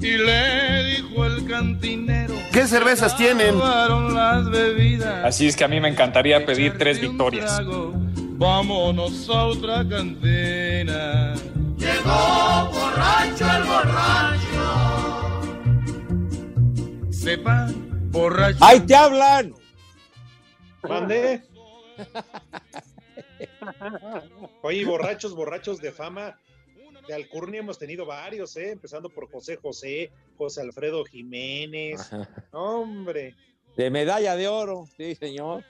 Y 0.00 0.16
le 0.16 0.82
dijo 0.96 1.24
el 1.24 1.46
cantinero, 1.46 2.34
¿Qué 2.50 2.66
cervezas 2.66 3.16
tienen? 3.16 3.56
las 3.56 4.50
bebidas. 4.50 5.24
Así 5.24 5.46
es 5.46 5.54
que 5.54 5.62
a 5.62 5.68
mí 5.68 5.80
me 5.80 5.88
encantaría 5.88 6.44
pedir 6.44 6.76
tres 6.76 7.00
victorias. 7.00 7.62
Vámonos 8.36 9.30
a 9.30 9.44
otra 9.44 9.88
cantina. 9.88 11.34
Llegó 11.78 12.68
borracho 12.72 13.46
el 13.56 13.62
borracho. 13.62 14.72
Sepa, 17.12 17.68
borracho. 18.10 18.58
¡Ahí 18.60 18.80
te 18.80 18.96
hablan! 18.96 19.54
Mande. 20.88 21.42
Oye, 24.62 24.84
borrachos, 24.84 25.34
borrachos 25.34 25.80
de 25.80 25.92
fama. 25.92 26.38
De 27.06 27.14
Alcurnia 27.14 27.60
hemos 27.60 27.78
tenido 27.78 28.06
varios, 28.06 28.56
¿eh? 28.56 28.70
Empezando 28.72 29.10
por 29.10 29.30
José 29.30 29.56
José, 29.56 30.10
José 30.38 30.62
Alfredo 30.62 31.04
Jiménez. 31.04 32.10
Hombre. 32.52 33.34
De 33.76 33.90
medalla 33.90 34.36
de 34.36 34.48
oro, 34.48 34.86
sí, 34.96 35.14
señor. 35.14 35.64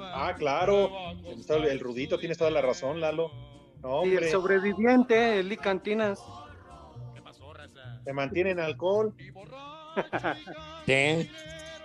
Ah, 0.00 0.34
claro. 0.38 0.90
El 1.48 1.80
Rudito, 1.80 2.18
tienes 2.18 2.38
toda 2.38 2.50
la 2.50 2.60
razón, 2.60 3.00
Lalo. 3.00 3.30
No, 3.82 4.04
Y 4.04 4.10
el 4.10 4.14
hombre. 4.16 4.30
sobreviviente, 4.30 5.40
Eli 5.40 5.56
Cantinas. 5.56 6.20
Te 8.04 8.12
mantienen 8.12 8.60
alcohol. 8.60 9.14
Sí. 10.86 11.30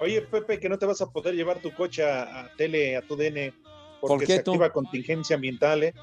Oye, 0.02 0.22
Pepe, 0.22 0.60
que 0.60 0.70
no 0.70 0.78
te 0.78 0.86
vas 0.86 1.02
a 1.02 1.10
poder 1.12 1.36
llevar 1.36 1.60
tu 1.60 1.72
coche 1.74 2.04
a, 2.04 2.42
a 2.42 2.50
tele, 2.56 2.96
a 2.96 3.02
tu 3.02 3.16
DN, 3.18 3.54
porque 4.00 4.08
¿Por 4.08 4.20
qué 4.20 4.36
se 4.38 4.44
tú? 4.44 4.52
activa 4.52 4.72
contingencia 4.72 5.36
ambiental, 5.36 5.84
¿eh? 5.84 5.94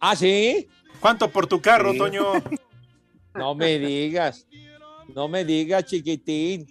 ¿Ah, 0.00 0.14
sí? 0.16 0.68
¿Cuánto 1.00 1.28
por 1.30 1.46
tu 1.46 1.60
carro, 1.60 1.92
Sí. 1.92 1.98
Toño? 1.98 2.24
No 3.34 3.54
me 3.54 3.78
digas. 3.78 4.48
No 5.14 5.28
me 5.28 5.44
digas, 5.44 5.84
chiquitín. 5.84 6.66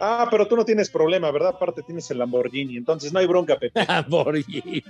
Ah, 0.00 0.26
pero 0.28 0.48
tú 0.48 0.56
no 0.56 0.64
tienes 0.64 0.90
problema, 0.90 1.30
¿verdad? 1.30 1.50
Aparte 1.54 1.82
tienes 1.82 2.10
el 2.10 2.18
Lamborghini, 2.18 2.76
entonces 2.76 3.12
no 3.12 3.20
hay 3.20 3.26
bronca, 3.26 3.56
Pepe. 3.56 3.84
Lamborghini. 3.88 4.82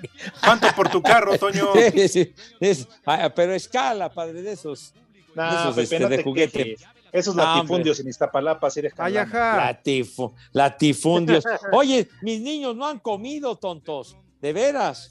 ¿Cuánto 0.43 0.68
por 0.74 0.89
tu 0.89 1.03
carro, 1.03 1.37
Toño? 1.37 1.68
Sí, 1.93 2.09
sí, 2.09 2.35
es- 2.59 2.89
ah, 3.05 3.30
pero 3.35 3.53
escala, 3.53 4.11
padre, 4.11 4.41
de 4.41 4.53
esos. 4.53 4.95
No, 5.35 5.43
de 5.51 5.57
esos 5.57 5.74
Pepe, 5.74 5.82
este, 5.82 6.01
no 6.01 6.09
de 6.09 6.22
juguete. 6.22 6.76
Esos 7.12 7.37
latifundios 7.37 8.01
en 8.01 8.09
Iztapalapa, 8.09 8.66
ajá. 8.68 9.72
Latifu- 9.72 10.32
latifundios. 10.53 11.45
Oye, 11.72 12.09
mis 12.22 12.41
niños 12.41 12.74
no 12.76 12.87
han 12.87 12.99
comido, 12.99 13.57
tontos. 13.57 14.16
De 14.41 14.53
veras. 14.53 15.09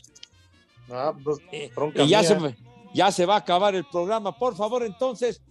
Ah, 0.92 1.14
pues, 1.24 1.38
bronca 1.74 2.04
Y 2.04 2.10
ya 2.10 2.20
mía. 2.22 2.28
se, 2.28 2.56
ya 2.94 3.12
se 3.12 3.26
va 3.26 3.36
a 3.36 3.40
acabar 3.40 3.74
el 3.76 3.86
programa. 3.86 4.38
Por 4.38 4.56
favor, 4.56 4.84
entonces, 4.84 5.42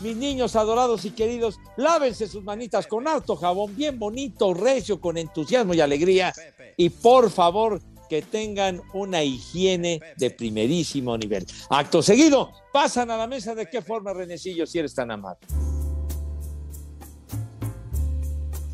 mis 0.00 0.16
niños 0.16 0.56
adorados 0.56 1.04
y 1.04 1.10
queridos, 1.10 1.58
lávense 1.76 2.26
sus 2.26 2.42
manitas 2.42 2.86
con 2.86 3.06
harto 3.06 3.36
jabón, 3.36 3.76
bien 3.76 3.98
bonito, 3.98 4.54
recio, 4.54 5.00
con 5.00 5.18
entusiasmo 5.18 5.74
y 5.74 5.80
alegría. 5.80 6.32
Y 6.76 6.88
por 6.88 7.30
favor, 7.30 7.80
que 8.08 8.22
tengan 8.22 8.82
una 8.92 9.22
higiene 9.22 10.00
de 10.16 10.30
primerísimo 10.30 11.16
nivel. 11.16 11.46
Acto 11.70 12.02
seguido, 12.02 12.50
pasan 12.72 13.10
a 13.10 13.16
la 13.16 13.26
mesa. 13.26 13.54
¿De 13.54 13.66
qué 13.66 13.82
forma, 13.82 14.12
Renecillo, 14.12 14.66
si 14.66 14.78
eres 14.78 14.94
tan 14.94 15.10
amable? 15.10 15.46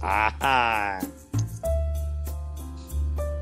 Ajá. 0.00 1.00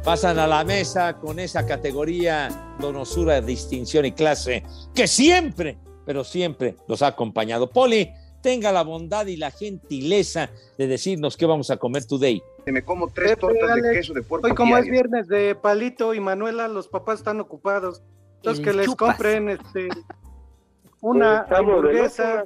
Pasan 0.04 0.38
a 0.38 0.46
la 0.46 0.64
mesa 0.64 1.18
con 1.18 1.38
esa 1.38 1.64
categoría, 1.64 2.74
donosura, 2.80 3.40
distinción 3.40 4.04
y 4.04 4.12
clase 4.12 4.64
que 4.92 5.06
siempre, 5.06 5.78
pero 6.04 6.24
siempre 6.24 6.76
los 6.88 7.02
ha 7.02 7.08
acompañado. 7.08 7.70
Poli, 7.70 8.10
tenga 8.42 8.72
la 8.72 8.82
bondad 8.82 9.26
y 9.26 9.36
la 9.36 9.50
gentileza 9.50 10.50
de 10.76 10.88
decirnos 10.88 11.36
qué 11.36 11.46
vamos 11.46 11.70
a 11.70 11.76
comer 11.76 12.04
today. 12.04 12.42
Me 12.70 12.84
como 12.84 13.08
tres 13.08 13.30
Pepe, 13.30 13.40
tortas 13.40 13.76
de 13.82 13.92
queso 13.92 14.12
de 14.14 14.22
puerco 14.22 14.46
Hoy 14.46 14.54
como 14.54 14.76
es 14.76 14.86
viernes 14.86 15.26
de 15.28 15.54
Palito 15.54 16.14
y 16.14 16.20
Manuela, 16.20 16.68
los 16.68 16.86
papás 16.88 17.18
están 17.18 17.40
ocupados. 17.40 18.02
Entonces 18.36 18.64
que 18.64 18.72
les 18.72 18.86
chupas. 18.86 19.16
compren 19.16 19.48
este 19.48 19.88
una 21.00 21.44
Pues, 21.48 21.58
hamburguesa, 21.58 22.44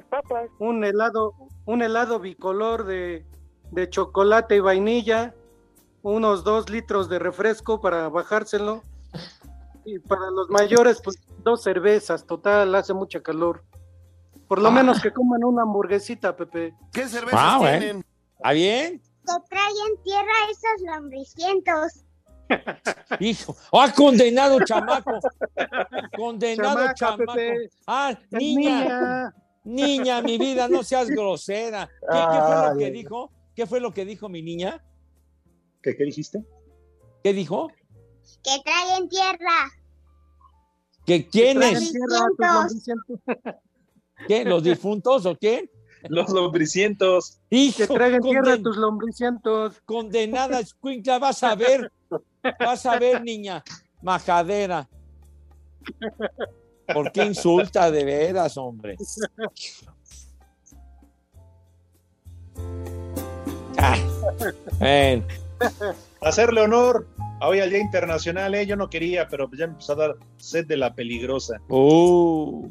un 0.59 0.83
helado, 0.83 1.33
un 1.65 1.81
helado 1.83 2.19
bicolor 2.19 2.85
de, 2.85 3.25
de 3.71 3.89
chocolate 3.89 4.55
y 4.55 4.59
vainilla, 4.59 5.35
unos 6.01 6.43
dos 6.43 6.69
litros 6.69 7.09
de 7.09 7.19
refresco 7.19 7.79
para 7.81 8.09
bajárselo. 8.09 8.81
Y 9.85 9.99
para 9.99 10.29
los 10.31 10.49
mayores, 10.49 10.99
pues 11.03 11.17
dos 11.43 11.63
cervezas, 11.63 12.25
total, 12.25 12.73
hace 12.75 12.93
mucha 12.93 13.21
calor. 13.21 13.63
Por 14.47 14.59
lo 14.61 14.69
Ah. 14.69 14.71
menos 14.71 15.01
que 15.01 15.11
coman 15.11 15.43
una 15.43 15.61
hamburguesita, 15.63 16.35
Pepe. 16.35 16.73
¿Qué 16.91 17.05
Ah, 17.33 17.57
bueno. 17.59 18.01
¿Está 18.37 18.51
bien? 18.51 19.01
Que 19.27 19.33
traigan 19.49 20.03
tierra 20.03 20.31
esos 20.49 20.87
lombricientos. 20.87 22.05
Hijo, 23.19 23.57
¡ah, 23.73 23.91
condenado 23.93 24.59
chamaco! 24.63 25.19
Condenado 26.15 26.75
Chamaca, 26.75 26.93
chamaco. 26.93 27.33
Pepe. 27.33 27.69
Ah, 27.85 28.17
niña. 28.31 28.79
niña. 28.79 29.35
Niña, 29.65 30.21
mi 30.21 30.37
vida, 30.37 30.69
no 30.69 30.81
seas 30.81 31.09
grosera. 31.09 31.87
¿Qué, 31.87 32.17
qué 32.31 32.39
fue 32.41 32.69
lo 32.69 32.77
que 32.77 32.91
dijo? 32.91 33.31
¿Qué 33.53 33.67
fue 33.67 33.79
lo 33.81 33.93
que 33.93 34.05
dijo 34.05 34.29
mi 34.29 34.41
niña? 34.41 34.81
¿Qué, 35.81 35.97
qué 35.97 36.05
dijiste? 36.05 36.45
¿Qué 37.21 37.33
dijo? 37.33 37.67
Que 38.43 38.61
traigan 38.63 39.09
tierra. 39.09 39.71
¿Que 41.05 41.27
quiénes? 41.27 41.93
lombricientos. 41.93 42.95
¿Qué? 44.27 44.45
¿Los 44.45 44.63
difuntos 44.63 45.25
o 45.25 45.35
qué? 45.35 45.69
Los 46.09 46.29
lombricientos. 46.29 47.39
Hijo, 47.49 47.77
Que 47.77 47.87
traigan 47.87 48.21
tierra 48.21 48.53
a 48.53 48.57
tus 48.57 48.77
lombricientos. 48.77 49.81
condenada 49.85 50.59
escuincla, 50.59 51.19
vas 51.19 51.43
a 51.43 51.55
ver, 51.55 51.91
vas 52.59 52.85
a 52.85 52.99
ver, 52.99 53.23
niña, 53.23 53.63
majadera. 54.01 54.87
¿Por 56.93 57.11
qué 57.11 57.25
insulta 57.25 57.91
de 57.91 58.05
veras, 58.05 58.57
hombre? 58.57 58.95
Ven. 64.79 65.25
Hacerle 66.21 66.61
honor 66.61 67.07
a 67.39 67.47
hoy 67.47 67.59
al 67.59 67.69
Día 67.69 67.79
Internacional, 67.79 68.55
¿eh? 68.55 68.65
Yo 68.65 68.75
no 68.75 68.89
quería, 68.89 69.27
pero 69.27 69.49
ya 69.51 69.67
me 69.67 69.73
empezó 69.73 69.93
a 69.93 69.95
dar 69.95 70.15
sed 70.37 70.65
de 70.65 70.77
la 70.77 70.93
peligrosa. 70.93 71.59
Uh, 71.69 72.69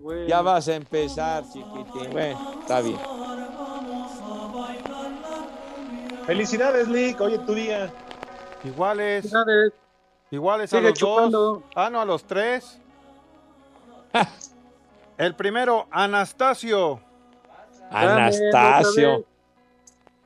bueno. 0.00 0.26
ya 0.26 0.42
vas 0.42 0.68
a 0.68 0.74
empezar, 0.74 1.44
chiquitín. 1.44 2.10
Bueno, 2.12 2.54
está 2.60 2.80
bien. 2.80 2.98
Felicidades, 6.26 6.88
Lick, 6.88 7.20
hoy 7.20 7.34
es 7.34 7.46
tu 7.46 7.54
día. 7.54 7.92
Iguales. 8.64 9.22
Felicidades. 9.22 9.72
Iguales 10.30 10.72
a 10.72 10.80
los 10.80 10.92
chupando. 10.94 11.38
dos. 11.38 11.62
Ah, 11.74 11.90
no, 11.90 12.00
a 12.00 12.04
los 12.04 12.24
tres. 12.24 12.78
El 15.18 15.34
primero, 15.34 15.86
Anastasio. 15.90 17.00
Anastasio. 17.90 19.24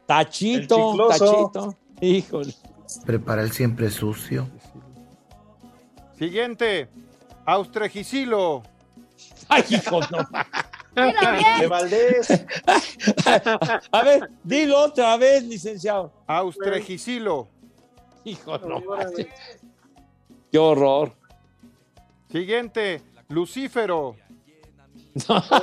Tachito, 0.07 1.09
tachito. 1.09 1.75
Híjole. 2.01 2.55
Prepara 3.07 3.43
el 3.43 3.51
siempre 3.51 3.91
sucio. 3.91 4.47
Siguiente, 6.19 6.89
Austregisilo. 7.47 8.62
Ay, 9.49 9.65
hijo, 9.69 10.01
no. 10.11 10.29
De 11.61 11.67
Valdés. 11.67 12.45
A 13.91 14.03
ver, 14.03 14.31
dilo 14.43 14.79
otra 14.81 15.17
vez, 15.17 15.43
licenciado. 15.45 16.12
Austregisilo. 16.27 17.49
Hijo, 18.25 18.59
no. 18.59 18.83
Qué 20.51 20.59
horror. 20.59 21.15
Siguiente, 22.31 23.03
Lucífero. 23.29 24.17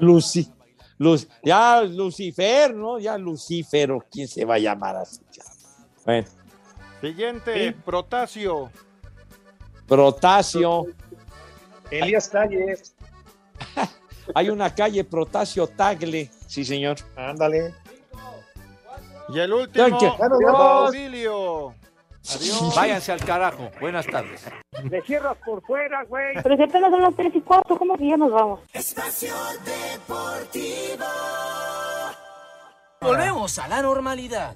Lucy. 0.00 0.48
Luz, 0.98 1.28
ya 1.44 1.82
Lucifer, 1.82 2.74
¿no? 2.74 2.98
Ya 2.98 3.16
Lucífero, 3.16 4.04
¿quién 4.10 4.26
se 4.26 4.44
va 4.44 4.56
a 4.56 4.58
llamar 4.58 4.96
así? 4.96 5.20
Bueno, 6.04 6.26
Siguiente, 7.00 7.72
Protasio. 7.84 8.70
Protasio. 9.86 10.86
Elías 11.90 12.28
Calles. 12.28 12.94
Hay 14.34 14.50
una 14.50 14.74
calle 14.74 15.04
Protasio 15.04 15.66
Tagle. 15.66 16.30
Sí, 16.46 16.64
señor. 16.64 16.96
Ándale. 17.16 17.74
Y 19.30 19.38
el 19.38 19.52
último. 19.52 19.98
Baudilio. 20.52 21.74
Adiós. 22.30 22.74
Váyanse 22.74 23.12
al 23.12 23.24
carajo. 23.24 23.70
Buenas 23.80 24.06
tardes. 24.06 24.44
Le 24.90 25.02
cierras 25.02 25.36
por 25.44 25.62
fuera, 25.62 26.04
güey. 26.04 26.34
Pero 26.42 26.56
si 26.56 26.62
apenas 26.62 26.90
son 26.90 27.02
las 27.02 27.16
3 27.16 27.32
y 27.34 27.40
cuarto, 27.40 27.78
¿cómo 27.78 27.96
que 27.96 28.08
ya 28.08 28.16
nos 28.16 28.30
vamos? 28.30 28.60
Espacio 28.72 29.34
Deportivo. 29.64 31.04
Volvemos 33.00 33.58
a 33.58 33.68
la 33.68 33.80
normalidad. 33.82 34.54